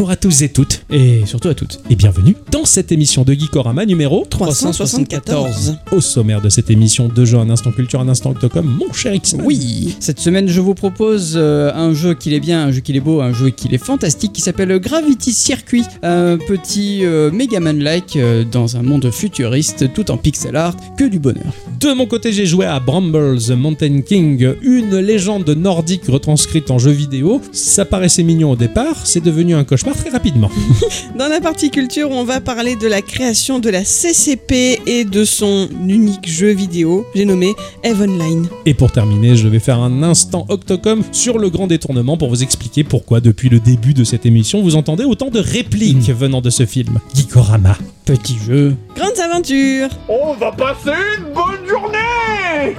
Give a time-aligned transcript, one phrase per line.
[0.00, 1.78] Bonjour à tous et toutes, Et surtout à toutes.
[1.90, 5.76] et bienvenue dans cette émission de Geekorama numéro 374.
[5.92, 9.12] Au sommaire de cette émission, deux jeux, un instant culture, un instant octocom, mon cher
[9.12, 9.36] X.
[9.44, 12.96] Oui, cette semaine je vous propose euh, un jeu qui est bien, un jeu qui
[12.96, 18.16] est beau, un jeu qui est fantastique qui s'appelle Gravity Circuit, un petit euh, Megaman-like
[18.16, 21.52] euh, dans un monde futuriste tout en pixel art, que du bonheur.
[21.78, 26.78] De mon côté, j'ai joué à Bramble the Mountain King, une légende nordique retranscrite en
[26.78, 27.42] jeu vidéo.
[27.52, 30.50] Ça paraissait mignon au départ, c'est devenu un cauchemar très rapidement.
[31.18, 35.24] Dans la partie culture, on va parler de la création de la CCP et de
[35.24, 38.48] son unique jeu vidéo, j'ai nommé Heavenline.
[38.66, 42.42] Et pour terminer, je vais faire un instant Octocom sur le grand détournement pour vous
[42.42, 46.50] expliquer pourquoi depuis le début de cette émission, vous entendez autant de répliques venant de
[46.50, 46.98] ce film.
[47.14, 47.76] Geekorama.
[48.04, 48.76] Petit jeu.
[48.96, 52.76] Grandes aventures On va passer une bonne journée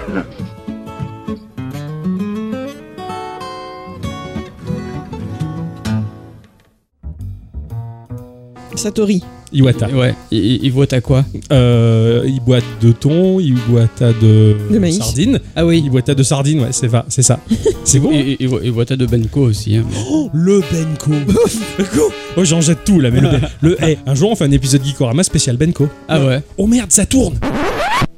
[8.76, 9.22] Satori.
[9.54, 9.90] Iwata.
[9.90, 14.98] Ouais, il, à quoi Euh, il boite de thon, il boite à de, De maïs.
[14.98, 15.40] sardines.
[15.58, 15.82] Ah oui.
[15.84, 17.38] Il boite à de sardines, ouais, c'est va, c'est ça.
[17.84, 18.12] C'est bon.
[18.14, 19.76] Et, et, et vote à de Benko aussi.
[19.76, 19.84] hein.
[20.10, 21.12] Oh, le Benko.
[21.78, 22.12] Benko.
[22.38, 24.52] Oh, j'en jette tout là, mais le, Ben- le hey, un jour on fait un
[24.52, 25.90] épisode Geekorama spécial Benko.
[26.08, 26.42] Ah ouais.
[26.58, 27.36] Oh merde, ça tourne.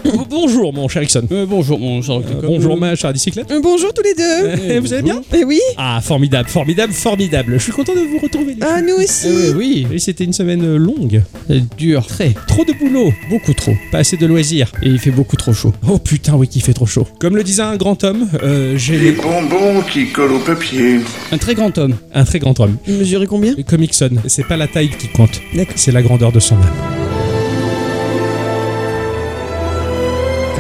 [0.06, 1.26] Oh, Bonjour mon cher Ixon.
[1.32, 3.50] Euh, bonjour mon cher Euh, bonjour ma chère bicyclette.
[3.52, 7.54] Euh, bonjour tous les deux Eh, vous allez bien Eh oui Ah, formidable, formidable, formidable.
[7.58, 8.56] Je suis content de vous retrouver.
[8.62, 8.86] Ah, filles.
[8.88, 11.24] nous aussi Euh, oui, Et c'était une semaine euh, longue.
[11.48, 13.72] c'est dur, très, Trop de boulot, beaucoup trop.
[13.94, 14.72] pas assez de loisirs.
[14.82, 15.74] Et il fait beaucoup trop chaud.
[15.90, 17.08] Oh putain, oui, qu'il fait trop chaud.
[17.20, 21.00] Comme le disait un grand homme, euh, j'ai Les bonbons qui collent au papier.
[21.32, 21.96] Un très grand homme.
[22.14, 22.76] un très grand homme.
[22.88, 25.74] Il mesurait combien Comme Ixon, c'est pas la taille qui compte, D'accord.
[25.78, 27.03] c'est la grandeur de son âme.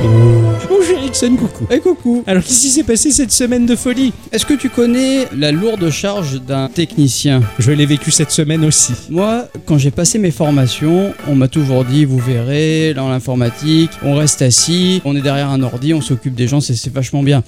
[0.03, 0.81] Mon
[1.13, 1.68] Ixon, coucou.
[1.69, 2.24] Et coucou.
[2.25, 4.12] Alors, qu'est-ce qui s'est passé cette semaine de folie?
[4.31, 7.44] Est-ce que tu connais la lourde charge d'un technicien?
[7.59, 8.94] Je l'ai vécu cette semaine aussi.
[9.12, 14.16] Moi, quand j'ai passé mes formations, on m'a toujours dit, vous verrez, dans l'informatique, on
[14.16, 17.44] reste assis, on est derrière un ordi, on s'occupe des gens, c'est vachement bien.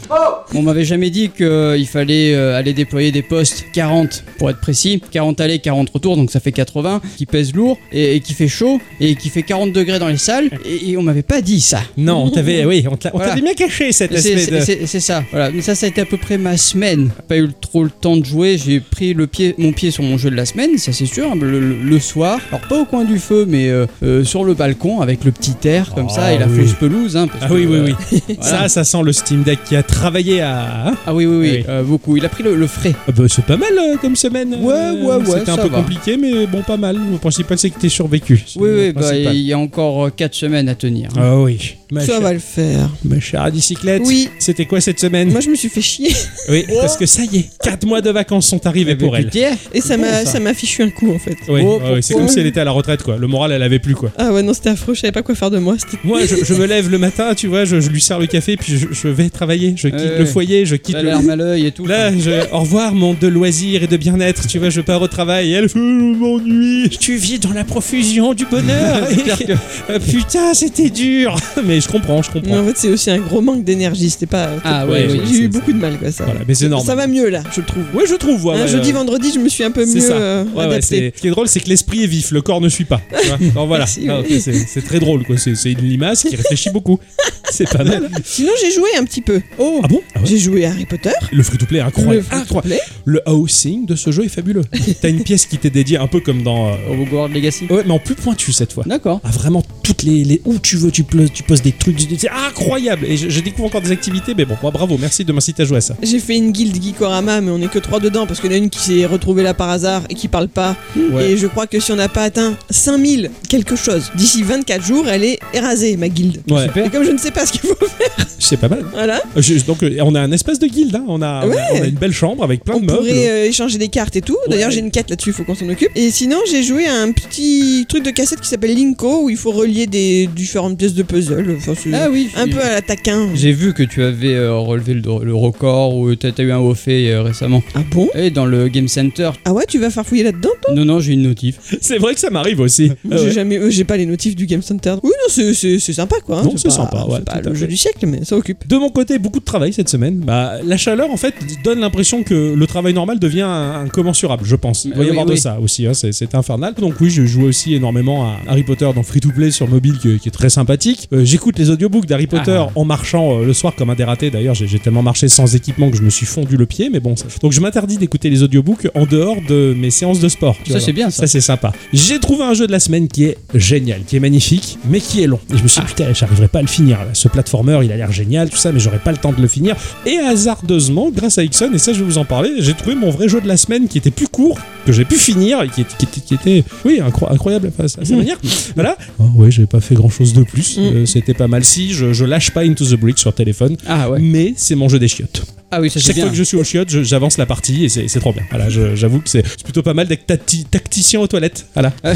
[0.54, 5.02] On m'avait jamais dit qu'il fallait euh, aller déployer des postes 40 pour être précis,
[5.10, 8.48] 40 allées, 40 retours, donc ça fait 80, qui pèse lourd et, et qui fait
[8.48, 11.62] chaud et qui fait 40 degrés dans les salles, et, et on m'avait pas dit
[11.62, 11.80] ça.
[11.98, 13.30] Non, on t'avait, oui, on Voilà.
[13.30, 14.86] t'avait bien caché cette espèce de.
[14.86, 15.52] C'est ça, voilà.
[15.52, 17.10] Mais ça, ça a été à peu près ma semaine.
[17.28, 18.58] Pas eu trop le temps de jouer.
[18.64, 21.34] J'ai pris le pied, mon pied sur mon jeu de la semaine, ça c'est sûr.
[21.36, 25.24] Le, soir, alors pas au coin du feu, mais euh, euh, sur le balcon avec
[25.24, 26.60] le petit air comme ça Ah et la oui.
[26.62, 27.16] fausse pelouse.
[27.18, 28.36] hein, parce Ah que, oui, oui, euh, oui.
[28.42, 28.70] Ça, voilà.
[28.70, 30.90] ça sent le Steam Deck qui a travaillé à.
[30.90, 31.64] hein Ah oui, oui, oui, Oui.
[31.70, 32.18] euh, beaucoup.
[32.18, 32.94] Il a pris le, le frais.
[33.08, 33.70] Ah bah, c'est pas mal
[34.02, 34.56] comme semaine.
[34.62, 35.78] Ouais, ouais, ouais, C'était un peu va.
[35.78, 36.98] compliqué, mais bon, pas mal.
[37.12, 38.44] Le principal, c'est que t'es survécu.
[38.58, 41.10] Oui, oui, bah, il y a encore 4 semaines à tenir.
[41.16, 41.22] hein.
[41.22, 41.76] Ah oui.
[41.92, 42.90] Ma Ça chère, va le faire.
[43.04, 44.02] ma chère bicyclette.
[44.06, 44.30] Oui.
[44.40, 46.12] C'était quoi cette semaine Moi, je me suis fait chier.
[46.50, 49.26] Oui, parce que ça y est, 4 mois de vacances sont arrivés pour elle.
[49.30, 49.56] putain.
[49.74, 50.40] Et ça m'a ça.
[50.40, 51.38] m'a fichu un coup, en fait.
[51.48, 53.18] Oui, Oh, c'est pourquoi comme si elle était à la retraite, quoi.
[53.18, 54.12] Le moral, elle avait plus, quoi.
[54.18, 55.76] Ah ouais, non, c'était affreux, je savais pas quoi faire de moi.
[56.04, 58.58] Moi, je, je me lève le matin, tu vois, je, je lui sers le café,
[58.58, 59.74] puis je, je vais travailler.
[59.76, 61.04] Je quitte Ouais, le foyer, je quitte le.
[61.04, 61.86] l'air à l'œil et tout.
[61.86, 64.48] Là, je, au revoir, monde de loisirs et de bien-être.
[64.48, 65.52] Tu vois, je pars au travail.
[65.52, 65.84] Et elle fait, je
[66.18, 66.90] m'ennuie.
[66.90, 69.08] Tu vis dans la profusion du bonheur.
[69.36, 71.36] Que- Putain, c'était dur.
[71.66, 72.60] Mais je comprends, je Mais comprends.
[72.60, 74.10] en fait, c'est aussi un gros manque d'énergie.
[74.10, 74.50] C'était pas.
[74.64, 75.22] Ah Ouais, oui.
[75.26, 76.26] J'ai eu beaucoup de mal, quoi, ça.
[76.26, 76.86] Voilà, mais c'est normal.
[76.88, 77.84] Ça va mieux là, je trouve.
[77.94, 78.46] Ouais, je trouve.
[78.46, 80.14] Ouais, Un ouais, jeudi, vendredi, je me suis un peu C'est mieux ça.
[80.14, 80.82] euh, Ouais, adapté.
[80.82, 83.02] c'est- ce qui est drôle, c'est que l'esprit est vif, le corps ne suit pas.
[83.22, 83.38] tu vois.
[83.52, 85.36] Alors voilà, Ah, c'est très drôle, quoi.
[85.38, 87.00] C'est une limace qui réfléchit beaucoup.
[87.52, 88.10] C'est pas mal.
[88.24, 89.40] Sinon, j'ai joué un petit peu.
[89.60, 90.02] Oh Ah bon?
[90.16, 91.12] Ah ouais J'ai joué à Harry Potter.
[91.32, 92.26] Le free-to-play est Le incroyable.
[92.26, 92.42] free-to-play.
[92.76, 92.82] Incroyable.
[93.06, 94.64] Le housing de ce jeu est fabuleux.
[95.02, 96.70] T'as une pièce qui t'est dédiée un peu comme dans.
[96.70, 97.68] euh, Hogwarts Legacy.
[97.70, 98.84] Ouais, mais en plus pointu cette fois.
[98.88, 99.22] D'accord.
[99.24, 100.42] Ah, vraiment, toutes les, les.
[100.46, 102.00] Où tu veux, tu, poses- tu poses des trucs.
[102.18, 103.06] C'est incroyable.
[103.06, 105.66] Et je, je découvre encore des activités, mais bon, moi, bravo, merci de m'inciter à
[105.66, 105.96] jouer à ça.
[106.02, 108.58] J'ai fait une guilde Geekorama, mais on est que trois dedans parce qu'il y en
[108.58, 110.76] a une qui s'est retrouvée là par hasard et qui parle pas.
[111.12, 111.32] Ouais.
[111.32, 115.08] Et je crois que si on n'a pas atteint 5000 quelque chose, d'ici 24 jours,
[115.10, 116.42] elle est érasée, ma guilde.
[116.50, 116.86] Ouais, Super.
[116.86, 118.86] Et comme je ne sais pas ce qu'il faut faire, c'est pas mal.
[118.94, 121.04] voilà, je- donc, euh, on a un espace de guilde, hein.
[121.08, 121.58] on, a, on, a, Ouais.
[121.74, 122.98] on a une belle chambre avec plein on de meubles.
[123.00, 124.38] pourrait euh, échanger des cartes et tout.
[124.48, 124.74] D'ailleurs, Ouais.
[124.76, 125.90] j'ai une quête là-dessus, il faut qu'on s'en occupe.
[125.96, 129.38] Et sinon, j'ai joué à un petit truc de cassette qui s'appelle Linko où il
[129.38, 131.55] faut relier des différentes pièces de puzzle.
[131.58, 132.30] Enfin, Ah oui.
[132.36, 133.30] un peu à la taquin.
[133.36, 136.60] J'ai vu que tu avais euh, relevé le, le record ou t'as as eu un
[136.60, 137.62] haut fait euh, récemment.
[137.76, 138.10] Ah bon?
[138.16, 139.32] Et dans le Game Center.
[139.46, 141.58] Ah ouais, tu vas farfouiller là-dedans Non, non, j'ai une notif.
[141.82, 142.92] C'est vrai que ça m'arrive aussi.
[143.12, 143.32] Ah J'ai ouais.
[143.32, 144.96] jamais, euh, j'ai pas les notifs du Game Center.
[145.04, 146.40] Oui, non, c'est- sympa quoi.
[146.40, 146.44] hein.
[146.44, 148.68] Non, c'est pas- sympa, ouais, C'est pas le jeu du siècle, mais ça occupe.
[148.68, 150.18] De mon côté, beaucoup de travail cette semaine.
[150.20, 153.48] Bah, la chaleur, en fait, donne l'impression que le travail normal devient
[153.84, 154.86] incommensurable, je pense.
[154.86, 156.74] Il doit y Oui, avoir de ça aussi, hein, c'est infernal.
[156.76, 159.98] Donc oui, je jouais aussi énormément à Harry Potter dans Free to Play sur mobile
[160.02, 161.08] qui, qui est très sympathique.
[161.14, 162.72] Euh, J'écoute les audiobooks d'Harry Potter Ah.
[162.74, 164.32] en marchant euh, le soir comme un dératé.
[164.32, 167.14] D'ailleurs, j'ai tellement marché sans équipement que je me suis fondu le pied, mais bon.
[167.44, 170.56] Donc je m'interdis d'écouter les audiobooks en dehors de mes séances de sport.
[170.64, 171.18] tu Ça, c'est bien, ça.
[171.22, 171.72] Ça c'est sympa.
[171.94, 175.22] J'ai trouvé un jeu de la semaine qui est génial, qui est magnifique, mais qui
[175.22, 175.38] est long.
[175.54, 175.86] Et je me suis Ah.
[175.86, 176.98] dit, putain, j'arriverai pas à le finir.
[177.14, 179.48] Ce platformer, il a l'air génial, tout ça, mais j'aurais pas le temps de le
[179.48, 179.76] finir.
[180.08, 183.12] Et hasardeusement, grâce à Ixon, et ça je vais vous en parler, j'ai trouvé mon
[183.12, 184.58] vrai jeu de la semaine qui était plus court,
[184.88, 188.38] que j'ai pu finir et qui était, qui oui, incro- incroyable à sa- manière.
[188.74, 188.98] Voilà.
[189.20, 190.78] Oh, oui, j'ai pas fait grand chose de plus.
[190.80, 190.82] Mm.
[190.82, 191.64] Euh, C'était pas mal.
[191.64, 194.20] Si, je, je lâche pas Into the Breach sur téléphone, Ah ouais.
[194.20, 195.44] mais c'est mon jeu des chiottes.
[195.78, 197.84] Ah oui, ça c'est Chaque fois que je suis au chiottes, je- j'avance la partie
[197.86, 198.44] et c'est c'est trop bien.
[198.50, 201.66] Voilà, je- j'avoue que c'est c'est plutôt pas mal d'être tacti- tacticien aux toilettes.
[201.74, 201.92] Voilà.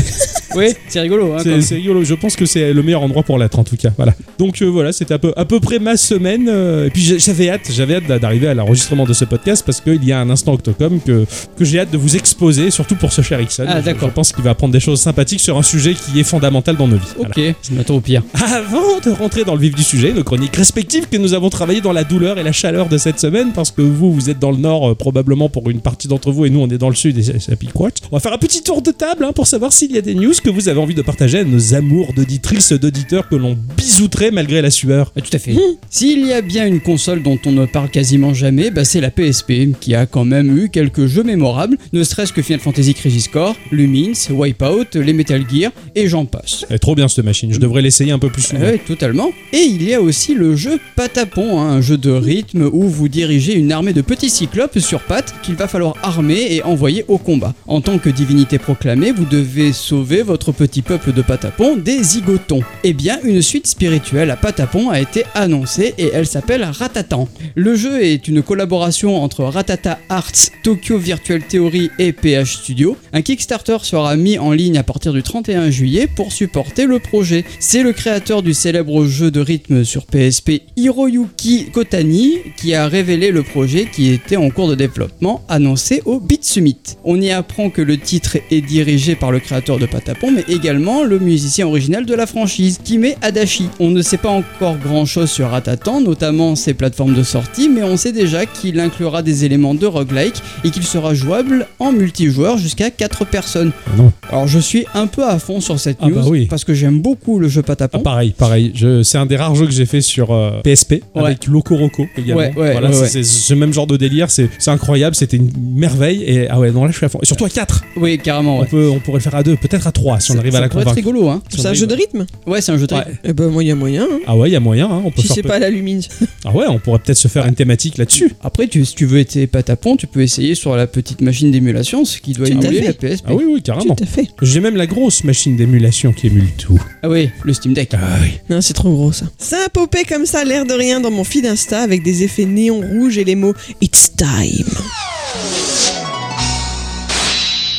[0.56, 1.34] Oui, c'est rigolo.
[1.34, 3.64] Hein, C'est comme- c'est rigolo, je pense que c'est le meilleur endroit pour l'être en
[3.64, 3.90] tout cas.
[3.98, 4.16] Voilà.
[4.40, 6.48] Donc euh, voilà, c'était à peu, à peu près ma semaine.
[6.50, 9.64] euh, et puis j'ai- j'avais hâte, j'avais hâte d'a- d'arriver à l'enregistrement de ce podcast
[9.66, 11.26] parce qu'il y a un instant Octocom que,
[11.58, 13.66] que j'ai hâte de vous exposer, surtout pour ce cher Ixon.
[13.68, 14.10] Ah, Je- d'accord.
[14.10, 16.88] Je, pense qu'il va apprendre des choses sympathiques sur un sujet qui est fondamental dans
[16.88, 17.14] nos vies.
[17.18, 17.30] Voilà.
[17.30, 18.24] Ok, ça m'attend au pire.
[18.34, 21.82] Avant de rentrer dans le vif du sujet, nos chroniques respectives que nous avons travaillé
[21.82, 24.52] dans la douleur et la chaleur de cette semaine, parce que vous, vous êtes dans
[24.52, 26.96] le nord euh, probablement pour une partie d'entre vous et nous on est dans le
[26.96, 27.90] sud et ça, ça pique quoi.
[28.12, 30.16] On va faire un petit tour de table hein, pour savoir s'il y a des
[30.16, 34.32] news que vous avez envie de partager à nos amours d'auditrices, d'auditeurs que l'on bisouterait
[34.32, 35.12] malgré la sueur.
[35.16, 35.56] Ah, tout à fait.
[35.90, 39.12] S'il y a bien une console dont on ne parle quasiment jamais, bah, c'est la
[39.12, 43.28] PSP, qui a quand même eu quelques jeux mémorables, ne serait-ce que Final Fantasy Crisis
[43.28, 46.66] Core, Lumines, Wipeout, les Metal Gear, et j'en passe.
[46.70, 48.62] Elle est trop bien cette machine, je devrais l'essayer un peu plus souvent.
[48.62, 49.32] Ouais, totalement.
[49.54, 53.08] Et il y a aussi le jeu Patapon, hein, un jeu de rythme où vous
[53.08, 57.18] dirigez une armée de petits cyclopes sur pattes qu'il va falloir armer et envoyer au
[57.18, 57.54] combat.
[57.68, 62.62] En tant que divinité proclamée, vous devez sauver votre petit peuple de Patapon des zigotons.
[62.84, 67.28] Eh bien, une suite spirituelle à Patapon a été annoncée et elle s'appelle Ratatan.
[67.56, 72.98] Le jeu est une collaboration entre Ratata Arts, Tokyo Virtual Theory et PH Studio.
[73.14, 77.46] Un Kickstarter sera mis en ligne à partir du 31 juillet pour supporter le projet.
[77.60, 83.19] C'est le créateur du célèbre jeu de rythme sur PSP Hiroyuki Kotani qui a révélé
[83.32, 86.78] le projet qui était en cours de développement annoncé au Beat Summit.
[87.04, 91.04] On y apprend que le titre est dirigé par le créateur de Patapon mais également
[91.04, 93.68] le musicien original de la franchise, Kime Adachi.
[93.80, 97.84] On ne sait pas encore grand chose sur Ratatan, notamment ses plateformes de sortie, mais
[97.84, 102.58] on sait déjà qu'il inclura des éléments de roguelike et qu'il sera jouable en multijoueur
[102.58, 103.72] jusqu'à 4 personnes.
[103.88, 104.12] Ah non.
[104.30, 106.46] Alors je suis un peu à fond sur cette Ah news bah oui.
[106.48, 108.00] parce que j'aime beaucoup le jeu Ah, Patapon.
[108.00, 108.72] pareil, pareil.
[108.76, 111.24] Je- C'est un des rares jeux que j'ai fait sur euh, PSP Ouais.
[111.26, 112.42] avec Loco Roco également.
[112.42, 113.09] Ouais, ouais, voilà, c'est.
[113.10, 114.30] C'est ce même genre de délire.
[114.32, 116.24] C'est c'est incroyable, c'était une merveille.
[116.24, 117.20] Et ah ouais, non là je suis à fond.
[117.22, 118.60] Et surtout à 4 Oui, carrément.
[118.60, 120.62] on, peut, on pourrait le faire à 2, peut-être à 3 si on arrive à
[120.62, 120.92] la convaincre.
[120.94, 121.42] rigolo, hein.
[121.50, 123.02] Si C'est un jeu de rythme Ouais, c'est un jeu de Ouais.
[123.02, 123.18] rythme.
[123.24, 124.04] Eh ben, moi, il y a moyen.
[124.10, 124.20] hein.
[124.28, 124.88] Ah ouais, il y a moyen.
[124.90, 126.02] hein, on peut Si c'est pas à la lumine.
[126.46, 128.32] Ah ouais, on pourrait peut-être se faire une thématique là-dessus.
[128.44, 132.06] Après, tu, si tu veux être patapon, tu peux essayer sur la petite machine d'émulation,
[132.06, 133.26] ce qui doit émuler la PSP.
[133.28, 133.96] Ah oui, oui, carrément.
[133.96, 134.28] Tout à fait.
[134.42, 136.80] J'ai même la grosse machine d'émulation qui émule tout.
[137.04, 137.92] Ah oui, le Steam Deck.
[137.94, 138.40] Ah oui.
[138.50, 139.26] Non, c'est trop gros ça.
[139.38, 142.46] Ça a popé comme ça, l'air de rien, dans mon feed Insta avec des effets
[142.46, 145.89] néon rouge et les mots It's time.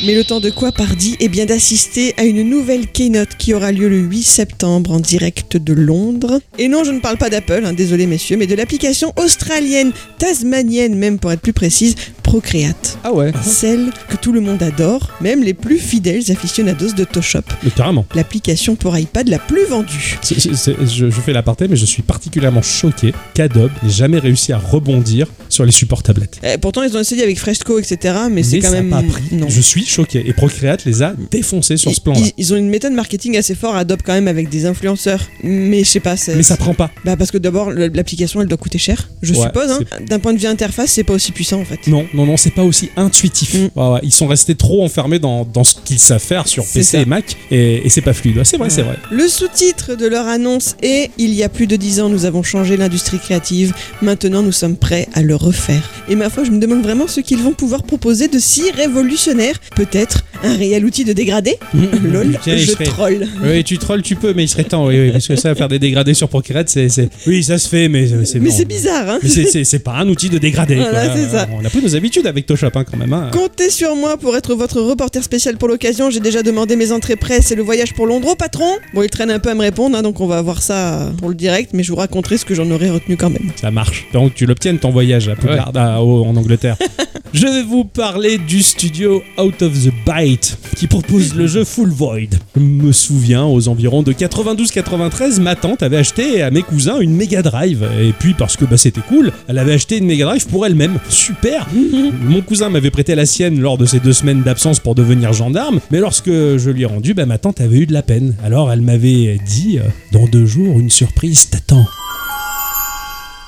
[0.03, 3.71] Mais le temps de quoi, pardi Eh bien d'assister à une nouvelle keynote qui aura
[3.71, 6.39] lieu le 8 septembre en direct de Londres.
[6.57, 10.95] Et non, je ne parle pas d'Apple, hein, désolé messieurs, mais de l'application australienne, tasmanienne
[10.95, 12.97] même pour être plus précise, Procreate.
[13.03, 13.31] Ah ouais.
[13.43, 17.41] Celle que tout le monde adore, même les plus fidèles aficionados de Toshop.
[17.63, 18.05] Mais carrément.
[18.15, 20.17] L'application pour iPad la plus vendue.
[20.23, 25.27] Je, je fais l'aparté, mais je suis particulièrement choqué qu'Adobe n'ait jamais réussi à rebondir
[25.49, 26.39] sur les supports tablettes.
[26.43, 28.15] Eh, pourtant, ils ont essayé avec Fresco, etc.
[28.31, 28.89] Mais c'est quand ça même.
[28.89, 29.23] pas pris.
[29.33, 29.49] Non.
[29.49, 30.23] Je suis choqué.
[30.27, 32.19] Et Procreate les a défoncés sur Ils- ce plan-là.
[32.19, 35.21] Ils, ils ont une méthode marketing assez forte, Adobe quand même, avec des influenceurs.
[35.43, 36.15] Mais je sais pas.
[36.35, 36.91] Mais ça prend pas.
[37.05, 39.71] Bah parce que d'abord, l'application, elle doit coûter cher, je Ouais, suppose.
[39.71, 39.79] hein.
[40.07, 41.87] D'un point de vue interface, c'est pas aussi puissant en fait.
[41.87, 43.53] Non, non, non, c'est pas aussi intuitif.
[43.53, 43.69] Mm.
[43.75, 46.83] Ouais, ouais, ils sont restés trop enfermés dans, dans ce qu'ils savent faire sur PC
[46.83, 46.99] ça.
[47.01, 48.41] et Mac, et, et c'est pas fluide.
[48.43, 48.97] C'est vrai, c'est vrai.
[49.11, 52.43] Le sous-titre de leur annonce est Il y a plus de 10 ans, nous avons
[52.43, 53.73] changé l'industrie créative.
[54.01, 55.89] Maintenant, nous sommes prêts à le refaire.
[56.09, 59.55] Et ma foi, je me demande vraiment ce qu'ils vont pouvoir proposer de si révolutionnaire.
[59.85, 61.57] Peut-être un réel outil de dégradé
[62.03, 63.27] Lol, Tiens, je serait- troll.
[63.43, 65.67] Oui, tu trolls, tu peux, mais il serait temps, oui, oui, parce que ça, faire
[65.69, 66.87] des dégradés sur Procreate, c'est,
[67.25, 69.29] Oui, ça se fait, mais c'est Mais c'est bizarre, hein Mais
[69.63, 70.75] c'est, pas un outil de dégradé.
[70.75, 71.15] Voilà, quoi.
[71.15, 71.47] c'est ça.
[71.51, 73.11] On a pris nos habitudes avec Toshop hein, quand même.
[73.11, 73.29] hein.
[73.33, 76.11] Comptez sur moi pour être votre reporter spécial pour l'occasion.
[76.11, 78.69] J'ai déjà demandé mes entrées presse et le voyage pour Londres au patron.
[78.93, 81.29] Bon, il traîne un peu à me répondre, hein, donc on va voir ça pour
[81.29, 83.49] le direct, mais je vous raconterai ce que j'en aurais retenu quand même.
[83.59, 84.05] Ça marche.
[84.13, 86.77] Donc tu l'obtiennes ton voyage à Poudlard, à- au- en Angleterre.
[87.33, 91.89] Je vais vous parler du studio Out of the Bite qui propose le jeu Full
[91.89, 92.29] Void.
[92.55, 97.15] Je me souviens, aux environs de 92-93, ma tante avait acheté à mes cousins une
[97.15, 97.87] Mega Drive.
[98.01, 100.99] Et puis, parce que bah, c'était cool, elle avait acheté une Mega Drive pour elle-même.
[101.09, 101.67] Super
[102.23, 105.79] Mon cousin m'avait prêté la sienne lors de ses deux semaines d'absence pour devenir gendarme,
[105.91, 108.35] mais lorsque je lui ai rendu, bah, ma tante avait eu de la peine.
[108.43, 111.85] Alors elle m'avait dit euh, Dans deux jours, une surprise t'attend.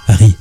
[0.07, 0.35] Harry.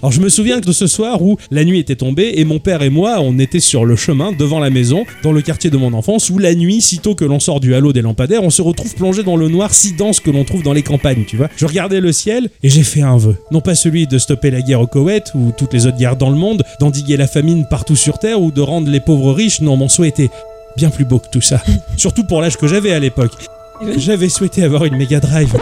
[0.00, 2.82] Alors je me souviens de ce soir où la nuit était tombée et mon père
[2.82, 5.92] et moi on était sur le chemin devant la maison dans le quartier de mon
[5.92, 8.94] enfance où la nuit sitôt que l'on sort du halo des lampadaires on se retrouve
[8.94, 11.48] plongé dans le noir si dense que l'on trouve dans les campagnes tu vois.
[11.56, 13.36] Je regardais le ciel et j'ai fait un vœu.
[13.50, 16.30] Non pas celui de stopper la guerre au Koweït ou toutes les autres guerres dans
[16.30, 19.76] le monde, d'endiguer la famine partout sur terre ou de rendre les pauvres riches, non
[19.76, 20.30] mon souhait était
[20.76, 21.62] bien plus beau que tout ça.
[21.96, 23.32] Surtout pour l'âge que j'avais à l'époque.
[23.96, 25.54] J'avais souhaité avoir une Mega Drive.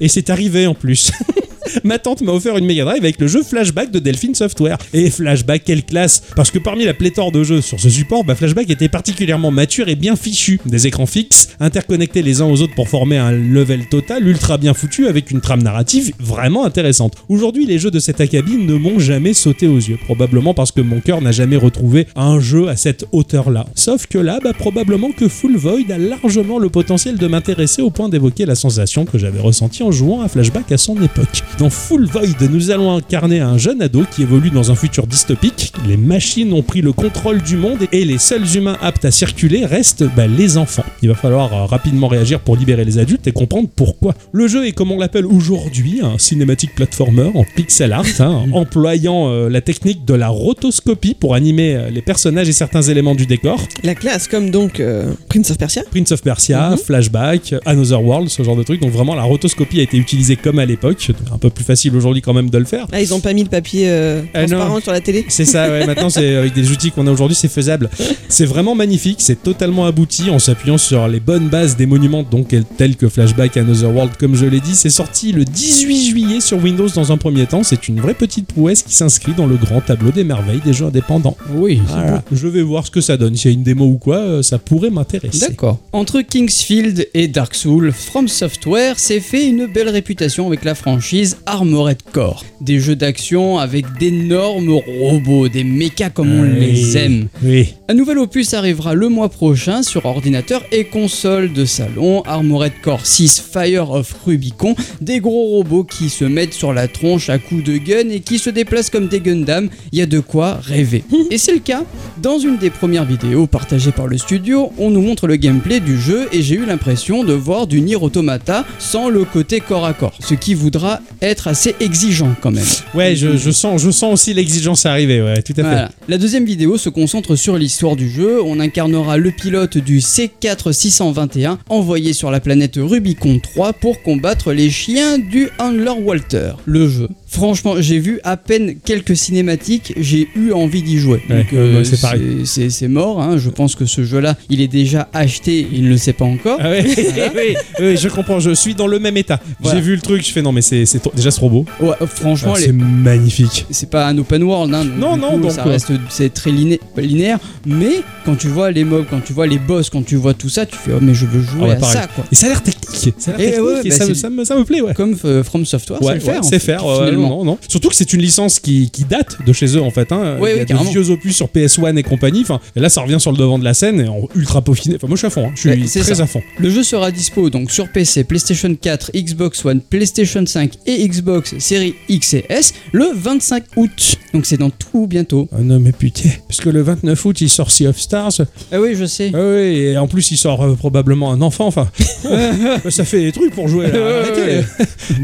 [0.00, 1.12] Et c'est arrivé en plus.
[1.84, 4.78] Ma tante m'a offert une Mega Drive avec le jeu Flashback de Delphine Software.
[4.92, 8.34] Et Flashback, quelle classe Parce que parmi la pléthore de jeux sur ce support, bah,
[8.34, 10.60] Flashback était particulièrement mature et bien fichu.
[10.66, 14.74] Des écrans fixes, interconnectés les uns aux autres pour former un level total, ultra bien
[14.74, 17.14] foutu, avec une trame narrative vraiment intéressante.
[17.28, 19.98] Aujourd'hui, les jeux de cet acabit ne m'ont jamais sauté aux yeux.
[20.04, 23.66] Probablement parce que mon cœur n'a jamais retrouvé un jeu à cette hauteur-là.
[23.74, 27.90] Sauf que là, bah, probablement que Full Void a largement le potentiel de m'intéresser au
[27.90, 31.42] point d'évoquer la sensation que j'avais ressentie en jouant à Flashback à son époque.
[31.60, 35.74] Dans Full Void, nous allons incarner un jeune ado qui évolue dans un futur dystopique.
[35.86, 39.66] Les machines ont pris le contrôle du monde et les seuls humains aptes à circuler
[39.66, 40.86] restent bah, les enfants.
[41.02, 44.14] Il va falloir euh, rapidement réagir pour libérer les adultes et comprendre pourquoi.
[44.32, 49.28] Le jeu est comme on l'appelle aujourd'hui un cinématique platformer en pixel art, hein, employant
[49.28, 53.26] euh, la technique de la rotoscopie pour animer euh, les personnages et certains éléments du
[53.26, 53.60] décor.
[53.82, 55.82] La classe, comme donc euh, Prince of Persia.
[55.90, 56.78] Prince of Persia, Mhm.
[56.78, 58.80] Flashback, Another World, ce genre de truc.
[58.80, 61.10] Donc vraiment, la rotoscopie a été utilisée comme à l'époque.
[61.30, 62.86] Un peu plus facile aujourd'hui quand même de le faire.
[62.92, 65.68] Ah, ils ont pas mis le papier euh, Ah, transparent sur la télé C'est ça,
[65.68, 67.90] ouais, maintenant c'est avec des outils qu'on a aujourd'hui, c'est faisable.
[68.28, 72.54] C'est vraiment magnifique, c'est totalement abouti en s'appuyant sur les bonnes bases des monuments, donc
[72.76, 74.74] tels que Flashback, Another World, comme je l'ai dit.
[74.74, 77.62] C'est sorti le 18 juillet sur Windows dans un premier temps.
[77.62, 80.86] C'est une vraie petite prouesse qui s'inscrit dans le grand tableau des merveilles des jeux
[80.86, 81.36] indépendants.
[81.54, 82.22] Oui, Voilà.
[82.32, 83.34] Je vais voir ce que ça donne.
[83.36, 85.48] S'il y a une démo ou quoi, euh, ça pourrait m'intéresser.
[85.48, 85.78] D'accord.
[85.92, 91.29] Entre Kingsfield et Dark Souls, From Software s'est fait une belle réputation avec la franchise
[91.46, 92.44] Armored Core.
[92.60, 96.58] Des jeux d'action avec d'énormes robots, des mechas comme on Oui.
[96.60, 97.28] les aime.
[97.42, 97.74] Oui.
[97.88, 102.22] Un nouvel opus arrivera le mois prochain sur ordinateur et console de salon.
[102.24, 107.30] Armored Core 6 Fire of Rubicon, des gros robots qui se mettent sur la tronche
[107.30, 109.68] à coups de gun et qui se déplacent comme des Gundam.
[109.92, 111.04] Il y a de quoi rêver.
[111.30, 111.84] Et c'est le cas.
[112.22, 115.98] Dans une des premières vidéos partagées par le studio, on nous montre le gameplay du
[116.00, 119.92] jeu et j'ai eu l'impression de voir du Nier Automata sans le côté corps à
[119.94, 122.64] corps, ce qui voudra être assez exigeant quand même.
[122.94, 125.62] Ouais, je, je sens, je sens aussi l'exigence arriver, ouais, tout à fait.
[125.62, 125.90] Voilà.
[126.08, 128.42] La deuxième vidéo se concentre sur l'histoire du jeu.
[128.42, 134.70] On incarnera le pilote du C4621 envoyé sur la planète Rubicon 3 pour combattre les
[134.70, 136.52] chiens du Handler Walter.
[136.64, 137.08] Le jeu.
[137.32, 141.22] Franchement, j'ai vu à peine quelques cinématiques, j'ai eu envie d'y jouer.
[141.30, 142.40] Ouais, Donc, euh, c'est pareil.
[142.44, 143.22] c'est- c'est mort.
[143.22, 143.38] hein.
[143.38, 146.58] Je pense que ce jeu-là, il est déjà acheté, il ne le sait pas encore.
[146.60, 146.84] Ah ouais,
[147.36, 149.38] oui, oui, je comprends, je suis dans le même état.
[149.60, 149.78] Voilà.
[149.78, 150.84] J'ai vu le truc, je fais non, mais c'est
[151.14, 151.64] déjà trop beau.
[151.80, 153.64] Ouais, franchement, Ah, les- c'est magnifique.
[153.70, 156.50] c'est pas un open world, hein, Non, non, coup, donc, ça euh, reste, c'est très
[156.50, 157.38] liné- linéaire.
[157.64, 160.48] Mais quand tu vois les mobs, quand tu vois les boss, quand tu vois tout
[160.48, 161.94] ça, tu fais oh mais je veux jouer Ah à pareil.
[161.96, 162.24] ça quoi.
[162.32, 163.14] Et ça a l'air technique.
[163.18, 164.80] Ça a l'air Et technique et bah, ça, me- c'est- ça me, ça me plaît.
[164.96, 166.44] Comme euh, From Software, c'est faire.
[166.44, 166.84] c'est faire,
[167.20, 167.44] finalement.
[167.44, 167.58] non, non.
[167.68, 170.10] Surtout que c'est une licence qui, qui date de chez eux en fait.
[170.12, 170.38] Hein.
[170.38, 172.42] Ouais, Il y a vieux opus sur PS1 et compagnie.
[172.42, 174.96] Enfin, et là, ça revient sur le devant de la scène et en ultra peaufiné.
[174.96, 175.46] Enfin, moi, je suis à fond.
[175.48, 175.52] hein.
[175.54, 176.22] Je suis très ça.
[176.22, 176.42] à fond.
[176.58, 181.56] Le jeu sera dispo donc sur PC, PlayStation 4, Xbox One, PlayStation 5 et Xbox
[181.58, 184.16] Series X et S le 25 août.
[184.34, 185.48] Donc c'est dans tout bientôt.
[185.52, 186.28] Ah non, mais putain.
[186.48, 188.40] Parce que le 29 août, il sort Sea of Stars.
[188.72, 189.30] Ah oui, je sais.
[189.34, 191.66] Ah oui, et en plus, il sort euh, probablement un enfant.
[191.66, 191.88] Enfin,
[192.90, 193.90] ça fait des trucs pour jouer.
[193.90, 193.98] là.
[194.20, 194.64] Arrêtez.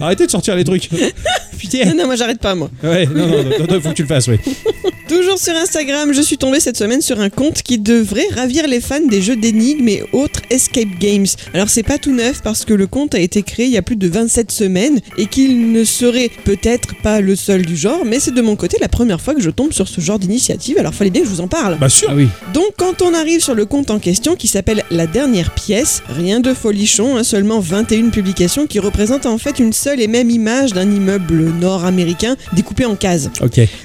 [0.00, 0.88] Arrêtez de sortir les trucs.
[1.59, 1.86] Putain.
[1.95, 2.71] Non, non, moi j'arrête pas, moi.
[2.83, 4.38] Ouais, non, non, non, non, faut que tu le fasses, oui.
[5.09, 8.81] Toujours sur Instagram, je suis tombée cette semaine sur un compte qui devrait ravir les
[8.81, 11.26] fans des jeux d'énigmes et autres escape games.
[11.55, 13.83] Alors c'est pas tout neuf parce que le compte a été créé il y a
[13.83, 18.19] plus de 27 semaines et qu'il ne serait peut-être pas le seul du genre, mais
[18.19, 20.93] c'est de mon côté la première fois que je tombe sur ce genre d'initiative, alors
[20.93, 21.78] fallait bien que je vous en parle.
[21.78, 22.09] Bah, sûr.
[22.11, 22.26] Ah oui.
[22.52, 26.40] Donc quand on arrive sur le compte en question qui s'appelle La Dernière Pièce, rien
[26.40, 30.73] de folichon, hein, seulement 21 publications qui représentent en fait une seule et même image
[30.73, 33.28] d'un immeuble nord-américain découpé en cases.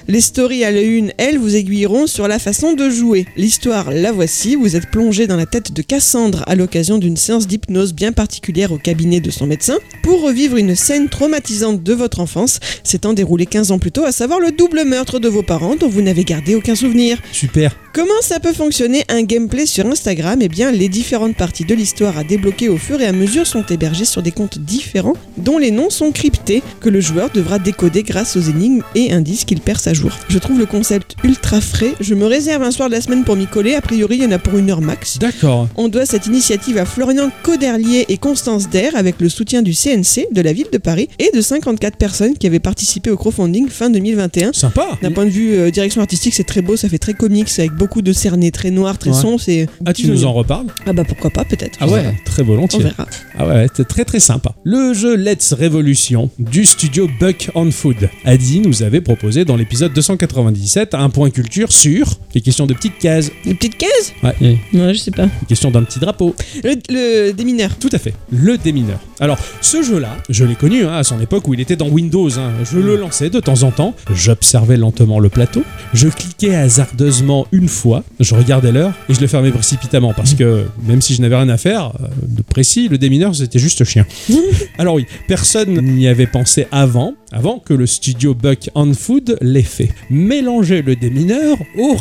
[0.08, 3.26] Les stories à la une, elles, vous aiguilleront sur la façon de jouer.
[3.36, 4.56] L'histoire, la voici.
[4.56, 8.72] Vous êtes plongé dans la tête de Cassandre à l'occasion d'une séance d'hypnose bien particulière
[8.72, 13.46] au cabinet de son médecin pour revivre une scène traumatisante de votre enfance s'étant déroulée
[13.46, 16.24] 15 ans plus tôt, à savoir le double meurtre de vos parents dont vous n'avez
[16.24, 17.18] gardé aucun souvenir.
[17.32, 17.76] Super.
[17.94, 20.40] Comment ça peut fonctionner un gameplay sur Instagram?
[20.42, 23.66] Eh bien, les différentes parties de l'histoire à débloquer au fur et à mesure sont
[23.66, 28.04] hébergées sur des comptes différents dont les noms sont cryptés que le joueur devra décoder
[28.04, 30.12] grâce aux énigmes et indices qu'il perce à jour.
[30.30, 31.94] Je trouve le concept ultra frais.
[32.00, 33.74] Je me réserve un soir de la semaine pour m'y coller.
[33.74, 35.18] A priori, il y en a pour une heure max.
[35.18, 35.68] D'accord.
[35.76, 40.28] On doit cette initiative à Florian Coderlier et Constance Der avec le soutien du CNC,
[40.32, 43.90] de la ville de Paris et de 54 personnes qui avaient participé au crowdfunding fin
[43.90, 44.54] 2021.
[44.54, 44.98] Sympa.
[45.02, 47.72] D'un point de vue euh, direction artistique, c'est très beau, ça fait très comics avec
[47.72, 49.16] beaucoup de cernets très noirs, très Ouais.
[49.22, 49.42] sombres.
[49.86, 50.68] Ah, tu nous en reparles?
[50.86, 51.78] Ah bah pourquoi pas peut-être.
[51.82, 52.16] Ah ouais.
[52.26, 52.84] Très On volontiers.
[52.84, 53.08] verra.
[53.38, 54.54] Ah ouais, c'est très très sympa.
[54.64, 58.10] Le jeu Let's Revolution du studio Buck on Food.
[58.26, 62.98] Adi nous avait proposé dans l'épisode 297 un point culture sur les questions de petites
[63.00, 64.58] cases, Une petite case Ouais.
[64.74, 65.26] Ouais, je sais pas.
[65.26, 66.36] les questions d'un petit drapeau.
[66.64, 67.76] Le, le démineur.
[67.78, 69.00] Tout à fait, le démineur.
[69.20, 72.30] Alors, ce jeu-là, je l'ai connu hein, à son époque où il était dans Windows.
[72.40, 72.52] hein.
[72.70, 75.64] Je le lançais de temps en temps, j'observais lentement le plateau,
[75.94, 80.66] je cliquais hasardeusement une fois, je regardais l'heure et je le fermais précipitamment parce que
[80.88, 84.06] même si je n'avais rien à faire euh, de précis, le démineur c'était juste chien.
[84.78, 89.62] Alors oui, personne n'y avait pensé avant, avant que le studio Buck on Food l'ait
[89.62, 89.90] fait.
[90.10, 91.96] Mélanger le démineur au.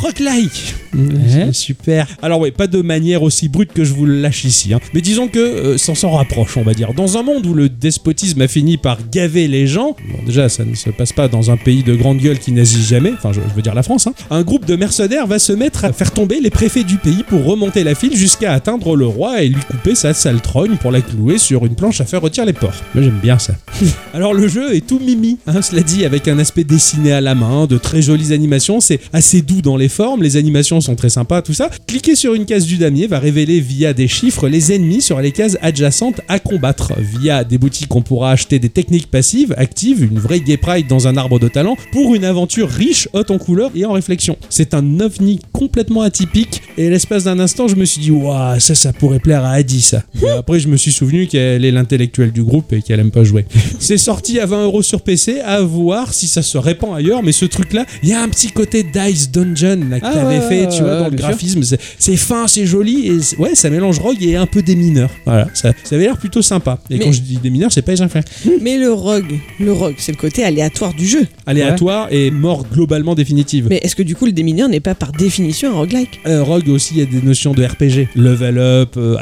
[1.27, 2.07] C'est super.
[2.21, 4.79] Alors oui, pas de manière aussi brute que je vous le lâche ici, hein.
[4.93, 6.93] mais disons que euh, ça s'en rapproche, on va dire.
[6.93, 10.65] Dans un monde où le despotisme a fini par gaver les gens, bon déjà ça
[10.65, 13.39] ne se passe pas dans un pays de grande gueule qui n'agit jamais, enfin je,
[13.39, 16.11] je veux dire la France, hein, un groupe de mercenaires va se mettre à faire
[16.11, 19.61] tomber les préfets du pays pour remonter la file jusqu'à atteindre le roi et lui
[19.69, 22.81] couper sa sale trogne pour la clouer sur une planche à faire retirer les porcs.
[22.93, 23.53] Moi j'aime bien ça.
[24.13, 27.35] Alors le jeu est tout mimi, hein, cela dit, avec un aspect dessiné à la
[27.35, 31.09] main, de très jolies animations, c'est assez doux dans les formes, les animations sont très
[31.09, 31.69] sympas, tout ça.
[31.87, 35.31] Cliquer sur une case du damier va révéler via des chiffres les ennemis sur les
[35.31, 36.93] cases adjacentes à combattre.
[36.99, 41.07] Via des boutiques, on pourra acheter des techniques passives, actives, une vraie gay pride dans
[41.07, 44.37] un arbre de talent, pour une aventure riche, haute en couleurs et en réflexion.
[44.49, 48.75] C'est un ovni complètement atypique, et l'espace d'un instant, je me suis dit, waouh, ça,
[48.75, 50.03] ça pourrait plaire à Adi, ça.
[50.37, 53.45] Après, je me suis souvenu qu'elle est l'intellectuelle du groupe et qu'elle aime pas jouer.
[53.79, 57.31] C'est sorti à 20 euros sur PC, à voir si ça se répand ailleurs, mais
[57.31, 60.47] ce truc-là, il y a un petit côté Dice Dungeon là, que Ah t'avais ouais,
[60.49, 61.61] fait, ouais, tu vois, ouais, dans le graphisme.
[61.63, 65.09] C'est- fin, c'est joli, et ouais, ça mélange rogue et un peu des mineurs.
[65.25, 66.79] Voilà, ça, ça avait l'air plutôt sympa.
[66.89, 68.19] Et Mais- quand je dis des mineurs, c'est pas les enfants.
[68.61, 71.25] Mais le rogue, le rogue, c'est le côté aléatoire du jeu.
[71.45, 73.67] Aléatoire et mort globalement définitive.
[73.69, 76.19] Mais est-ce que du coup le démineur n'est pas par définition un roguelike?
[76.27, 78.09] Euh, Rogue aussi, il y a des notions de RPG.
[78.15, 79.15] Level up, euh,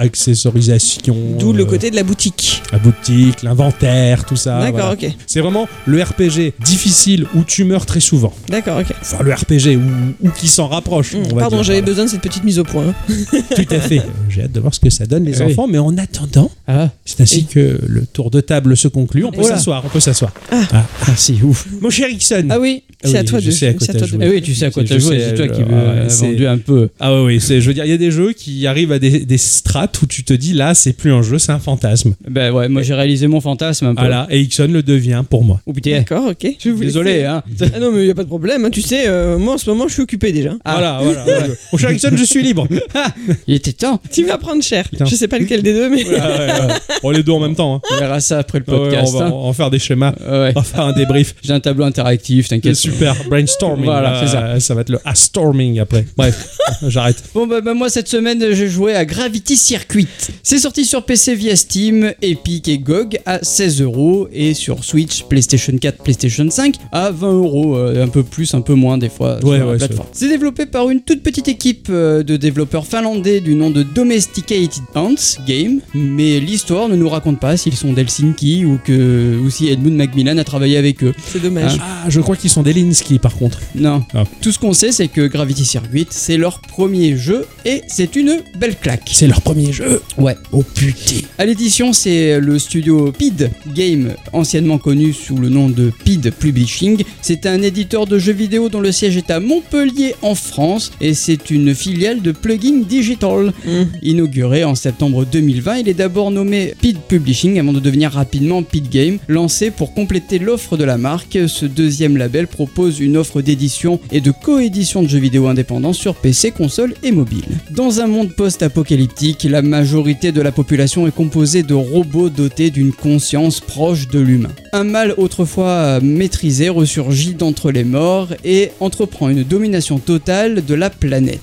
[0.44, 1.16] accessorisation.
[1.40, 2.62] D'où le euh, côté de la boutique.
[2.72, 4.60] La boutique, l'inventaire, tout ça.
[4.60, 5.10] D'accord, voilà.
[5.10, 5.12] ok.
[5.28, 8.34] C'est vraiment le RPG difficile où tu meurs très souvent.
[8.50, 8.94] D'accord, ok.
[9.02, 11.16] Enfin, le RPG où, où qui s'en rapproche.
[11.16, 12.88] On va Pardon, j'avais besoin de cette petite mise au point.
[12.88, 12.96] hein.
[13.56, 14.00] Tout à fait.
[14.00, 15.54] Euh, J'ai hâte de voir ce que ça donne, les Ah oui.
[15.54, 15.68] enfants.
[15.68, 19.24] Mais en attendant, Ah, c'est ainsi que le tour de table se conclut.
[19.26, 19.58] On peut Voilà.
[19.58, 20.32] s'asseoir, on peut s'asseoir.
[20.52, 20.86] ah
[21.16, 21.68] si, ouf.
[21.82, 22.48] Mon cher Ixon.
[22.50, 22.84] Ah oui.
[23.02, 24.26] C'est oui, à toi je de sais à quoi c'est à toi de- joué.
[24.26, 25.72] Eh oui, tu sais à quoi t'as joué, c'est toi je- qui ah
[26.04, 26.90] m'as c'est- vendu un peu.
[27.00, 29.38] Ah oui, je veux dire, il y a des jeux qui arrivent à des, des
[29.38, 32.14] strates où tu te dis là, c'est plus un jeu, c'est un fantasme.
[32.30, 34.02] Ben ouais, moi j'ai réalisé mon fantasme un peu.
[34.02, 35.62] Voilà, et Ixon le devient pour moi.
[35.66, 35.89] Oh putain.
[35.92, 36.56] D'accord, ok.
[36.60, 37.26] Je vais vous Désolé, laisser.
[37.26, 37.44] hein.
[37.74, 38.66] Ah non, mais y a pas de problème.
[38.66, 38.70] hein.
[38.70, 40.52] Tu sais, euh, moi en ce moment, je suis occupé déjà.
[40.66, 40.74] Ah.
[40.74, 41.24] Voilà, voilà.
[41.24, 41.54] voilà.
[41.72, 42.68] Mon cher Ixon, je suis libre.
[43.48, 44.00] Il était temps.
[44.12, 44.88] Tu vas prendre cher.
[44.90, 45.06] Putain.
[45.06, 46.04] Je sais pas lequel des deux, mais.
[46.06, 46.74] Ouais, ouais, ouais.
[47.04, 47.76] On les deux en même temps.
[47.76, 47.82] Hein.
[47.92, 49.14] On verra ça après le ouais, podcast.
[49.16, 49.32] on, va, hein.
[49.34, 50.52] on va faire des schémas, ouais.
[50.56, 51.36] on va faire un débrief.
[51.44, 52.76] J'ai un tableau interactif, C'est t'inquiète.
[52.76, 53.86] super, brainstorming.
[53.86, 54.60] Voilà, là, c'est ça.
[54.60, 56.06] Ça va être le A-storming après.
[56.18, 57.24] Bref, j'arrête.
[57.34, 60.08] Bon bah, bah, moi cette semaine j'ai joué à Gravity Circuit.
[60.44, 65.24] C'est sorti sur PC via Steam, Epic et GOG à 16 euros et sur Switch,
[65.24, 69.10] PlayStation 4, PlayStation 5 à 20 euros, euh, un peu plus, un peu moins des
[69.10, 70.08] fois Ouais, sur la ouais, plateforme.
[70.12, 74.84] C'est développé par une toute petite équipe euh, de développeurs finlandais du nom de Domesticated
[74.96, 79.68] Ants Game, mais l'histoire ne nous raconte pas s'ils sont d'Helsinki ou que ou si
[79.68, 81.14] Edmund Macmillan a travaillé avec eux.
[81.26, 81.78] C'est dommage.
[81.82, 83.60] Ah, je crois qu'ils sont Linsky par contre.
[83.76, 84.04] Non.
[84.14, 84.24] Ah.
[84.42, 88.42] Tout ce qu'on sait, c'est que Gravity Circuit, c'est leur premier jeu et c'est une
[88.60, 89.10] belle claque.
[89.12, 90.02] C'est leur premier jeu.
[90.18, 90.36] Ouais.
[90.52, 91.26] Oh putain.
[91.38, 97.04] À l'édition, c'est le studio PID Game, anciennement connu sous le nom de PID Publishing.
[97.22, 101.14] C'est un éditeur de jeux vidéo dont le siège est à Montpellier en France et
[101.14, 103.54] c'est une filiale de Plugin Digital.
[103.68, 103.88] Hum.
[104.02, 108.90] Inauguré en septembre 2020, il est d'abord nommé PID Publishing avant de devenir rapidement Pit
[108.90, 111.38] Game, lancé pour compléter l'offre de la marque.
[111.48, 116.16] Ce deuxième label propose une offre d'édition et de coédition de jeux vidéo indépendants sur
[116.16, 117.46] PC, console et mobile.
[117.72, 122.94] Dans un monde post-apocalyptique, la majorité de la population est composée de robots dotés d'une
[122.94, 124.50] conscience proche de l'humain.
[124.72, 125.59] Un mal autrefois
[126.02, 131.42] maîtrisé ressurgit d'entre les morts et entreprend une domination totale de la planète.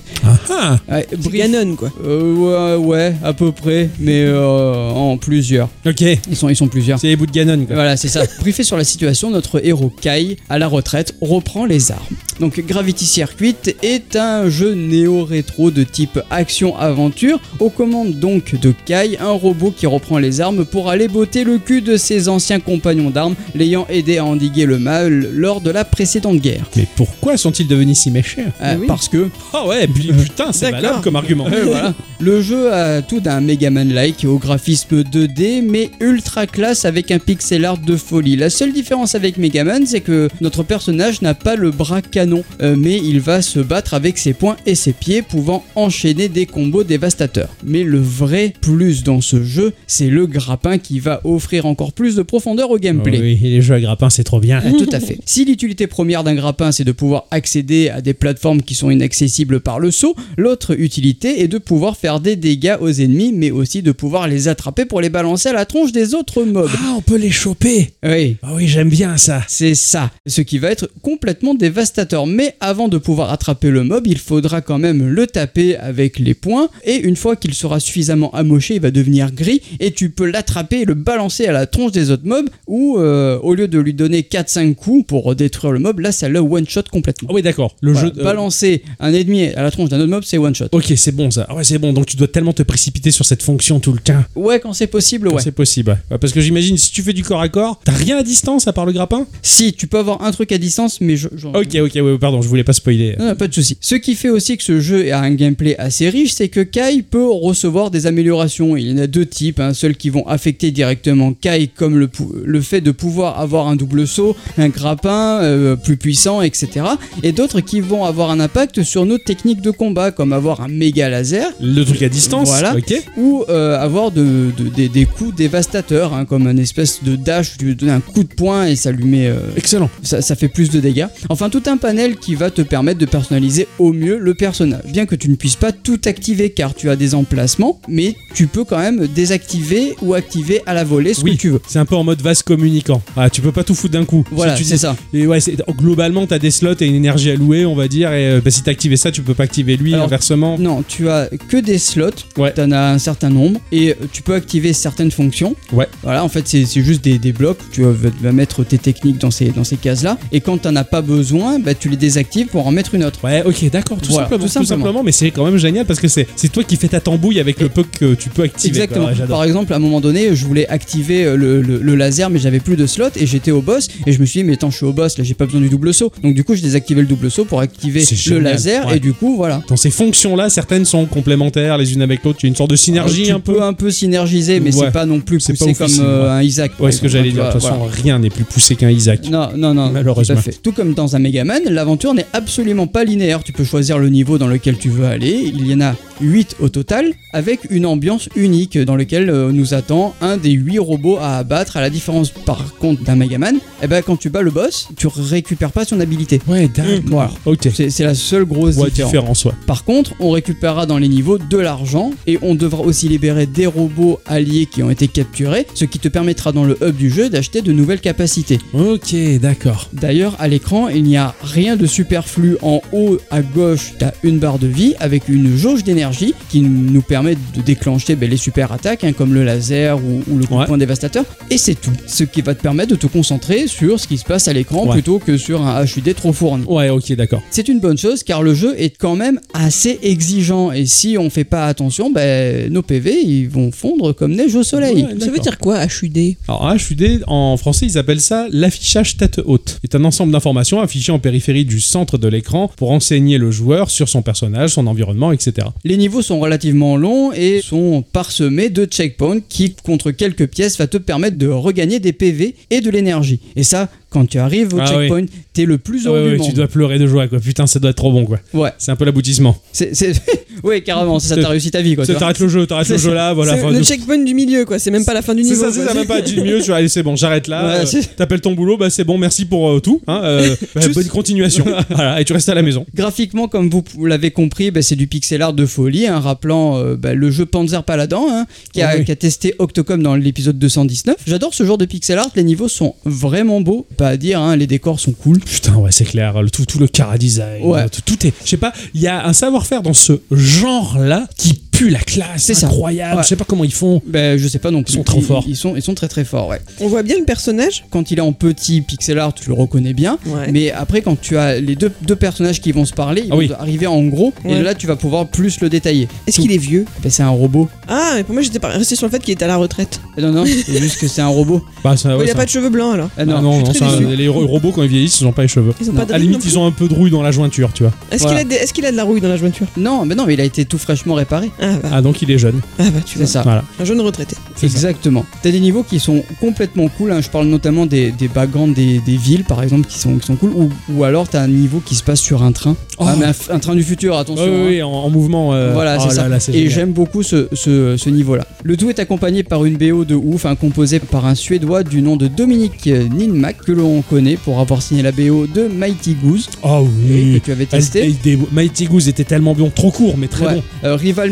[0.49, 1.91] Ah Ouais, Ganon, quoi.
[2.05, 5.69] Euh, ouais, ouais, à peu près, mais euh, en plusieurs.
[5.85, 6.99] Ok, Ils sont, ils sont plusieurs.
[6.99, 7.75] c'est les bouts de Ganon quoi.
[7.75, 8.23] Voilà, c'est ça.
[8.39, 12.01] Briefé sur la situation, notre héros Kai, à la retraite, reprend les armes.
[12.39, 19.17] Donc Gravity Circuit est un jeu néo-rétro de type action-aventure, aux commandes donc de Kai,
[19.19, 23.09] un robot qui reprend les armes pour aller botter le cul de ses anciens compagnons
[23.09, 26.65] d'armes, l'ayant aidé à endiguer le mal lors de la précédente guerre.
[26.75, 28.41] Mais pourquoi sont-ils devenus si méchants?
[28.61, 28.87] Euh, oui.
[28.87, 30.81] Parce que Ah ouais, puis- putain, c'est D'accord.
[30.81, 31.47] valable comme argument.
[31.67, 31.93] Voilà.
[32.19, 37.65] Le jeu a tout d'un Megaman-like au graphisme 2D mais ultra classe avec un pixel
[37.65, 38.35] art de folie.
[38.35, 42.75] La seule différence avec Megaman, c'est que notre personnage n'a pas le bras canon, euh,
[42.77, 46.83] mais il va se battre avec ses poings et ses pieds, pouvant enchaîner des combos
[46.83, 47.49] dévastateurs.
[47.63, 52.15] Mais le vrai plus dans ce jeu, c'est le grappin qui va offrir encore plus
[52.15, 53.19] de profondeur au gameplay.
[53.19, 54.61] Oui, les jeux à grappin, c'est trop bien.
[54.63, 55.19] Ah, tout à fait.
[55.25, 59.59] Si l'utilité première d'un grappin c'est de pouvoir accéder à des plateformes qui sont inaccessibles
[59.59, 63.81] par le saut, l'autre utilité est de pouvoir faire des dégâts aux ennemis, mais aussi
[63.81, 66.69] de pouvoir les attraper pour les balancer à la tronche des autres mobs.
[66.73, 67.91] Ah, on peut les choper.
[68.03, 68.37] Oui.
[68.41, 69.41] Ah oui, j'aime bien ça.
[69.47, 72.27] C'est ça, ce qui va être complètement dévastateur.
[72.27, 76.33] Mais avant de pouvoir attraper le mob, il faudra quand même le taper avec les
[76.33, 76.69] poings.
[76.83, 79.61] Et une fois qu'il sera suffisamment amoché, il va devenir gris.
[79.79, 82.49] Et tu peux l'attraper et le balancer à la tronche des autres mobs.
[82.67, 86.29] Ou euh, au lieu de lui donner 4-5 coups pour détruire le mob, là ça
[86.29, 87.29] le one-shot complètement.
[87.31, 87.75] Ah oui, d'accord.
[87.81, 88.23] Le Voilà, jeu.
[88.23, 90.67] Balancer un ennemi à la tronche d'un autre mob, c'est one-shot.
[90.71, 91.51] Ok, c'est bon ça.
[91.53, 91.93] Ouais, c'est bon.
[91.93, 94.23] Donc tu dois tellement te précipiter sur cette fonction tout le temps.
[94.35, 95.41] Ouais, quand c'est possible, Quand ouais.
[95.41, 95.97] C'est possible.
[96.11, 96.17] ouais.
[96.17, 98.73] Parce que j'imagine, si tu fais du corps à corps, t'as rien à distance à
[98.73, 99.25] part le grappin?
[99.41, 101.27] Si, tu peux avoir un truc à distance, mais je.
[101.27, 103.15] Ok, ok, ouais, pardon, je voulais pas spoiler.
[103.19, 103.77] Non, non, pas de souci.
[103.81, 107.01] Ce qui fait aussi que ce jeu a un gameplay assez riche, c'est que Kai
[107.01, 108.75] peut recevoir des améliorations.
[108.77, 112.09] Il y en a deux types, hein, ceux qui vont affecter directement Kai, comme le,
[112.43, 116.85] le fait de pouvoir avoir un double saut, un grappin euh, plus puissant, etc.
[117.23, 120.67] Et d'autres qui vont avoir un impact sur nos techniques de combat, comme avoir un
[120.67, 121.47] méga laser.
[121.61, 122.75] Le truc à distance Voilà.
[123.17, 127.53] Ou euh, avoir de, de- des, des coups dévastateurs, hein, comme un espèce de dash
[127.55, 129.89] où tu lui donnes un coup de poing et ça lui met euh, Excellent.
[130.03, 131.07] ça, ça fait plus de dégâts.
[131.29, 134.81] Enfin, tout un panel qui va te permettre de personnaliser au mieux le personnage.
[134.91, 138.47] Bien que tu ne puisses pas tout activer car tu as des emplacements, mais tu
[138.47, 141.35] peux quand même désactiver ou activer à la volée ce Oui.
[141.37, 141.61] que tu veux.
[141.67, 143.01] C'est un peu en mode vase communicant.
[143.15, 144.23] Ah, tu peux pas tout foutre d'un coup.
[144.31, 144.95] Voilà, Si tu c'est ça.
[145.13, 145.39] Et ouais,
[145.77, 148.11] globalement, t'as des slots et une énergie à louer, on va dire.
[148.13, 150.57] Et euh, bah, si t'as activé ça, tu peux pas activer lui, Alors, inversement.
[150.59, 152.53] Non, tu as que des slots, Ouais.
[152.53, 155.55] tu en as un certain nombre, et tu peux activer certaines fonctions.
[155.71, 155.87] Ouais.
[156.03, 159.49] Voilà, en fait, c'est juste des, des blocs, tu vas, mettre tes techniques dans ces,
[159.49, 162.65] dans ces cases-là, et quand tu n'en as pas besoin, bah, tu les désactives pour
[162.67, 163.19] en mettre une autre.
[163.23, 165.03] Ouais, ok, d'accord, tout, Voilà, tout tout simplement.
[165.03, 167.69] mais c'est quand même génial parce que c'est toi qui fais ta tambouille avec le
[167.69, 168.73] peu que tu peux activer.
[168.73, 168.83] quoi.
[168.83, 169.05] Exactement.
[169.07, 169.27] Ouais.
[169.27, 172.39] Par exemple, à un moment donné, je voulais activer euh, le, le- le laser, mais
[172.39, 173.87] j'avais plus de slots et j'étais au boss.
[174.05, 175.61] Et je me suis dit, mais attends, je suis au boss, là, j'ai pas besoin
[175.61, 176.11] du double saut.
[176.23, 178.87] Donc, du coup, je désactivais le double saut pour activer le génial, laser.
[178.87, 178.97] ouais.
[178.97, 179.61] Et du coup, voilà.
[179.67, 182.39] Dans ces fonctions-là, certaines sont complémentaires les unes avec l'autre.
[182.39, 183.61] Tu as une sorte de synergie un peu.
[183.61, 184.85] un peu synergiser, mais Ouais.
[184.85, 186.71] c'est pas non plus poussé pas comme euh, un Isaac.
[186.79, 187.45] Ouais, ce que j'allais dire.
[187.47, 187.93] De toute façon, voilà.
[187.93, 189.29] rien n'est plus poussé qu'un Isaac.
[189.29, 190.35] Non, non, non, Malheureusement.
[190.35, 190.59] tout à fait.
[190.61, 193.43] Tout comme dans un Megaman, l'aventure n'est absolument pas linéaire.
[193.43, 195.51] Tu peux choisir le niveau dans lequel tu veux aller.
[195.53, 199.73] Il y en a 8 au total, avec une ambiance unique dans lequel euh, nous
[199.73, 201.77] attend un des 8 robots à abattre.
[201.77, 205.07] À la différence, par contre, d'un Megaman, eh ben, quand tu bats le boss, tu
[205.07, 206.39] récupères pas son habilité.
[206.47, 206.91] Ouais, d'accord.
[207.05, 207.31] Voilà.
[207.45, 207.67] Ok.
[207.73, 209.11] C'est c'est la seule grosse Ouais, différence.
[209.11, 209.51] différence, ouais.
[209.65, 213.65] Par contre, on récupérera dans les niveaux de l'argent et on devra aussi libérer des
[213.65, 217.29] robots alliés qui ont été capturés, ce qui te permettra dans le hub du jeu
[217.29, 218.59] d'acheter de nouvelles capacités.
[218.73, 219.89] Ok, d'accord.
[219.93, 222.57] D'ailleurs, à l'écran, il n'y a rien de superflu.
[222.61, 226.61] En haut à gauche, tu as une barre de vie avec une jauge d'énergie qui
[226.61, 230.45] nous permet de déclencher ben, les super attaques, hein, comme le laser ou, ou le
[230.45, 231.25] coup de poing dévastateur.
[231.49, 231.91] Et c'est tout.
[232.05, 234.85] Ce qui va te permettre de te concentrer sur ce qui se passe à l'écran
[234.87, 234.93] Ouais.
[234.93, 236.63] plutôt que sur un HUD trop fourni.
[236.67, 237.41] Ouais, ok, d'accord.
[237.49, 241.29] C'est une bonne chose car le jeu est quand même assez exigeant et si on
[241.29, 245.03] fait pas attention, ben, nos PV ils vont fondre comme neige au soleil.
[245.03, 249.41] Ouais, Ça veut dire quoi, HUD Alors HUD, en français, ils appellent ça l'affichage tête
[249.45, 249.79] haute.
[249.81, 253.89] C'est un ensemble d'informations affichées en périphérie du centre de l'écran pour enseigner le joueur
[253.89, 255.67] sur son personnage, son environnement, etc.
[255.83, 260.87] Les niveaux sont relativement longs et sont parsemés de checkpoints qui, contre quelques pièces, va
[260.87, 263.39] te permettre de regagner des PV et de l'énergie.
[263.55, 266.53] Et ça, quand tu arrives au Ah checkpoint, t'es le plus heureux du tu monde.
[266.53, 267.39] dois pleurer de joie, quoi.
[267.39, 268.39] Putain, ça doit être trop bon, quoi.
[268.53, 269.57] Ouais, C'est un peu l'aboutissement.
[269.71, 270.13] c'est, c'est-
[270.63, 272.03] Ouais, carrément, ça, ça C'est- t'a réussi ta vie, quoi.
[272.05, 272.15] C'est-.
[272.15, 273.55] T'arrêtes le jeu, t'arrêtes le C'est- jeu là, voilà.
[273.57, 274.79] C'est le checkpoint du milieu, quoi.
[274.79, 275.61] C'est même pas la fin du C'est niveau.
[275.65, 276.61] ça, c'est ça, même pas du mieux.
[276.61, 277.63] Tu vas allez, c'est bon, j'arrête là.
[277.67, 280.01] Ouais, euh, c'est- T'appelles ton boulot, bah c'est bon, merci pour euh, tout.
[280.07, 281.65] Hein, euh, bah, bonne continuation.
[281.89, 282.85] voilà, et tu restes à la maison.
[282.95, 286.95] Graphiquement, comme vous l'avez compris, bah, c'est du pixel art de folie, hein, rappelant euh,
[286.95, 289.05] bah, le jeu Panzer Paladin, hein, qui, a, Oui.
[289.05, 291.17] qui a testé Octocom dans l'épisode 219.
[291.27, 294.55] J'adore ce genre de pixel art, les niveaux sont vraiment beaux, pas à dire, hein,
[294.55, 295.39] les décors sont cool.
[295.39, 296.41] Putain, ouais, c'est clair.
[296.41, 297.65] Le, tout, tout le cara design.
[297.65, 297.89] Ouais.
[297.89, 298.33] Tout, tout est.
[298.43, 302.43] Je sais pas, il y a un savoir-faire dans ce genre-là qui pue la classe.
[302.43, 302.67] C'est ça.
[302.67, 303.17] incroyable.
[303.17, 303.23] Ouais.
[303.23, 304.01] Je sais pas comment ils font.
[304.05, 304.93] Ben, je sais pas non plus.
[304.93, 305.45] Ils sont trop forts.
[305.47, 306.59] Ils sont, ils sont très très forts, ouais.
[306.79, 307.85] On voit bien le personnage.
[307.91, 310.17] Quand il est en petit pixel art, tu le reconnais bien.
[310.25, 310.51] Ouais.
[310.51, 313.35] Mais après, quand tu as les deux, deux personnages qui vont se parler, ils Ah
[313.35, 313.47] oui.
[313.47, 314.53] vont arriver en gros, Ouais.
[314.53, 316.07] et là tu vas pouvoir plus le détailler.
[316.27, 316.85] Est-ce qu'il est vieux?
[317.03, 317.69] Ben, c'est un robot.
[317.87, 320.01] Ah, mais pour moi, j'étais pas resté sur le fait qu'il était à la retraite.
[320.17, 321.61] Eh Non, non, c'est juste que c'est un robot.
[321.83, 323.09] Bah, ça, ouais, il a ça- pas de cheveux blancs alors.
[323.17, 324.15] Ah Ah non, non, suis non, déçue.
[324.15, 325.73] les ro- robots quand ils vieillissent, ils ont pas les cheveux.
[325.81, 325.99] Ils ont Non.
[325.99, 327.31] pas de À la ride limite, non ils ont un peu de rouille dans la
[327.31, 327.91] jointure, tu vois.
[328.11, 328.43] Est-ce Voilà.
[328.43, 329.67] qu'il a, des- est-ce qu'il a de la rouille dans la jointure?
[329.77, 331.51] Non, mais non, mais il a été tout fraîchement réparé.
[331.61, 332.61] Ah bah, Ah, donc il est jeune.
[332.79, 333.27] ah bah tu C'est vois.
[333.27, 333.41] ça.
[333.43, 333.63] Voilà.
[333.79, 334.35] Un jeune retraité.
[334.63, 335.25] Exactement.
[335.41, 337.11] T'as des niveaux qui sont complètement cool.
[337.11, 337.21] hein.
[337.21, 340.35] Je parle notamment des, des backgrounds des, des villes, par exemple, qui sont, qui sont
[340.35, 340.51] cool.
[340.51, 342.75] Ou, ou alors t'as un niveau qui se passe sur un train.
[342.99, 343.05] Oh.
[343.07, 344.43] Ah, mais un, train du futur, attention.
[344.45, 344.85] Ouais, ouais, hein.
[344.85, 345.53] en, en mouvement.
[345.53, 346.27] euh, Voilà, oh c'est ça.
[346.27, 348.45] là, Et j'aime beaucoup ce, ce- ce niveau-là.
[348.63, 352.01] Le tout est accompagné par une BO de ouf, hein, composée par un Suédois du
[352.01, 356.49] nom de Dominique Ninmak, que l'on connaît pour avoir signé la BO de Mighty Goose,
[356.63, 357.39] Oh oui.
[357.39, 357.99] que tu avais testé.
[358.05, 360.55] elle- des- Mighty Goose était tellement bon, trop court, mais très Ouais.
[360.55, 360.63] bon.
[360.83, 361.31] Euh, Rival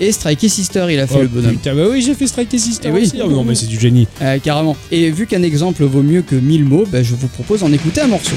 [0.00, 1.52] Et Strikey Sister, il a fait Oh, le bonhomme.
[1.52, 3.02] putain, bah oui, j'ai fait Strike Sister Eh oui.
[3.02, 3.16] aussi.
[3.22, 4.06] Ah, non, mais c'est du génie.
[4.22, 4.76] Euh, carrément.
[4.90, 8.00] Et vu qu'un exemple vaut mieux que mille mots, bah, je vous propose d'en écouter
[8.02, 8.36] un morceau.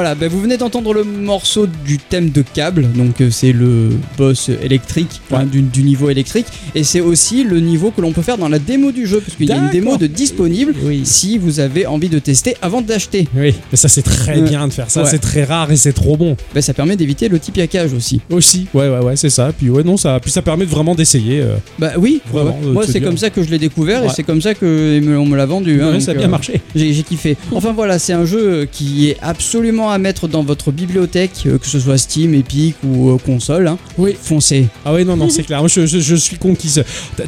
[0.00, 3.90] Voilà, bah, vous venez d'entendre le morceau du thème de câble, donc euh, c'est le
[4.16, 8.22] boss électrique, enfin, du, du niveau électrique, et c'est aussi le niveau que l'on peut
[8.22, 11.02] faire dans la démo du jeu, parce qu'il y a une démo de disponible Oui.
[11.04, 13.28] si vous avez envie de tester avant d'acheter.
[13.36, 14.48] Oui, mais ça c'est très Ouais.
[14.48, 15.10] bien de faire ça, Ouais.
[15.10, 16.34] c'est très rare et c'est trop bon.
[16.54, 18.22] Bah, ça permet d'éviter le tipiakage aussi.
[18.30, 19.52] Aussi, ouais, ouais, ouais, c'est ça.
[19.52, 21.42] Puis ouais, non, ça, puis ça permet vraiment d'essayer.
[21.42, 22.68] euh, Bah oui, Vraiment, ouais.
[22.68, 24.12] euh, moi c'est comme ça que je l'ai découvert et Ouais.
[24.16, 25.82] c'est comme ça que me- on me l'a vendu.
[25.82, 26.62] hein, ouais, ça a bien euh, marché.
[26.74, 27.36] J'ai kiffé.
[27.52, 31.66] Enfin voilà, c'est un jeu qui est absolument à mettre dans votre bibliothèque, euh, que
[31.66, 33.68] ce soit Steam, Epic ou euh, console.
[33.68, 33.78] hein.
[33.98, 34.16] Oui.
[34.20, 34.66] Foncez.
[34.84, 35.58] Ah ouais, non, non, c'est clair.
[35.60, 36.74] Moi, je, je- je suis conquis.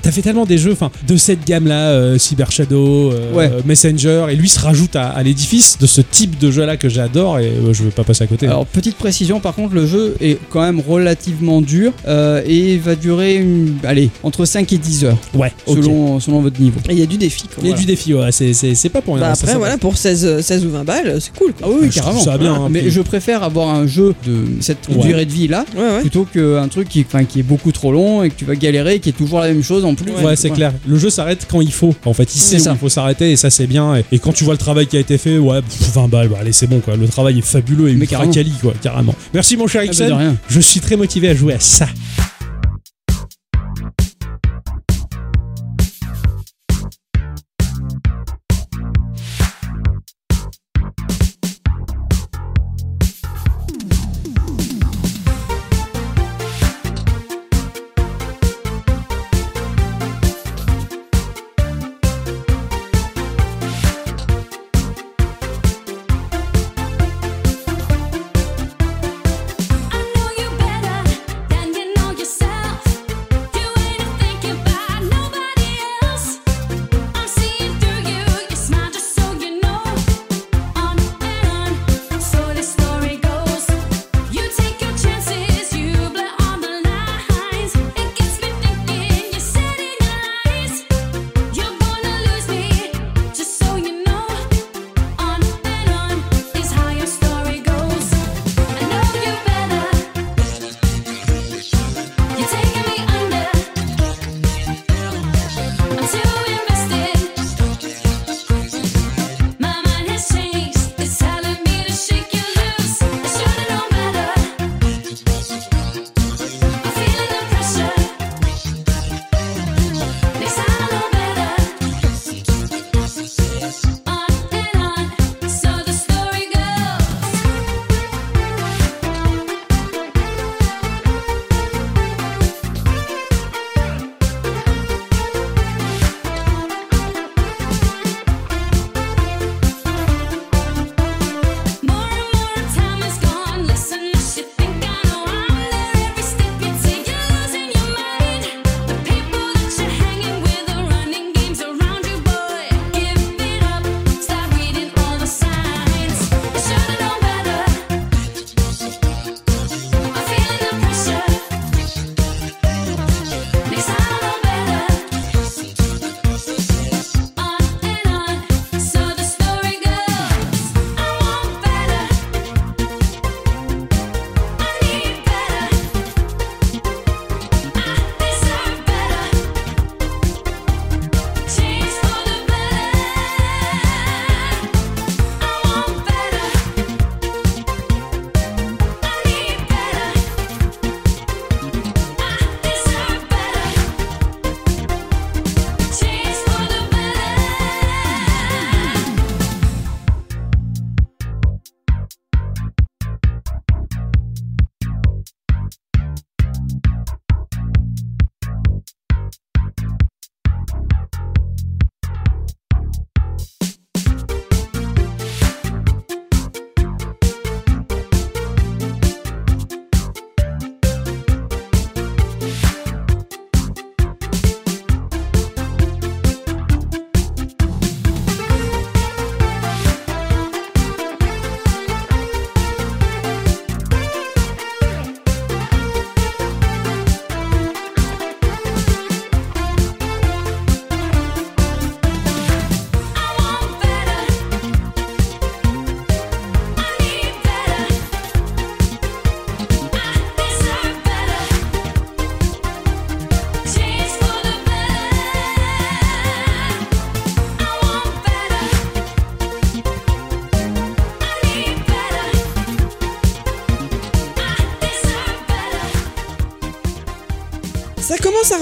[0.02, 3.50] T'as fait tellement des jeux, enfin, de cette gamme-là, euh, Cyber Shadow, euh, Ouais.
[3.64, 7.38] Messenger, et lui se rajoute à, à l'édifice de ce type de jeu-là que j'adore,
[7.38, 8.46] et euh, je veux pas passer à côté.
[8.46, 12.94] Alors petite précision, par contre, le jeu est quand même relativement dur euh, et va
[12.94, 16.78] durer, une- allez, entre 5 et 10 heures, ouais, selon, selon votre niveau.
[16.88, 17.44] Et il y a du défi.
[17.48, 17.62] Quoi.
[17.64, 19.22] Il y a du défi, ouais, c'est- pas pour rien.
[19.28, 21.54] Bah ça, après, ça voilà, pour 16, euh, 16 ou 20 balles, c'est cool.
[21.62, 22.20] Ah oui, oui, trouve carrément.
[22.20, 24.96] ça bien, hein, Mais puis- je préfère avoir un jeu de cette Ouais.
[25.06, 26.00] durée de vie là Ouais, ouais.
[26.00, 29.12] plutôt qu'un truc qui, est beaucoup trop long et que tu vas galérer, qui est
[29.12, 30.12] toujours la même chose en plus.
[30.22, 30.72] Ouais, c'est clair.
[30.86, 31.94] Le jeu s'arrête quand il faut.
[32.04, 32.72] En fait, il C'est sait ça.
[32.72, 33.96] où il faut s'arrêter et ça c'est bien.
[33.96, 36.28] Et, et quand tu vois le travail qui a été fait, ouais, pff, 20 balles,
[36.28, 36.96] bah, allez, c'est bon quoi.
[36.96, 38.32] Le travail est fabuleux et Mais ultra carrément.
[38.32, 39.14] quali quoi, carrément.
[39.34, 40.36] Merci mon cher Ah, bah, rien.
[40.48, 41.86] Je suis très motivé à jouer à ça.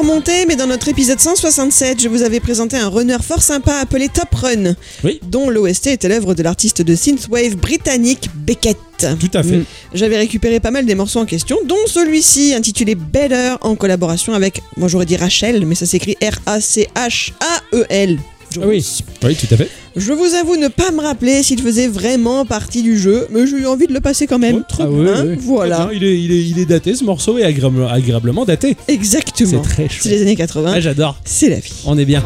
[0.01, 4.09] Remonter, mais dans notre épisode 167, je vous avais présenté un runner fort sympa appelé
[4.09, 5.21] Top Run, Oui.
[5.29, 8.79] dont l'OST était l'œuvre de l'artiste de synthwave britannique Beckett.
[8.99, 9.59] Tout à fait.
[9.59, 9.65] Mm.
[9.93, 14.63] J'avais récupéré pas mal des morceaux en question, dont celui-ci intitulé Better en collaboration avec,
[14.79, 18.19] moi j'aurais dit Rachel, mais ça s'écrit R-A-C-H-A-E-L.
[18.57, 18.85] Ah oui,
[19.23, 19.69] oui, tout à fait.
[19.96, 23.57] Je vous avoue ne pas me rappeler s'il faisait vraiment partie du jeu, mais j'ai
[23.59, 24.57] eu envie de le passer quand même.
[24.57, 25.37] Ouais, très Ah bien.
[25.40, 25.96] Voilà, Très.
[25.96, 28.76] Il, est, il, est, il est daté, ce morceau est agréable- agréablement daté.
[28.87, 29.61] C'est exactement.
[29.62, 30.12] très C'est chouette.
[30.12, 31.18] les années 80, Ah, J'adore.
[31.24, 31.72] c'est la vie.
[31.87, 32.22] On est bien.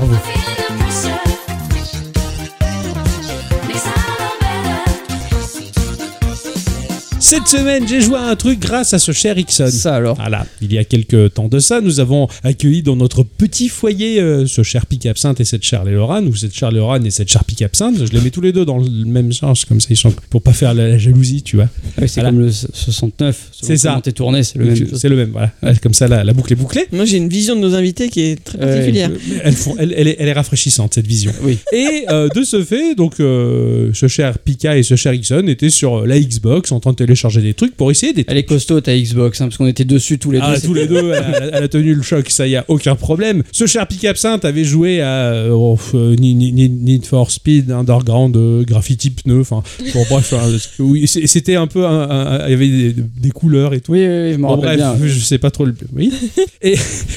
[7.34, 9.68] Cette semaine, j'ai joué à un truc grâce à ce cher Ixon.
[9.68, 10.14] Ça alors.
[10.14, 14.20] Voilà, il y a quelques temps de ça, nous avons accueilli dans notre petit foyer
[14.20, 17.28] euh, ce cher Pic Absinthe et cette chère Lorane, ou cette chère Lorane et cette
[17.28, 18.06] chère Pic Absinthe.
[18.06, 20.42] Je les mets tous les deux dans le même sens, comme ça ils sont pour
[20.42, 21.68] pas faire la, la jalousie, tu vois.
[21.98, 22.30] Ouais, c'est Voilà.
[22.30, 23.48] comme le 69.
[23.50, 24.00] selon C'est ça.
[24.00, 24.86] t'es tourné, c'est le même.
[24.96, 25.50] C'est le même, voilà.
[25.64, 26.86] Ouais, Comme ça, la, la boucle est bouclée.
[26.92, 29.10] Moi j'ai une vision de nos invités qui est très particulière.
[29.42, 31.32] Elle, font- elle- elle est, elle est rafraîchissante, cette vision.
[31.42, 31.58] Oui.
[31.72, 35.68] Et euh, de ce fait, donc, euh, ce cher Pika et ce cher Ixon étaient
[35.70, 38.80] sur la Xbox en train de télécharger des trucs pour essayer des Elle est costaud
[38.80, 40.60] ta Xbox, hein, parce qu'on était dessus tous les Ah, deux.
[40.66, 43.42] tous les deux, elle a, elle a tenu le choc, ça y a aucun problème.
[43.52, 48.64] Ce cher Pic Absinthe avait joué à euh, oh, euh, Need for Speed, Underground, euh,
[48.64, 49.62] Graffiti Pneu, enfin,
[49.94, 53.74] bon, bref, hein, oui, c'était un peu, un- un- il y avait des, des couleurs
[53.74, 53.92] et tout.
[53.92, 54.96] Oui, oui, oui, je Bon, bref, bien.
[55.02, 55.74] je sais pas trop le.
[55.94, 56.12] Oui.
[56.62, 56.76] Et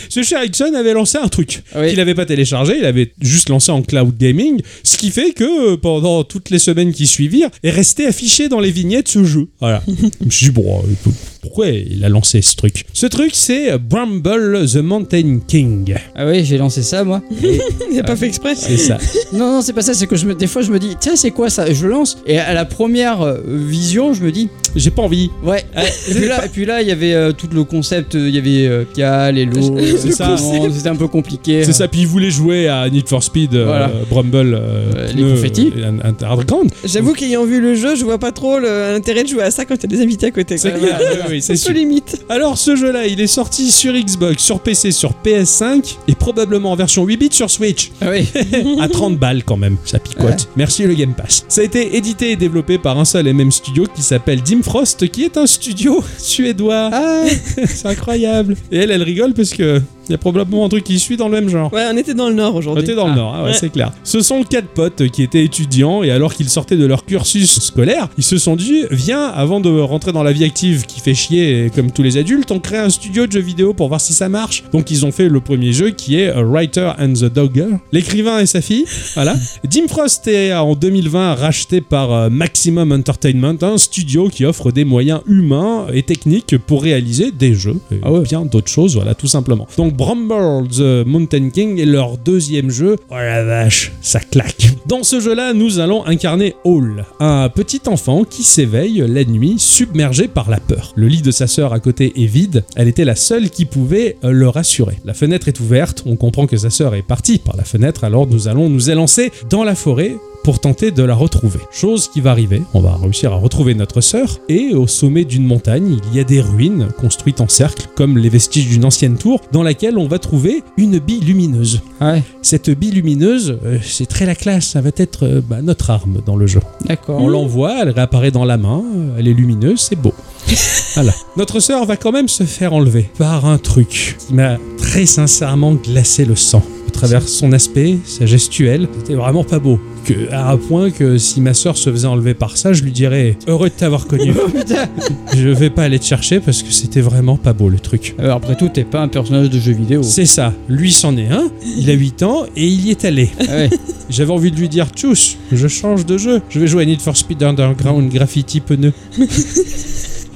[0.09, 1.89] ce cher Ixon avait lancé un truc Ah oui.
[1.89, 5.73] qu'il n'avait pas téléchargé, il avait juste lancé en cloud gaming, ce qui fait que
[5.73, 9.47] euh, pendant toutes les semaines qui suivirent, est resté affiché dans les vignettes ce jeu.
[9.59, 9.81] Voilà.
[10.01, 12.85] Je me suis dit, bon, euh, pourquoi il a lancé ce truc?
[12.93, 15.95] Ce truc, c'est Bramble the Mountain King.
[16.15, 17.21] Ah oui, j'ai lancé ça moi.
[17.43, 17.59] Et-
[17.91, 18.55] Il a pas fait exprès?
[18.55, 18.97] C'est ça.
[19.33, 20.35] non, non, c'est pas ça, c'est que je me...
[20.35, 21.71] des fois je me dis, tiens, c'est quoi ça?
[21.71, 25.29] Je le lance, et à la première euh, vision, je me dis, J'ai pas envie.
[25.43, 25.63] ouais.
[26.09, 28.35] et, puis là, et puis là, il y avait euh, tout le concept, euh, il
[28.35, 30.31] y avait euh, les lots, C'est ça.
[30.31, 31.63] euh, c'était un peu compliqué.
[31.63, 33.91] C'est ça, puis il voulait jouer à Need for Speed, euh, Voilà.
[34.09, 35.71] Bramble, euh, Euh, les confettis.
[35.77, 36.71] euh, un- un- Underground.
[36.85, 39.76] J'avoue qu'ayant vu le jeu, je vois pas trop l'intérêt de jouer à ça quand
[39.77, 40.57] t'as des invités à côté.
[40.57, 40.79] C'est quoi.
[40.79, 41.71] clair, oui, oui, c'est Un sûr.
[41.73, 42.25] peu limite.
[42.29, 46.75] Alors ce jeu-là, il est sorti sur Xbox, sur PC, sur PS5 et probablement en
[46.75, 47.91] version 8 bits sur Switch.
[48.01, 48.27] Ah oui.
[48.81, 50.47] à 30 balles quand même, ça picote.
[50.55, 51.45] Merci le Game Pass.
[51.47, 54.61] Ça a été édité et développé par un seul et même studio qui s'appelle Dim
[54.63, 56.89] Frost, qui est un studio suédois.
[56.91, 57.23] Ah,
[57.65, 58.55] C'est incroyable.
[58.71, 61.27] Et elle, elle rigole parce que il y a probablement un truc qui suit dans
[61.27, 61.71] le même genre.
[61.73, 62.85] Ouais, on était dans le nord aujourd'hui.
[62.85, 63.15] T'es dans le Ah.
[63.15, 63.57] Nord, ah ouais, Ouais.
[63.59, 63.91] c'est clair.
[64.05, 68.07] Ce sont quatre potes qui étaient étudiants et alors qu'ils sortaient de leur cursus scolaire,
[68.17, 71.71] ils se sont dit viens, avant de rentrer dans la vie active qui fait chier
[71.75, 74.29] comme tous les adultes, on crée un studio de jeux vidéo pour voir si ça
[74.29, 74.63] marche.
[74.71, 78.39] Donc ils ont fait le premier jeu qui est A Writer and the Dogger, l'écrivain
[78.39, 78.85] et sa fille.
[79.15, 79.35] Voilà.
[79.63, 84.85] Dim Frost est en 2020 racheté par euh, Maximum Entertainment, un studio qui offre des
[84.85, 88.21] moyens humains et techniques pour réaliser des jeux et Ah ouais.
[88.21, 89.67] bien d'autres choses, voilà, tout simplement.
[89.77, 92.95] Donc Bramble the Mountain King est leur deuxième jeu.
[93.09, 94.67] Oh la vache, ça claque.
[94.85, 100.27] Dans ce jeu-là, nous allons incarner Hall, un petit enfant qui s'éveille la nuit submergé
[100.27, 100.93] par la peur.
[100.95, 104.17] Le lit de sa sœur à côté est vide, elle était la seule qui pouvait
[104.23, 104.99] euh, le rassurer.
[105.05, 108.27] La fenêtre est ouverte, on comprend que sa sœur est partie par la fenêtre, alors
[108.27, 111.59] nous allons nous élancer dans la forêt pour tenter de la retrouver.
[111.71, 115.45] Chose qui va arriver, on va réussir à retrouver notre sœur, et au sommet d'une
[115.45, 119.41] montagne, il y a des ruines construites en cercle, comme les vestiges d'une ancienne tour,
[119.51, 121.81] dans laquelle on va trouver une bille lumineuse.
[122.01, 125.89] ouais, Cette bille lumineuse, euh, c'est très la classe, ça va être euh, bah, notre
[125.89, 126.59] arme dans le jeu.
[126.85, 127.21] d'accord.
[127.21, 130.13] On l'envoie, elle réapparaît dans la main, euh, elle est lumineuse, c'est beau.
[130.95, 131.13] voilà.
[131.35, 135.73] Notre sœur va quand même se faire enlever par un truc qui m'a très sincèrement
[135.73, 136.63] glacé le sang.
[136.87, 139.79] À travers son aspect, sa gestuelle, c'était vraiment pas beau.
[140.05, 142.91] Que, à un point que si ma sœur se faisait enlever par ça, je lui
[142.91, 144.33] dirais heureux de t'avoir connu.
[144.47, 148.15] Oh, je vais pas aller te chercher parce que c'était vraiment pas beau le truc.
[148.19, 150.01] Euh, après tout, t'es pas un personnage de jeu vidéo.
[150.03, 153.29] C'est ça, lui c'en est un, il a 8 ans et il y est allé.
[153.41, 153.69] Ah ouais.
[154.09, 157.01] J'avais envie de lui dire tchuss, je change de jeu, je vais jouer à Need
[157.01, 158.93] for Speed Underground Graffiti pneu.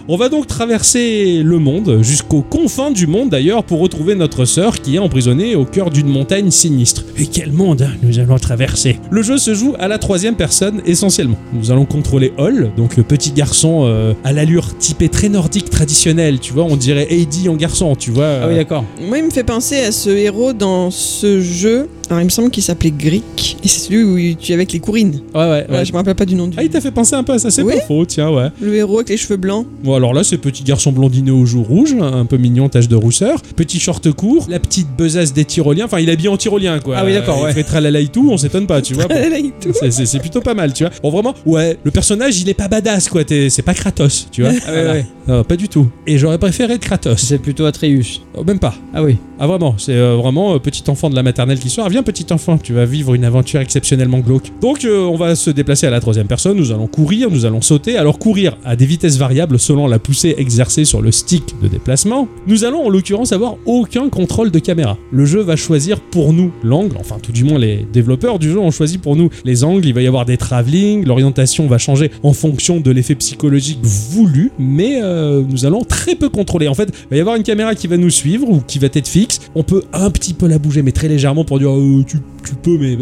[0.07, 4.81] On va donc traverser le monde, jusqu'aux confins du monde d'ailleurs, pour retrouver notre sœur
[4.81, 7.03] qui est emprisonnée au cœur d'une montagne sinistre.
[7.17, 10.81] Et quel monde hein, nous allons traverser Le jeu se joue à la troisième personne
[10.85, 11.37] essentiellement.
[11.53, 16.39] Nous allons contrôler Hall, donc le petit garçon euh, à l'allure typée très nordique traditionnelle,
[16.39, 18.39] tu vois, on dirait Heidi en garçon, tu vois.
[18.41, 18.83] Ah oui, euh, d'accord.
[19.07, 22.49] Moi, il me fait penser à ce héros dans ce jeu Alors il me semble
[22.49, 23.57] qu'il s'appelait Grick.
[23.63, 25.21] Et c'est celui où tu es avec les courines.
[25.33, 25.65] Ouais, ouais, ouais.
[25.77, 26.57] Ouais, je me rappelle pas du nom du.
[26.59, 27.73] Ah, il t'a fait penser un peu à ça, c'est Oui.
[27.75, 28.49] pas faux, tiens, ouais.
[28.61, 29.65] Le héros avec les cheveux blancs.
[29.83, 32.95] Bon, alors là, c'est petit garçon blondiné aux joues rouges, un peu mignon, tache de
[32.95, 36.79] rousseur, petit short court, la petite besace des tyroliens, enfin, il est habillé en tyrolien,
[36.79, 36.95] quoi.
[36.97, 37.51] Ah oui, d'accord, Euh, ouais.
[37.51, 39.05] Il fait tralala et tout, on s'étonne pas, tu vois.
[39.07, 39.15] Bon,
[39.61, 39.69] tout.
[39.73, 40.91] c'est- c'est c'est plutôt pas mal, tu vois.
[41.01, 43.23] Bon, vraiment, ouais, le personnage, il est pas badass, quoi.
[43.23, 44.51] t'es- C'est pas Kratos, tu vois.
[44.67, 45.05] Ah ouais, ouais.
[45.27, 45.87] Non, pas du tout.
[46.07, 47.17] Et j'aurais préféré Kratos.
[47.17, 48.21] C'est plutôt Atreus.
[48.35, 48.73] Oh, même pas.
[48.93, 49.17] Ah oui.
[49.39, 51.87] Ah vraiment, c'est euh, vraiment euh, petit enfant de la maternelle qui sort.
[51.89, 54.51] Viens petit enfant, tu vas vivre une aventure exceptionnellement glauque.
[54.61, 57.61] Donc euh, on va se déplacer à la troisième personne, nous allons courir, nous allons
[57.61, 57.97] sauter.
[57.97, 62.27] Alors courir à des vitesses variables selon la poussée exercée sur le stick de déplacement.
[62.47, 64.97] Nous allons en l'occurrence avoir aucun contrôle de caméra.
[65.11, 68.59] Le jeu va choisir pour nous l'angle, enfin tout du moins les développeurs du jeu
[68.59, 69.85] ont choisi pour nous les angles.
[69.85, 74.51] Il va y avoir des travelling, l'orientation va changer en fonction de l'effet psychologique voulu,
[74.59, 76.67] mais euh, nous allons très peu contrôler.
[76.67, 78.87] En fait, il va y avoir une caméra qui va nous suivre ou qui va
[78.93, 79.39] être fixe.
[79.55, 81.71] On peut un petit peu la bouger, mais très légèrement pour dire
[82.07, 82.97] tu, tu peux, mais.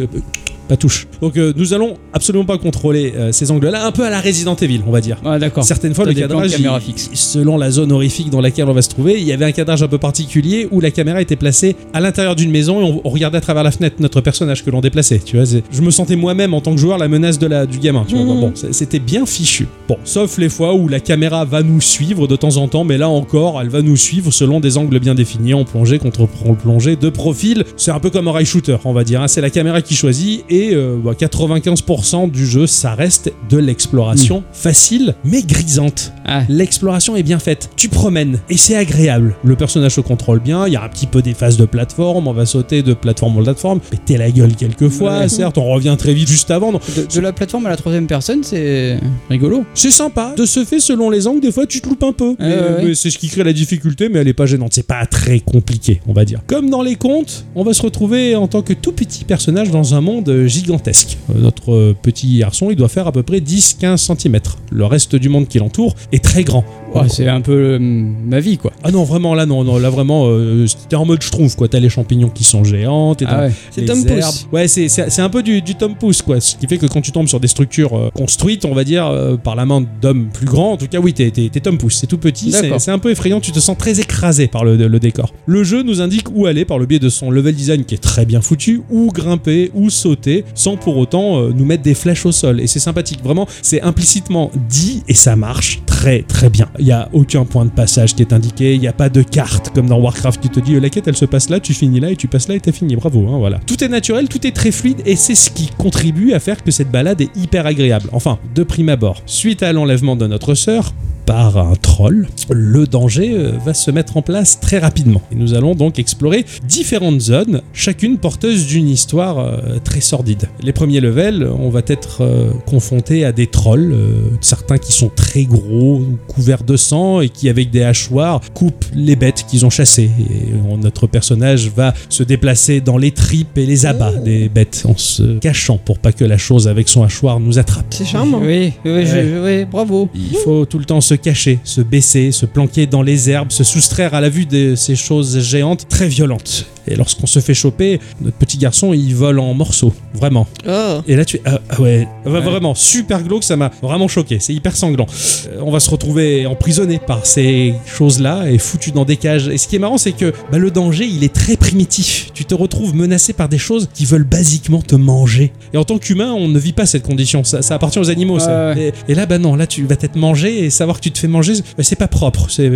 [0.70, 1.08] Mais- mais pas touche.
[1.22, 4.56] Donc euh, nous allons absolument pas contrôler euh, ces angles-là, un peu à la Resident
[4.56, 5.18] Evil, on va dire.
[5.26, 5.64] Ah d'accord.
[5.64, 7.10] Certaines fois, T'as le des plans de cadrage, caméra il- fixe.
[7.14, 9.82] selon la zone horrifique dans laquelle on va se trouver, il y avait un cadrage
[9.84, 13.10] un peu particulier où la caméra était placée à l'intérieur d'une maison et on, on
[13.10, 15.20] regardait à travers la fenêtre notre personnage que l'on déplaçait.
[15.24, 17.66] Tu vois, c'est- je me sentais moi-même en tant que joueur la menace de la,
[17.66, 18.06] du gamin.
[18.08, 18.40] Tu vois, Mhm.
[18.40, 19.68] bon, c'est- c'était bien fichu.
[19.88, 22.98] Bon, sauf les fois où la caméra va nous suivre de temps en temps, mais
[22.98, 26.28] là encore, elle va nous suivre selon des angles bien définis, en plongée contre
[26.62, 27.64] plongée, de profil.
[27.78, 29.22] C'est un peu comme un rail shooter, on va dire.
[29.22, 29.28] hein.
[29.28, 34.44] C'est la caméra qui choisit et euh, bah, 95% du jeu, ça reste de l'exploration
[34.52, 36.12] facile mais grisante.
[36.26, 36.44] Ah.
[36.50, 37.70] L'exploration est bien faite.
[37.76, 39.36] Tu promènes et c'est agréable.
[39.44, 40.68] Le personnage se contrôle bien.
[40.68, 42.28] Il y a un petit peu des phases de plateforme.
[42.28, 43.80] On va sauter de plateforme en plateforme.
[43.80, 45.20] Péter la gueule quelquefois.
[45.20, 45.30] Ouais.
[45.30, 46.72] Certes, on revient très vite juste avant.
[46.72, 49.00] Donc, De, de la plateforme à la troisième personne, c'est
[49.30, 49.64] rigolo.
[49.74, 50.34] c'est sympa.
[50.38, 52.36] De ce fait, selon les angles, des fois, tu te loupes un peu.
[52.40, 52.84] Ouais, ouais.
[52.86, 54.74] mais c'est ce qui crée la difficulté, mais elle est pas gênante.
[54.74, 56.42] C'est pas très compliqué, on va dire.
[56.48, 59.94] Comme dans les contes, on va se retrouver en tant que tout petit personnage dans
[59.94, 61.18] un monde euh, gigantesque.
[61.30, 64.40] Euh, notre euh, petit garçon, il doit faire à peu près 10-15 cm.
[64.72, 66.64] Le reste du monde qui l'entoure est très grand.
[66.94, 68.72] Ouais, c'est un peu euh, ma vie quoi.
[68.84, 71.68] Ah non, vraiment, là, non, non là, vraiment, euh, t'es en mode schtroumpf, quoi.
[71.68, 73.52] T'as les champignons qui sont géants, t'es Ah ouais.
[73.72, 74.04] C'est Tom.
[74.04, 74.48] Pouce.
[74.52, 76.40] Ouais, c'est, c'est, c'est un peu du, du Tom Pouce, quoi.
[76.40, 79.06] Ce qui fait que quand tu tombes sur des structures euh, construites, on va dire,
[79.06, 81.78] euh, par la main d'hommes plus grands, en tout cas, oui, t'es, t'es, t'es Tom
[81.78, 81.98] Pouce.
[82.00, 85.00] C'est tout petit, c'est un peu effrayant, tu te sens très écrasé par le, le
[85.00, 85.34] décor.
[85.46, 88.00] Le jeu nous indique où aller par le biais de son level design qui est
[88.00, 92.26] très bien foutu, où grimper, où sauter, sans pour autant euh, nous mettre des flèches
[92.26, 92.60] au sol.
[92.62, 96.70] Et c'est sympathique, vraiment, c'est implicitement dit et ça marche très très bien.
[96.80, 99.22] Il y a aucun point de passage qui est indiqué, il n'y a pas de
[99.22, 101.74] carte comme dans Warcraft qui te dit euh, la quête elle se passe là, tu
[101.74, 102.96] finis là et tu passes là et t'as fini.
[102.96, 103.60] Bravo, hein, voilà.
[103.66, 106.72] Tout est naturel, tout est très fluide et c'est ce qui contribue à faire que
[106.72, 108.10] cette balade est hyper agréable.
[108.12, 109.22] Enfin, de prime abord.
[109.26, 110.94] Suite à l'enlèvement de notre sœur,
[111.30, 115.22] par un troll, le danger euh, va se mettre en place très rapidement.
[115.32, 120.50] Et nous allons donc explorer différentes zones, chacune porteuse d'une histoire euh, très sordide.
[120.64, 123.96] Les premiers levels, on va être euh, confronté à des trolls,
[124.42, 129.16] certains qui sont très gros, couverts de sang et qui avec des hachoirs coupent les
[129.16, 130.10] bêtes qu'ils ont chassées.
[130.32, 134.98] Et notre personnage va se déplacer dans les tripes et les abats des bêtes en
[134.98, 137.86] se cachant pour pas que la chose avec son hachoir nous attrape.
[137.92, 138.40] C'est charmant.
[138.42, 140.10] Oui, oui, je- je- oui, bravo.
[140.16, 143.64] Il faut tout le temps se cacher, se baisser, se planquer dans les herbes, se
[143.64, 146.66] soustraire à la vue de ces choses géantes très violentes.
[146.90, 149.94] Et lorsqu'on se fait choper, notre petit garçon, il vole en morceaux.
[150.14, 150.48] Vraiment.
[150.68, 151.02] Oh.
[151.08, 151.40] Et là, tu.
[151.46, 152.08] Ah, ah ouais.
[152.26, 152.40] Ouais, Ouais.
[152.42, 154.38] Vraiment, super glauque, ça m'a vraiment choqué.
[154.40, 155.06] C'est hyper sanglant.
[155.50, 159.48] Euh, on va se retrouver emprisonné par ces choses-là et foutu dans des cages.
[159.50, 162.30] Et ce qui est marrant, c'est que bah, le danger, il est très primitif.
[162.34, 165.52] Tu te retrouves menacé par des choses qui veulent basiquement te manger.
[165.74, 167.44] Et en tant qu'humain, on ne vit pas cette condition.
[167.44, 168.76] Ça, ça appartient aux animaux, ça.
[168.78, 171.20] Et, et là, bah non, là, tu vas t'être mangé et savoir que tu te
[171.20, 172.48] fais manger, bah, c'est pas propre.
[172.50, 172.70] C'est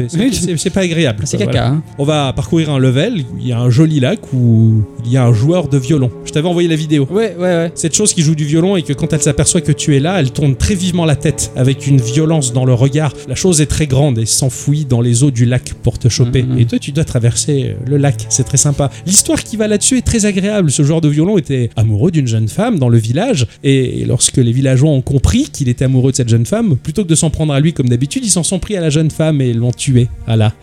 [0.73, 1.23] pas agréable.
[1.25, 1.51] C'est caca.
[1.51, 1.67] voilà.
[1.67, 1.83] hein.
[1.97, 3.23] On va parcourir un level.
[3.39, 6.11] Il y a un joli lac où il y a un joueur de violon.
[6.25, 7.07] Je t'avais envoyé la vidéo.
[7.09, 7.71] Ouais, ouais, ouais.
[7.75, 10.19] Cette chose qui joue du violon et que quand elle s'aperçoit que tu es là,
[10.19, 13.13] elle tourne très vivement la tête avec une violence dans le regard.
[13.27, 16.43] La chose est très grande et s'enfouit dans les eaux du lac pour te choper.
[16.43, 16.59] Mhm.
[16.59, 18.25] Et toi, tu dois traverser euh, le lac.
[18.29, 18.91] C'est très sympa.
[19.05, 20.69] L'histoire qui va là-dessus est très agréable.
[20.69, 24.51] Ce joueur de violon était amoureux d'une jeune femme dans le village et lorsque les
[24.51, 27.53] villageois ont compris qu'il était amoureux de cette jeune femme, plutôt que de s'en prendre
[27.53, 30.09] à lui comme d'habitude, ils s'en sont pris à la jeune femme et l'ont tué.
[30.25, 30.53] Voilà.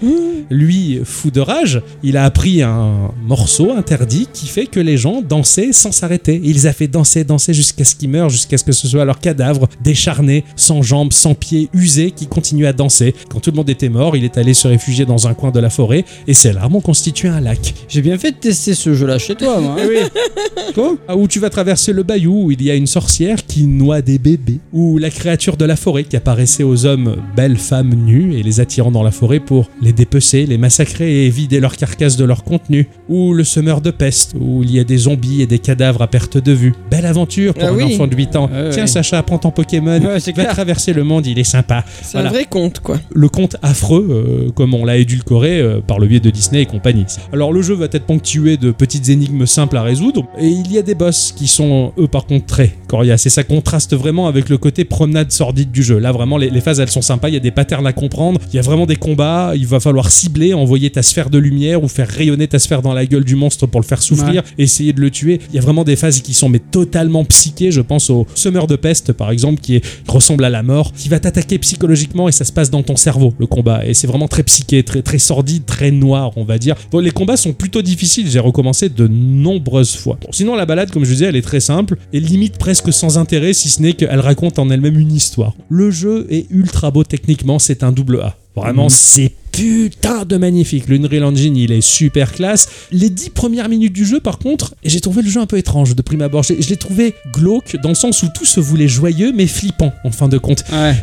[0.51, 5.23] Lui, fou de rage, il a appris un morceau interdit qui fait que les gens
[5.23, 6.41] dansaient sans s'arrêter.
[6.43, 9.05] Il les a fait danser, danser jusqu'à ce qu'ils meurent, jusqu'à ce que ce soit
[9.05, 13.15] leur cadavre décharné, sans jambes, sans pieds, usé, qui continue à danser.
[13.31, 15.61] Quand tout le monde était mort, il est allé se réfugier dans un coin de
[15.61, 17.75] la forêt et ses larmes ont constitué un lac.
[17.89, 19.77] J'ai bien fait de tester ce jeu-là chez toi, moi.
[19.79, 20.09] hein.
[20.75, 20.97] Quoi?
[21.09, 24.03] Ah, Où tu vas traverser le bayou, où il y a une sorcière qui noie
[24.03, 28.35] des bébés, ou la créature de la forêt qui apparaissait aux hommes belles femmes nues
[28.37, 32.17] et les attirant dans la forêt pour les dépecer, les massacrer et vider leur carcasse
[32.17, 35.47] de leur contenu, Ou le semeur de peste, où il y a des zombies et
[35.47, 36.75] des cadavres à perte de vue.
[36.91, 37.83] Belle aventure pour Ah un oui.
[37.95, 38.49] enfant de 8 ans.
[38.53, 38.87] Ouais, Tiens ouais.
[38.87, 40.01] Sacha, prends ton Pokémon.
[40.01, 40.49] Ouais, Va clair.
[40.53, 41.85] traverser le monde, il est sympa.
[42.03, 42.29] C'est Voilà.
[42.29, 43.01] un vrai conte, quoi.
[43.13, 44.07] Le conte affreux,
[44.47, 47.05] euh, comme on l'a édulcoré euh, par le biais de Disney et compagnie.
[47.33, 50.79] Alors le jeu va être ponctué de petites énigmes simples à résoudre, et il y
[50.79, 54.49] a des boss qui sont eux par contre très coriaces, et ça contraste vraiment avec
[54.49, 55.99] le côté promenade sordide du jeu.
[55.99, 58.41] Là vraiment les, les phases elles sont sympas, il y a des patterns à comprendre,
[58.53, 61.83] il y a vraiment des combats, il va falloir cibler, envoyer ta sphère de lumière
[61.83, 64.93] ou faire rayonner ta sphère dans la gueule du monstre pour le faire souffrir, essayer
[64.93, 65.41] de le tuer.
[65.51, 68.67] Il y a vraiment des phases qui sont mais totalement psychées, je pense au semeur
[68.67, 72.33] de peste par exemple qui est, ressemble à la mort, qui va t'attaquer psychologiquement et
[72.33, 75.19] ça se passe dans ton cerveau le combat et c'est vraiment très psyché, très très
[75.19, 76.77] sordide, très noir on va dire.
[77.01, 80.19] Les combats sont plutôt difficiles, j'ai recommencé de nombreuses fois.
[80.21, 83.19] Bon, sinon la balade comme je disais elle est très simple et limite presque sans
[83.19, 85.55] intérêt si ce n'est qu'elle raconte en elle-même une histoire.
[85.69, 88.37] Le jeu est ultra beau techniquement, c'est un double A.
[88.57, 88.91] Vraiment, Mhm.
[88.91, 90.89] c'est putain de magnifique.
[90.89, 92.69] L'Unreal Engine, il est super classe.
[92.93, 95.95] Les dix premières minutes du jeu, par contre, j'ai trouvé le jeu un peu étrange
[95.95, 96.43] de prime abord.
[96.45, 100.11] Je l'ai trouvé glauque dans le sens où tout se voulait joyeux mais flippant en
[100.11, 100.65] fin de compte.
[100.73, 100.95] Ouais.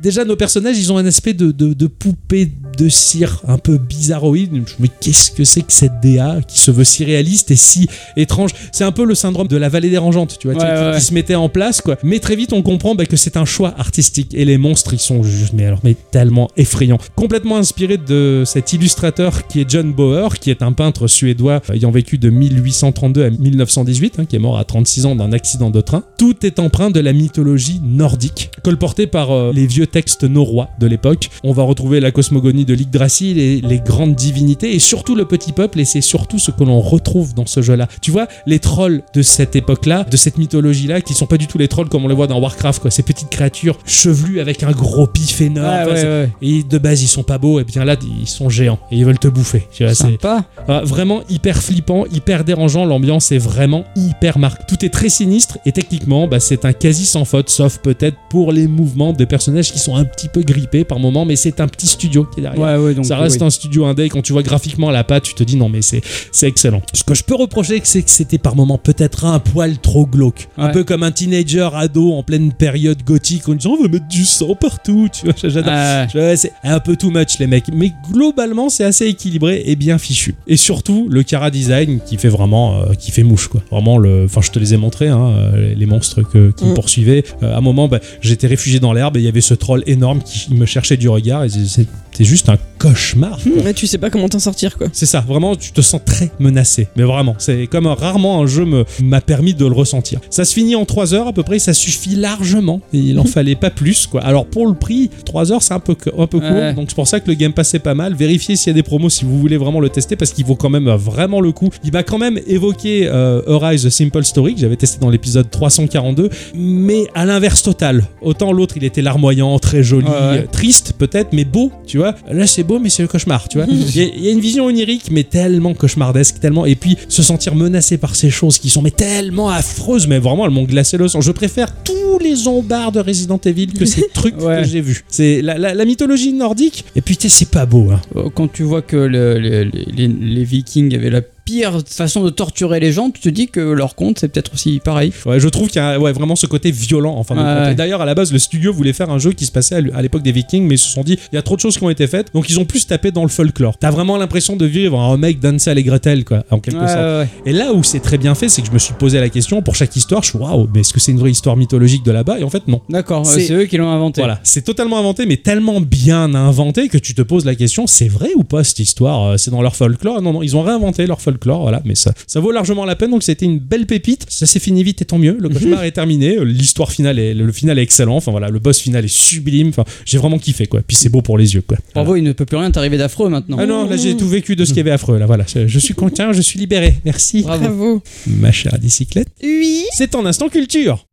[0.00, 3.78] Déjà, nos personnages, ils ont un aspect de, de, de poupée de cire un peu
[3.78, 4.62] bizarroïde.
[4.78, 8.50] Mais qu'est-ce que c'est que cette DA qui se veut si réaliste et si étrange?
[8.72, 10.94] C'est un peu le syndrome de la vallée dérangeante, tu vois, Ouais, qui, ouais, qui
[10.94, 11.00] ouais.
[11.00, 11.96] se mettait en place, quoi.
[12.04, 14.34] Mais très vite, on comprend bah, que c'est un choix artistique.
[14.34, 16.98] Et les monstres, ils sont juste, mais alors, mais tellement effrayants.
[17.16, 21.90] Complètement inspiré de cet illustrateur qui est John Bauer, qui est un peintre suédois ayant
[21.90, 25.80] vécu de 1832 à 1918, hein, qui est mort à 36 ans d'un accident de
[25.80, 26.02] train.
[26.18, 30.86] Tout est empreint de la mythologie nordique, colportée par euh, les vieux textes norrois de
[30.86, 31.30] l'époque.
[31.42, 35.52] On va retrouver la cosmogonie de l'Yggdrasil et les grandes divinités, et surtout le petit
[35.52, 37.88] peuple, et c'est surtout ce que l'on retrouve dans ce jeu-là.
[38.00, 41.58] Tu vois, les trolls de cette époque-là, de cette mythologie-là, qui sont pas du tout
[41.58, 42.90] les trolls comme on les voit dans Warcraft, quoi.
[42.90, 45.88] Ces petites créatures chevelues avec un gros pif énorme.
[45.88, 46.30] Ouais, ouais.
[46.42, 49.04] et de base, ils sont pas beaux, et bien là, ils sont géants, et ils
[49.04, 49.66] veulent te bouffer.
[49.72, 50.44] Tu vois, c'est Sympa.
[50.68, 52.84] ah, vraiment hyper flippant, hyper dérangeant.
[52.84, 54.64] L'ambiance est vraiment hyper marquée.
[54.68, 58.52] Tout est très sinistre, et techniquement, bah, c'est un quasi sans faute, sauf peut-être pour
[58.52, 61.68] les mouvements des personnages qui sont un petit peu grippés par moment, mais c'est un
[61.68, 62.60] petit studio qui est derrière.
[62.60, 63.04] Ouais, ouais, donc.
[63.06, 63.46] Ça reste oui.
[63.46, 64.08] un studio indé.
[64.08, 66.82] Quand tu vois graphiquement la patte, tu te dis non, mais c'est c'est excellent.
[66.92, 70.48] Ce que je peux reprocher, c'est que c'était par moments peut-être un poil trop glauque.
[70.56, 74.08] Un peu comme un teenager ado en pleine période gothique en disant on va mettre
[74.08, 75.08] du sang partout.
[75.12, 75.72] Tu vois, j'adore.
[75.74, 79.98] Ah, c'est un peu too much les mecs, mais globalement c'est assez équilibré et bien
[79.98, 80.34] fichu.
[80.46, 83.62] Et surtout le Cara design qui fait vraiment, euh, qui fait mouche quoi.
[83.70, 86.70] Vraiment le, enfin je te les ai montrés, hein, euh, les monstres que, qui me
[86.70, 86.74] Mm.
[86.74, 87.24] poursuivaient.
[87.42, 89.82] Euh, à un moment, bah, j'étais réfugié dans l'herbe et il y avait ce troll
[89.86, 93.38] énorme qui me cherchait du regard et c'est- c'était juste un cauchemar.
[93.42, 93.52] quoi.
[93.64, 94.86] Mais tu sais pas comment t'en sortir, quoi.
[94.92, 96.86] C'est ça, vraiment, tu te sens très menacé.
[96.96, 98.64] Mais vraiment, c'est comme un- rarement un jeu
[99.02, 100.20] m'a permis de le ressentir.
[100.30, 102.80] Ça se finit en 3 heures à peu près, ça suffit largement.
[102.92, 104.20] Et il en fallait pas plus, quoi.
[104.22, 106.50] Alors pour le prix, 3 heures c'est un peu, un peu court.
[106.50, 106.74] Ouais.
[106.74, 108.14] Donc c'est pour ça que le Game Pass est pas mal.
[108.14, 110.54] Vérifiez s'il y a des promos si vous voulez vraiment le tester parce qu'il vaut
[110.56, 111.70] quand même vraiment le coup.
[111.82, 116.28] Il m'a quand même évoqué euh, Arise Simple Story que j'avais testé dans l'épisode 342,
[116.54, 118.04] mais à l'inverse total.
[118.22, 120.18] Autant l'autre il était larmoyant, très joli, Ouais, ouais.
[120.18, 122.03] euh, triste peut-être, mais beau, tu vois.
[122.30, 123.66] Là c'est beau, mais c'est le cauchemar, tu vois.
[123.70, 126.66] Il y, a- il y a une vision onirique, mais tellement cauchemardesque, tellement.
[126.66, 130.44] Et puis se sentir menacé par ces choses qui sont mais tellement affreuses, mais vraiment
[130.46, 131.20] elles m'ont glacé le sang.
[131.20, 134.62] Je préfère tous les zombards de Resident Evil que ces trucs Ouais.
[134.62, 135.04] que j'ai vus.
[135.08, 136.84] C'est la, la- la mythologie nordique.
[136.96, 137.90] Et sais, c'est pas beau.
[137.92, 138.00] Hein.
[138.34, 142.80] Quand tu vois que le- le- les, les Vikings avaient la pire façon de torturer
[142.80, 145.12] les gens, tu te dis que leur compte c'est peut-être aussi pareil.
[145.26, 147.46] Ouais, je trouve qu'il y a ouais, vraiment ce côté violent en fin de Ouais,
[147.46, 147.64] compte.
[147.66, 147.72] ouais.
[147.72, 150.02] Et D'ailleurs, à la base, le studio voulait faire un jeu qui se passait à
[150.02, 151.84] l'époque des Vikings, mais ils se sont dit il y a trop de choses qui
[151.84, 153.76] ont été faites, donc ils ont plus tapé dans le folklore.
[153.78, 157.28] T'as vraiment l'impression de vivre un mec d'Ansel et Gretel, quoi, en quelque sorte.
[157.46, 159.60] Et là où c'est très bien fait, c'est que je me suis posé la question
[159.62, 162.10] pour chaque histoire, je suis waouh, mais est-ce que c'est une vraie histoire mythologique de
[162.12, 162.38] là-bas?
[162.38, 162.80] Et en fait, non.
[162.88, 164.20] D'accord, C'est- c'est eux qui l'ont inventé.
[164.20, 168.08] Voilà, c'est totalement inventé, mais tellement bien inventé que tu te poses la question c'est
[168.08, 169.22] vrai ou pas cette histoire?
[169.32, 170.22] Euh, C'est dans leur folklore?
[170.22, 173.10] Non, non, ils ont réinventé leur folklore, voilà, mais ça, ça vaut largement la peine.
[173.10, 174.26] Donc c'était une belle pépite.
[174.28, 175.36] Ça s'est fini vite et tant mieux.
[175.40, 176.36] Le cauchemar est terminé.
[176.36, 178.16] Euh, L'histoire finale est, le final est excellent.
[178.16, 179.68] Enfin voilà, le boss final est sublime.
[179.68, 180.80] Enfin, j'ai vraiment kiffé quoi.
[180.86, 181.78] Puis c'est beau pour les yeux quoi.
[181.94, 183.56] Bravo, il ne peut plus rien t'arriver d'affreux maintenant.
[183.60, 185.18] Ah non, là j'ai tout vécu de ce qu'il y avait affreux.
[185.18, 186.96] Là voilà, je, je suis content, je suis libéré.
[187.04, 187.64] Merci, Bravo.
[187.64, 188.02] Bravo.
[188.26, 189.28] ma chère bicyclette.
[189.42, 189.84] Oui.
[189.96, 191.06] C'est en instant culture.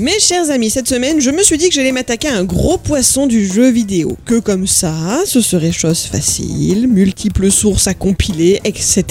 [0.00, 2.78] Mes chers amis, cette semaine, je me suis dit que j'allais m'attaquer à un gros
[2.78, 4.16] poisson du jeu vidéo.
[4.24, 9.04] Que comme ça, ce serait chose facile, multiples sources à compiler, etc.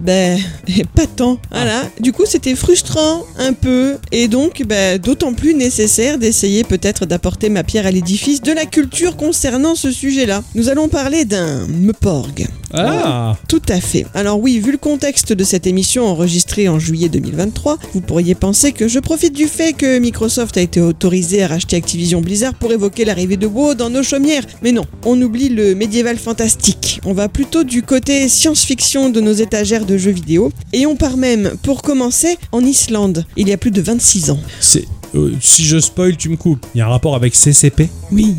[0.00, 0.40] Ben,
[0.96, 1.38] pas tant.
[1.52, 1.84] Voilà.
[2.00, 7.48] Du coup, c'était frustrant, un peu, et donc, ben, d'autant plus nécessaire d'essayer peut-être d'apporter
[7.48, 10.42] ma pierre à l'édifice de la culture concernant ce sujet-là.
[10.56, 12.48] Nous allons parler d'un Meporg.
[12.76, 14.06] Ah Tout à fait.
[14.14, 18.72] Alors oui, vu le contexte de cette émission enregistrée en juillet 2023, vous pourriez penser
[18.72, 22.72] que je profite du fait que Microsoft a été autorisé à racheter Activision Blizzard pour
[22.72, 24.44] évoquer l'arrivée de WoW dans nos chaumières.
[24.62, 27.00] Mais non, on oublie le médiéval fantastique.
[27.04, 30.50] On va plutôt du côté science-fiction de nos étagères de jeux vidéo.
[30.72, 34.40] Et on part même, pour commencer, en Islande, il y a plus de 26 ans.
[34.60, 34.86] C'est.
[35.14, 36.64] Euh, si je spoil, tu me coupes.
[36.74, 38.34] Il y a un rapport avec CCP Oui.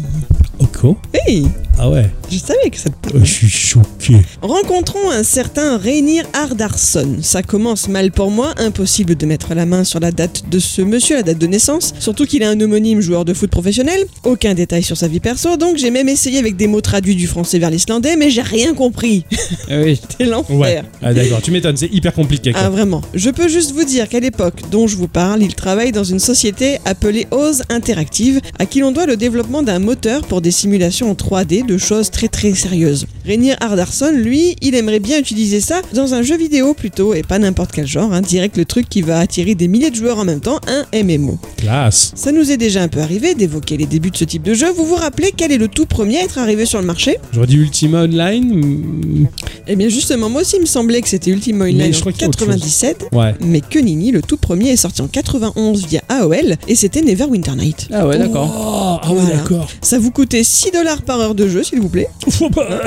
[0.60, 0.96] Ok.
[1.14, 1.46] Hey,
[1.78, 2.10] Ah ouais.
[2.32, 4.16] je savais que ça te Euh, Je suis choqué.
[4.42, 7.18] Rencontrons un certain Reynir Ardarsson.
[7.22, 10.82] Ça commence mal pour moi, impossible de mettre la main sur la date de ce
[10.82, 14.54] monsieur, la date de naissance, surtout qu'il est un homonyme joueur de foot professionnel, aucun
[14.54, 17.60] détail sur sa vie perso, donc j'ai même essayé avec des mots traduits du français
[17.60, 19.26] vers l'islandais, mais j'ai rien compris.
[19.70, 20.00] Ah oui.
[20.18, 20.56] C'est l'enfer.
[20.58, 20.82] Ouais.
[21.02, 22.52] Ah d'accord, tu m'étonnes, c'est hyper compliqué.
[22.54, 22.62] quoi.
[22.64, 23.02] Ah vraiment.
[23.14, 26.20] Je peux juste vous dire qu'à l'époque dont je vous parle, il travaille dans une
[26.20, 31.10] société appelée Oz Interactive, à qui l'on doit le développement d'un moteur pour des simulations
[31.10, 33.06] en 3D de choses très très sérieuses.
[33.26, 37.40] Rainier Ardarsson, lui, il aimerait bien utiliser ça dans un jeu vidéo plutôt, et pas
[37.40, 40.26] n'importe quel genre, hein, direct le truc qui va attirer des milliers de joueurs en
[40.26, 41.40] même temps, un MMO.
[41.58, 42.12] Classe.
[42.16, 44.70] Ça nous est déjà un peu arrivé d'évoquer les débuts de ce type de jeu.
[44.72, 47.18] Vous vous rappelez quel est le tout premier à être arrivé sur le marché?
[47.32, 48.46] J'aurais dit Ultima Online.
[48.56, 49.28] mm,
[49.68, 52.02] Eh bien justement, moi aussi il me semblait que c'était Ultima Online Mais je en
[52.02, 52.48] crois qu'il y a autre chose.
[52.48, 53.08] 97.
[53.14, 53.34] Ouais.
[53.42, 53.80] Mais que
[54.12, 57.88] le tout premier est sorti en 91 via AOL et c'était Neverwinter Night.
[57.92, 58.52] Ah ouais, d'accord.
[58.58, 59.36] Oh, ah ouais, Voilà.
[59.38, 59.68] d'accord.
[59.82, 62.08] Ça vous coûtait 6 dollars par heure de jeu, s'il vous plaît,
[62.54, 62.82] Voilà.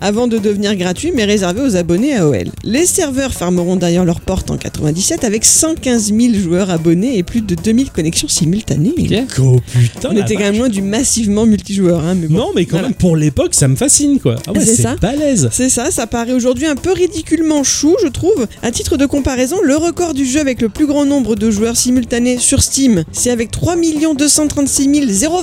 [0.00, 2.50] avant de devenir gratuit mais réservé aux abonnés AOL.
[2.64, 7.40] Les serveurs fermeront d'ailleurs leurs portes en 97 avec 115 000 joueurs abonnés et plus
[7.40, 8.94] de 2000 connexions simultanées.
[9.40, 10.10] Oh putain.
[10.12, 12.36] On était quand même loin du massivement multijoueur, hein, mais bon.
[12.38, 12.88] Non, mais quand Voilà.
[12.88, 14.36] même, pour l'époque, ça me fascine quoi.
[14.46, 14.96] Ah ouais, C'est c'est ça.
[15.00, 15.48] balèze.
[15.52, 18.46] C'est ça, ça paraît aujourd'hui un peu ridiculement chou, je trouve.
[18.62, 21.76] À titre de comparaison, le record du jeu avec le plus grand nombre de joueurs
[21.76, 23.76] simultanés sur Steam, c'est avec 3
[24.16, 24.88] 236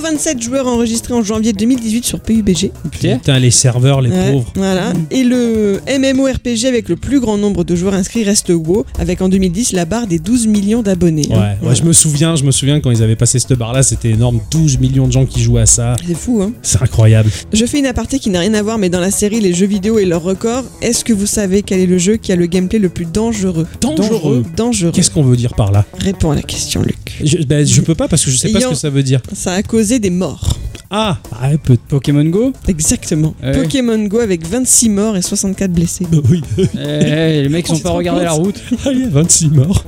[0.02, 2.70] 027 joueurs enregistrés en janvier 2018 sur PUBG.
[2.90, 3.38] Putain.
[3.38, 4.52] Les serveurs, les Ouais, pauvres.
[4.56, 4.92] Voilà.
[5.10, 9.28] Et le MMORPG avec le plus grand nombre de joueurs inscrits reste WoW, avec en
[9.28, 11.26] 2010 la barre des 12 millions d'abonnés.
[11.30, 11.40] Ouais, hein.
[11.40, 11.74] ouais, Voilà.
[11.74, 14.40] je me souviens, je me souviens quand ils avaient passé cette barre là, c'était énorme,
[14.50, 15.96] 12 millions de gens qui jouaient à ça.
[16.06, 16.52] C'est fou, hein.
[16.62, 17.30] C'est incroyable.
[17.52, 19.66] Je fais une aparté qui n'a rien à voir, mais dans la série Les jeux
[19.66, 22.46] vidéo et leurs records, est-ce que vous savez quel est le jeu qui a le
[22.46, 24.44] gameplay le plus dangereux Dangereux.
[24.56, 24.92] Dangereux.
[24.92, 25.84] Qu'est-ce qu'on veut dire par là?
[25.98, 27.07] Réponds à la question, Luc.
[27.22, 29.20] Je, ben, je peux pas parce que je sais pas ce que ça veut dire.
[29.32, 30.57] Ça a causé des morts.
[30.90, 33.34] Ah, ah peut Pokémon Go Exactement.
[33.42, 33.52] Ouais.
[33.52, 36.06] Pokémon Go avec 26 morts et 64 blessés.
[36.30, 36.42] oui.
[36.56, 38.56] Eh, eh, Les mecs On sont pas rend regardé la route.
[38.86, 39.84] Ah, il y a 26 morts.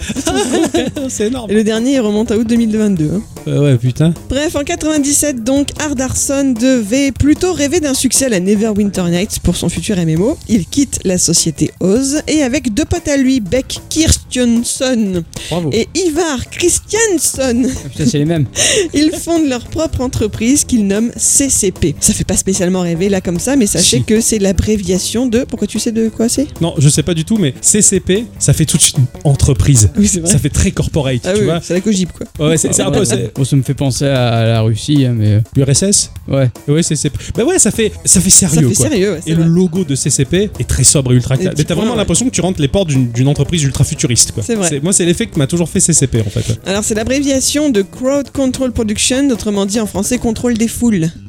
[1.08, 1.50] c'est énorme.
[1.50, 3.10] Et le dernier il remonte à août 2022.
[3.14, 3.22] hein.
[3.48, 4.12] Euh, ouais, putain.
[4.28, 9.56] Bref, en 97, donc, Ardarson devait plutôt rêver d'un succès à la Neverwinter Nights pour
[9.56, 10.36] son futur MMO.
[10.48, 15.70] Il quitte la société Oz et avec deux potes à lui, Beck Kirstjonsson Bravo.
[15.72, 18.46] et Ivar Christiansson, Ah, putain, c'est les mêmes.
[18.94, 20.86] ils fondent leur propre entreprise qu'ils
[21.16, 21.94] CCP.
[22.00, 24.04] Ça fait pas spécialement rêver là comme ça, mais sachez Si.
[24.04, 25.40] que c'est l'abréviation de.
[25.44, 26.46] Pourquoi tu sais de quoi c'est?
[26.60, 29.90] Non, je sais pas du tout, mais CCP, ça fait tout de suite entreprise.
[29.96, 30.30] Oui, c'est vrai.
[30.30, 31.60] Ça fait très corporate, Ah tu oui, vois.
[31.62, 32.26] c'est la cogip quoi.
[32.48, 35.14] Ouais, c'est c'est un peu c'est Bon, ça me fait penser à la Russie, hein,
[35.16, 36.10] mais l'URSS.
[36.28, 36.50] ouais.
[36.68, 37.16] Ouais, CCP.
[37.36, 38.88] Bah ouais, ça fait ça fait Ça sérieux fait quoi.
[38.88, 41.52] sérieux, ouais, c'est Et le logo de CCP est très sobre et ultra clair.
[41.56, 41.96] Mais t'as vraiment ouais.
[41.96, 44.42] l'impression que tu rentres les portes d'une d'une entreprise ultra futuriste quoi.
[44.46, 44.80] C'est vrai.
[44.82, 46.58] Moi, c'est l'effet que m'a toujours fait CCP en fait.
[46.66, 50.68] Alors c'est l'abréviation de Crowd Control Production, autrement dit en français contrôle des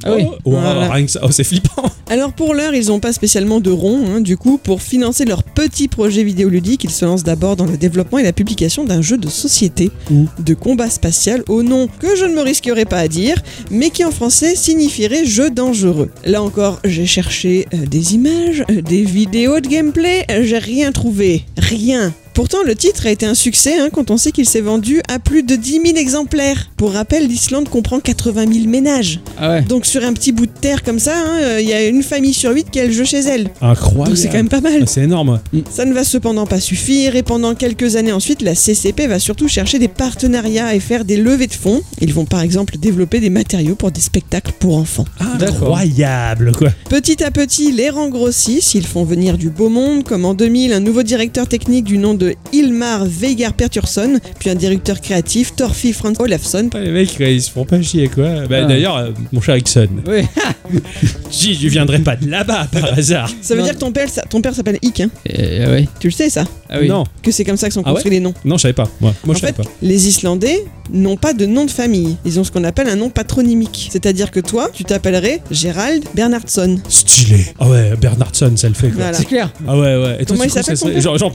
[0.04, 0.24] Ah oui.
[0.26, 0.90] Oh, oh, Voilà.
[1.22, 1.84] Oh, c'est flippant.
[2.08, 5.42] Alors pour l'heure, ils n'ont pas spécialement de rond, hein, du coup, pour financer leur
[5.42, 9.16] petit projet vidéoludique, ils se lancent d'abord dans le développement et la publication d'un jeu
[9.16, 10.26] de société Ouh.
[10.38, 13.36] de combat spatial au nom que je ne me risquerai pas à dire,
[13.70, 16.10] mais qui en français signifierait jeu dangereux.
[16.24, 20.92] Là encore, j'ai cherché euh, des images, euh, des vidéos de gameplay, euh, j'ai rien
[20.92, 21.44] trouvé.
[21.56, 22.12] Rien.
[22.34, 25.18] Pourtant, le titre a été un succès hein, quand on sait qu'il s'est vendu à
[25.18, 26.70] plus de 10 000 exemplaires.
[26.76, 29.20] Pour rappel, l'Islande comprend 80 000 ménages.
[29.38, 29.62] Ah ouais.
[29.62, 32.02] Donc sur un petit bout de terre comme ça, hein, euh, il y a une
[32.02, 33.50] famille sur 8 qui a le jeu chez elle.
[33.60, 34.08] Incroyable.
[34.08, 34.80] Donc c'est quand même pas mal.
[34.82, 35.40] Ah, C'est énorme.
[35.70, 39.48] Ça ne va cependant pas suffire et pendant quelques années ensuite, la CCP va surtout
[39.48, 41.82] chercher des partenariats et faire des levées de fonds.
[42.00, 45.04] Ils vont par exemple développer des matériaux pour des spectacles pour enfants.
[45.20, 46.70] Incroyable quoi.
[46.88, 50.72] Petit à petit, les rangs grossissent, ils font venir du beau monde, comme en 2000
[50.72, 55.56] un nouveau directeur technique du nom de de Ilmar Veigar Pertursson, puis un directeur créatif,
[55.56, 56.70] Torfi Frans Olafsson.
[56.74, 58.46] Ah, les mecs, ils se font pas chier, quoi.
[58.48, 58.66] Bah, Ah.
[58.66, 60.22] D'ailleurs, euh, mon cher Ixon, Oui.
[61.30, 63.28] si je viendrais pas de là-bas par hasard.
[63.42, 63.66] Ça veut Non.
[63.66, 65.88] dire que ton père, ça- ton père s'appelle Ick, hein Euh, oui.
[65.98, 66.88] Tu le sais ça Ah oui.
[66.88, 68.34] Non, Que c'est comme ça que sont Ah ouais construits les noms.
[68.44, 68.88] non, je savais pas.
[69.00, 69.68] Moi, moi en je savais fait, pas.
[69.82, 72.16] les Islandais n'ont pas de nom de famille.
[72.24, 73.88] Ils ont ce qu'on appelle un nom patronymique.
[73.92, 76.78] C'est-à-dire que toi, tu t'appellerais Gérald Bernhardsson.
[76.88, 77.46] Stylé.
[77.58, 79.02] Ah ouais, Bernardson, ça le fait, quoi.
[79.02, 79.18] Voilà.
[79.18, 79.52] C'est clair.
[79.66, 80.16] Ah ouais, ouais.
[80.20, 81.00] Et toi, Comment il s'appelle, père?
[81.00, 81.30] Jean,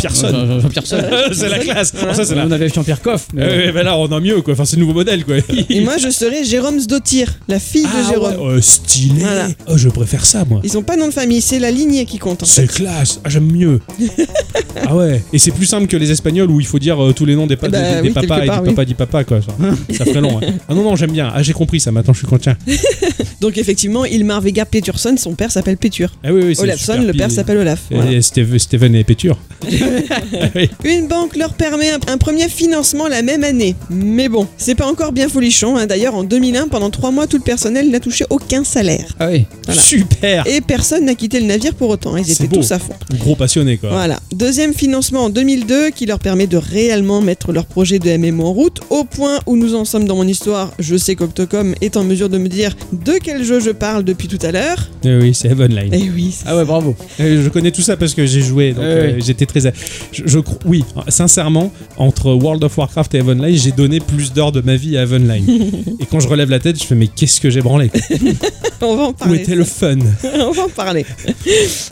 [1.34, 1.94] C'est la classe.
[2.14, 2.46] Ça, c'est la.
[2.46, 3.28] On avait Jean-Pierre Coff.
[3.34, 4.54] mais- ouais, bah là, on a mieux, quoi.
[4.54, 5.36] Enfin, c'est le nouveau modèle, quoi.
[5.70, 8.34] Et moi, je serais Jérôme Sdottir, la fille de Ah Jérôme.
[8.48, 9.22] ouais, oh, stylé.
[9.22, 9.48] Voilà.
[9.68, 10.62] Oh, je préfère ça, moi.
[10.64, 12.44] Ils ont pas de nom de famille, c'est la lignée qui compte.
[12.44, 12.62] En fait.
[12.62, 13.20] C'est classe.
[13.24, 13.80] Ah, j'aime mieux.
[14.86, 15.24] ah ouais.
[15.34, 17.48] Et c'est plus simple que les Espagnols où il faut dire euh, tous les noms
[17.48, 19.40] des, pa- Bah des, des oui, papas quelque et part, du papa dit papa, quoi.
[19.42, 19.54] Ça,
[19.98, 20.38] ça ferait long.
[20.40, 20.48] ouais.
[20.70, 21.32] Ah non, non, j'aime bien.
[21.34, 21.92] Ah, j'ai compris ça.
[21.92, 22.54] Maintenant, je suis content.
[23.42, 26.12] Donc effectivement, Ilmar Veigar Petursson, son père s'appelle Pétur.
[26.24, 27.08] Ah oui, oui, c'est Olafsson, super.
[27.08, 27.80] le père s'appelle Olaf.
[27.92, 28.22] Et Voilà.
[28.22, 29.38] Steve- Steven et Péture.
[30.56, 30.67] oui.
[30.84, 33.76] Une banque leur permet un, un premier financement la même année.
[33.90, 35.78] Mais bon, c'est pas encore bien folichon.
[35.78, 35.86] hein.
[35.86, 39.06] D'ailleurs, en 2001, pendant trois mois, tout le personnel n'a touché aucun salaire.
[39.20, 39.46] Ah oui.
[39.66, 39.82] Voilà.
[39.82, 40.48] Super.
[40.48, 42.16] Et personne n'a quitté le navire pour autant.
[42.18, 42.58] Ils étaient beau.
[42.58, 42.94] tous à fond.
[43.20, 43.90] Gros passionné, quoi.
[43.90, 44.20] Voilà.
[44.34, 48.54] Deuxième financement en 2002 qui leur permet de réellement mettre leur projet de MMO en
[48.54, 48.80] route.
[48.90, 52.30] Au point où nous en sommes dans mon histoire, je sais qu'Octocom est en mesure
[52.30, 54.90] de me dire de quel jeu je parle depuis tout à l'heure.
[55.04, 55.94] Eh oui, c'est Heavenline.
[55.94, 56.96] Et oui, Ah ouais, bravo.
[57.20, 59.60] Euh, Je connais tout ça parce que j'ai joué, donc Ouais, euh, j'étais très.
[60.12, 64.52] Je, je cro- oui, sincèrement, entre World of Warcraft et Heavenline, j'ai donné plus d'heures
[64.52, 65.46] de ma vie à Heavenline.
[66.00, 67.92] et quand je relève la tête, je fais mais qu'est-ce que j'ai branlé.
[68.82, 69.40] On va en Où parler.
[69.42, 71.06] était le fun On va en parler.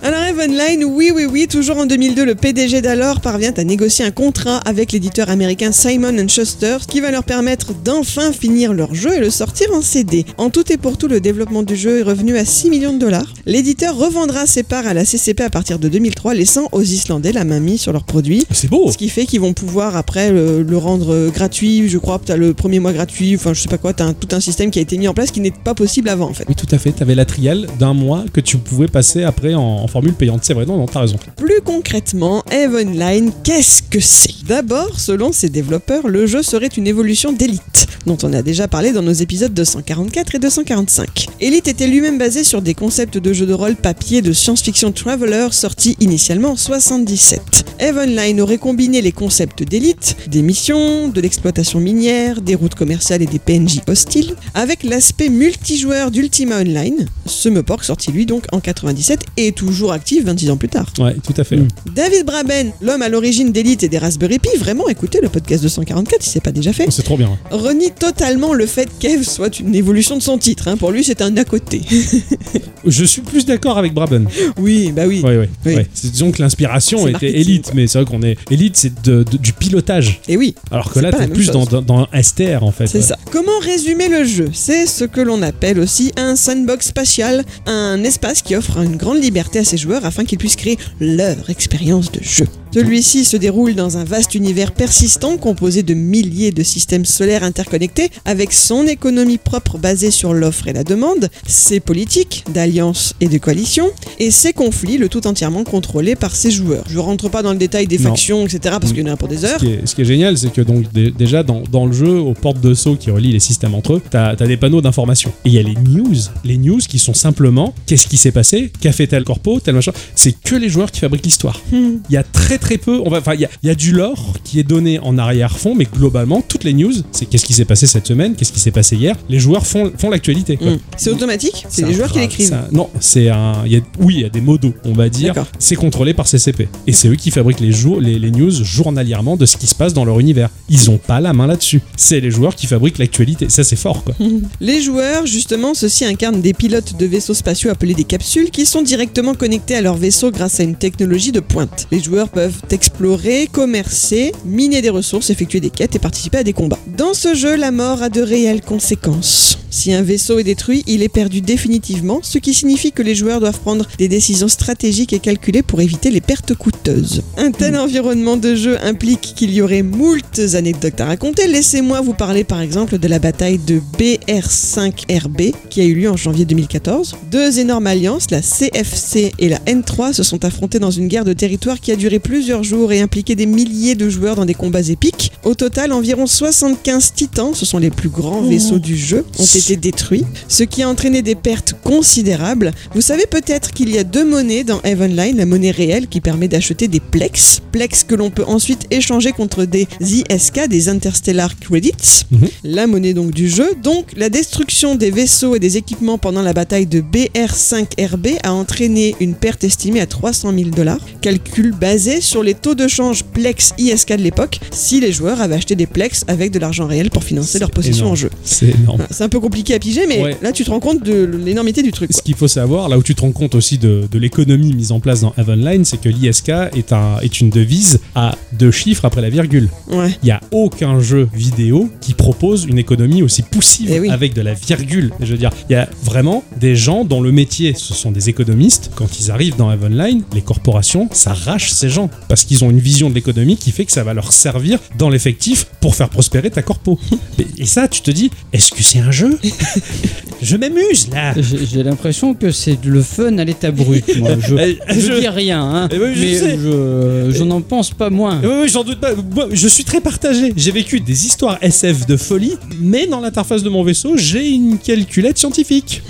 [0.04, 4.12] Alors Evenline, oui, oui, oui, toujours en 2002, le PDG d'alors parvient à négocier un
[4.12, 9.16] contrat avec l'éditeur américain Simon Schuster, ce qui va leur permettre d'enfin finir leur jeu
[9.16, 10.26] et le sortir en CD.
[10.38, 13.00] En tout et pour tout, le développement du jeu est revenu à 6 millions de
[13.00, 13.34] dollars.
[13.46, 17.44] L'éditeur revendra ses parts à la CCP à partir de 2003, laissant aux Islandais la
[17.46, 18.46] main mise sur leurs produits.
[18.56, 21.98] C'est beau Ce qui fait qu'ils vont pouvoir après le, le rendre euh, gratuit, je
[21.98, 24.40] crois, t'as le premier mois gratuit, enfin je sais pas quoi, t'as un- tout un
[24.40, 26.46] système qui a été mis en place qui n'est pas possible avant en fait.
[26.48, 26.92] Oui, tout à fait.
[26.92, 30.42] T'avais la trial d'un mois que tu pouvais passer après en, en formule payante.
[30.44, 31.18] C'est vrai, non, non, t'as raison.
[31.36, 34.46] Plus concrètement, Evenline, qu'est-ce que c'est?
[34.48, 38.92] D'abord, selon ses développeurs, le jeu serait une évolution d'Elite, dont on a déjà parlé
[38.94, 41.28] dans nos épisodes 244 et 245.
[41.42, 45.48] Elite était lui-même basé sur des concepts de jeux de rôle papier de science-fiction Traveler
[45.52, 47.42] sortis initialement en 77.
[47.80, 53.26] Evenline aurait combiné les concepts d'Elite, des missions, de l'exploitation minière, des routes commerciales et
[53.26, 59.22] des PNJ hostiles, avec l'aspect multijoueur d'Ultima Online, ce Mepork sorti lui donc en 97
[59.38, 60.92] et toujours actif 26 ans plus tard.
[61.00, 61.58] Ouais, tout à fait.
[61.58, 61.68] Mm.
[61.96, 66.22] David Braben, l'homme à l'origine d'Elite et des Raspberry Pi, vraiment écoutez le podcast 244
[66.24, 67.30] si c'est pas déjà fait, Oh, C'est trop bien.
[67.52, 70.68] renie totalement le fait qu'Eve soit une évolution de son titre.
[70.68, 70.78] hein.
[70.78, 71.82] Pour lui, c'est un à côté.
[72.86, 74.28] Je suis plus d'accord avec Braben.
[74.60, 75.22] oui, bah oui.
[75.22, 75.50] Ouais, ouais.
[75.66, 75.76] Oui.
[75.76, 75.88] ouais.
[75.94, 78.35] C'est- Disons que l'inspiration était élite, mais c'est vrai qu'on est.
[78.52, 80.22] Élite, c'est de- de- du pilotage.
[80.28, 82.88] Et oui, Alors que là, t'es plus dans, dans, dans un STR en fait.
[82.88, 83.04] c'est ouais.
[83.04, 83.18] ça.
[83.32, 84.50] Comment résumer le jeu?
[84.54, 89.22] C'est ce que l'on appelle aussi un sandbox spatial, un espace qui offre une grande
[89.22, 92.48] liberté à ses joueurs afin qu'ils puissent créer leur expérience de jeu.
[92.74, 98.10] Celui-ci se déroule dans un vaste univers persistant composé de milliers de systèmes solaires interconnectés
[98.26, 103.38] avec son économie propre basée sur l'offre et la demande, ses politiques d'alliance et de
[103.38, 106.84] coalition et ses conflits, le tout entièrement contrôlé par ses joueurs.
[106.90, 108.10] Je rentre pas dans le détail des Non.
[108.16, 108.76] Etc.
[108.80, 109.58] parce qu'il y en a pour des Ce heures.
[109.58, 112.20] qui, est, ce qui est génial, c'est que donc dé- déjà dans, dans le jeu,
[112.20, 115.32] aux portes de saut qui relient les systèmes entre eux, t'as as des panneaux d'information.
[115.46, 118.72] Et il y a les news, les news qui sont simplement qu'est-ce qui s'est passé,
[118.80, 119.92] qu'a fait tel corpo, tel machin.
[120.16, 121.60] C'est que les joueurs qui fabriquent l'histoire.
[121.72, 121.98] Hmm.
[122.10, 124.34] Il y a très très peu, enfin il y a, il y a du lore
[124.44, 127.88] qui est donné en arrière-fond, mais globalement toutes les news, c'est qu'est-ce qui s'est passé
[127.88, 129.16] cette semaine, qu'est-ce qui s'est passé hier?
[129.30, 130.58] Les joueurs font, font l'actualité.
[130.62, 130.78] Hmm.
[130.98, 131.66] C'est automatique?
[131.70, 132.54] C'est les joueurs qui l'écrivent.
[132.54, 133.64] un- Non, c'est un.
[133.66, 135.34] il Y a, oui, il y a des modos, on va dire.
[135.60, 136.68] C'est contrôlé par CCP.
[136.88, 139.76] Et c'est eux qui fabriquent les, jours, les, les news journalièrement de ce qui se
[139.76, 140.50] passe dans leur univers.
[140.70, 141.82] Ils ont pas la main là-dessus.
[141.98, 143.48] C'est les joueurs qui fabriquent l'actualité.
[143.50, 144.16] Ça, c'est fort, quoi.
[144.62, 148.82] Les joueurs, justement, ceux-ci incarnent des pilotes de vaisseaux spatiaux appelés des capsules qui sont
[148.82, 151.88] directement connectés à leur vaisseau grâce à une technologie de pointe.
[151.92, 156.54] Les joueurs peuvent explorer, commercer, miner des ressources, effectuer des quêtes et participer à des
[156.54, 156.80] combats.
[156.98, 159.58] Dans ce jeu, la mort a de réelles conséquences.
[159.70, 163.42] Si un vaisseau est détruit, il est perdu définitivement, ce qui signifie que les joueurs
[163.42, 167.24] doivent prendre des décisions stratégiques et calculées pour éviter les pertes coûteuses.
[167.36, 171.48] Un tel environnement de jeu implique qu'il y aurait moultes anecdotes à raconter.
[171.48, 176.18] Laissez-moi vous parler par exemple de la bataille de BR5RB qui a eu lieu en
[176.18, 177.16] janvier 2014.
[177.32, 181.32] Deux énormes alliances, la CFC et la N3, se sont affrontées dans une guerre de
[181.32, 184.90] territoire qui a duré plusieurs jours et impliqué des milliers de joueurs dans des combats
[184.90, 185.32] épiques.
[185.46, 189.46] Au total, environ 75 titans Titan, ce sont les plus grands vaisseaux du jeu, ont
[189.46, 192.74] été détruits, ce qui a entraîné des pertes considérables.
[192.94, 196.48] Vous savez peut-être qu'il y a deux monnaies dans Heavenline, la monnaie réelle qui permet
[196.48, 202.24] d'acheter des Plex, Plex que l'on peut ensuite échanger contre des ISK, des Interstellar Credits,
[202.32, 202.48] Mhm.
[202.64, 203.70] la monnaie donc du jeu.
[203.84, 209.16] Donc la destruction des vaisseaux et des équipements pendant la bataille de BR5RB a entraîné
[209.20, 211.00] une perte estimée à 300 000 dollars.
[211.22, 215.56] Calcul basé sur les taux de change Plex ISK de l'époque, si les joueurs avaient
[215.56, 218.12] acheté des Plex avec de l'argent réel pour financer leur possession énorme.
[218.14, 218.30] en jeu.
[218.44, 219.06] C'est énorme.
[219.12, 220.38] C'est un peu compliqué à piger, mais Ouais.
[220.42, 222.12] là tu te rends compte de l'énormité du truc.
[222.14, 224.92] Ce qu'il faut savoir, là où tu te rends compte aussi de, de l'économie mise
[224.92, 227.75] en place dans Heavenline, c'est que l'ISK est, un, est une devise
[228.16, 229.70] à deux chiffres après la virgule.
[229.90, 230.16] Ouais.
[230.24, 234.10] Il n'y a aucun jeu vidéo qui propose une économie aussi poussive Eh oui.
[234.10, 235.12] avec de la virgule.
[235.22, 238.30] Je veux dire, il y a vraiment des gens dont le métier, ce sont des
[238.30, 238.92] économistes.
[238.96, 243.10] Quand ils arrivent dans Heavenline, les corporations s'arrachent ces gens parce qu'ils ont une vision
[243.10, 246.62] de l'économie qui fait que ça va leur servir dans l'effectif pour faire prospérer ta
[246.62, 247.00] corpo.
[247.60, 249.40] Et- ça, tu te dis, est-ce que c'est un jeu?
[250.42, 251.34] Je m'amuse là.
[251.38, 254.04] J'ai l'impression que c'est le fun à l'état brut.
[254.18, 254.32] Moi.
[254.40, 256.58] Je, Eh, je je- dis rien, hein, Eh je mais sais.
[256.58, 258.40] je, je n'en pense pas moins.
[258.42, 259.12] Oui, oui, j'en doute pas.
[259.52, 260.54] Je suis très partagé.
[260.56, 264.78] J'ai vécu des histoires SF de folie, mais dans l'interface de mon vaisseau, j'ai une
[264.78, 266.02] calculette scientifique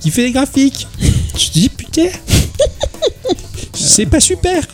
[0.00, 0.86] qui fait des graphiques.
[1.36, 2.08] Je dis, putain,
[3.74, 4.66] c'est pas super.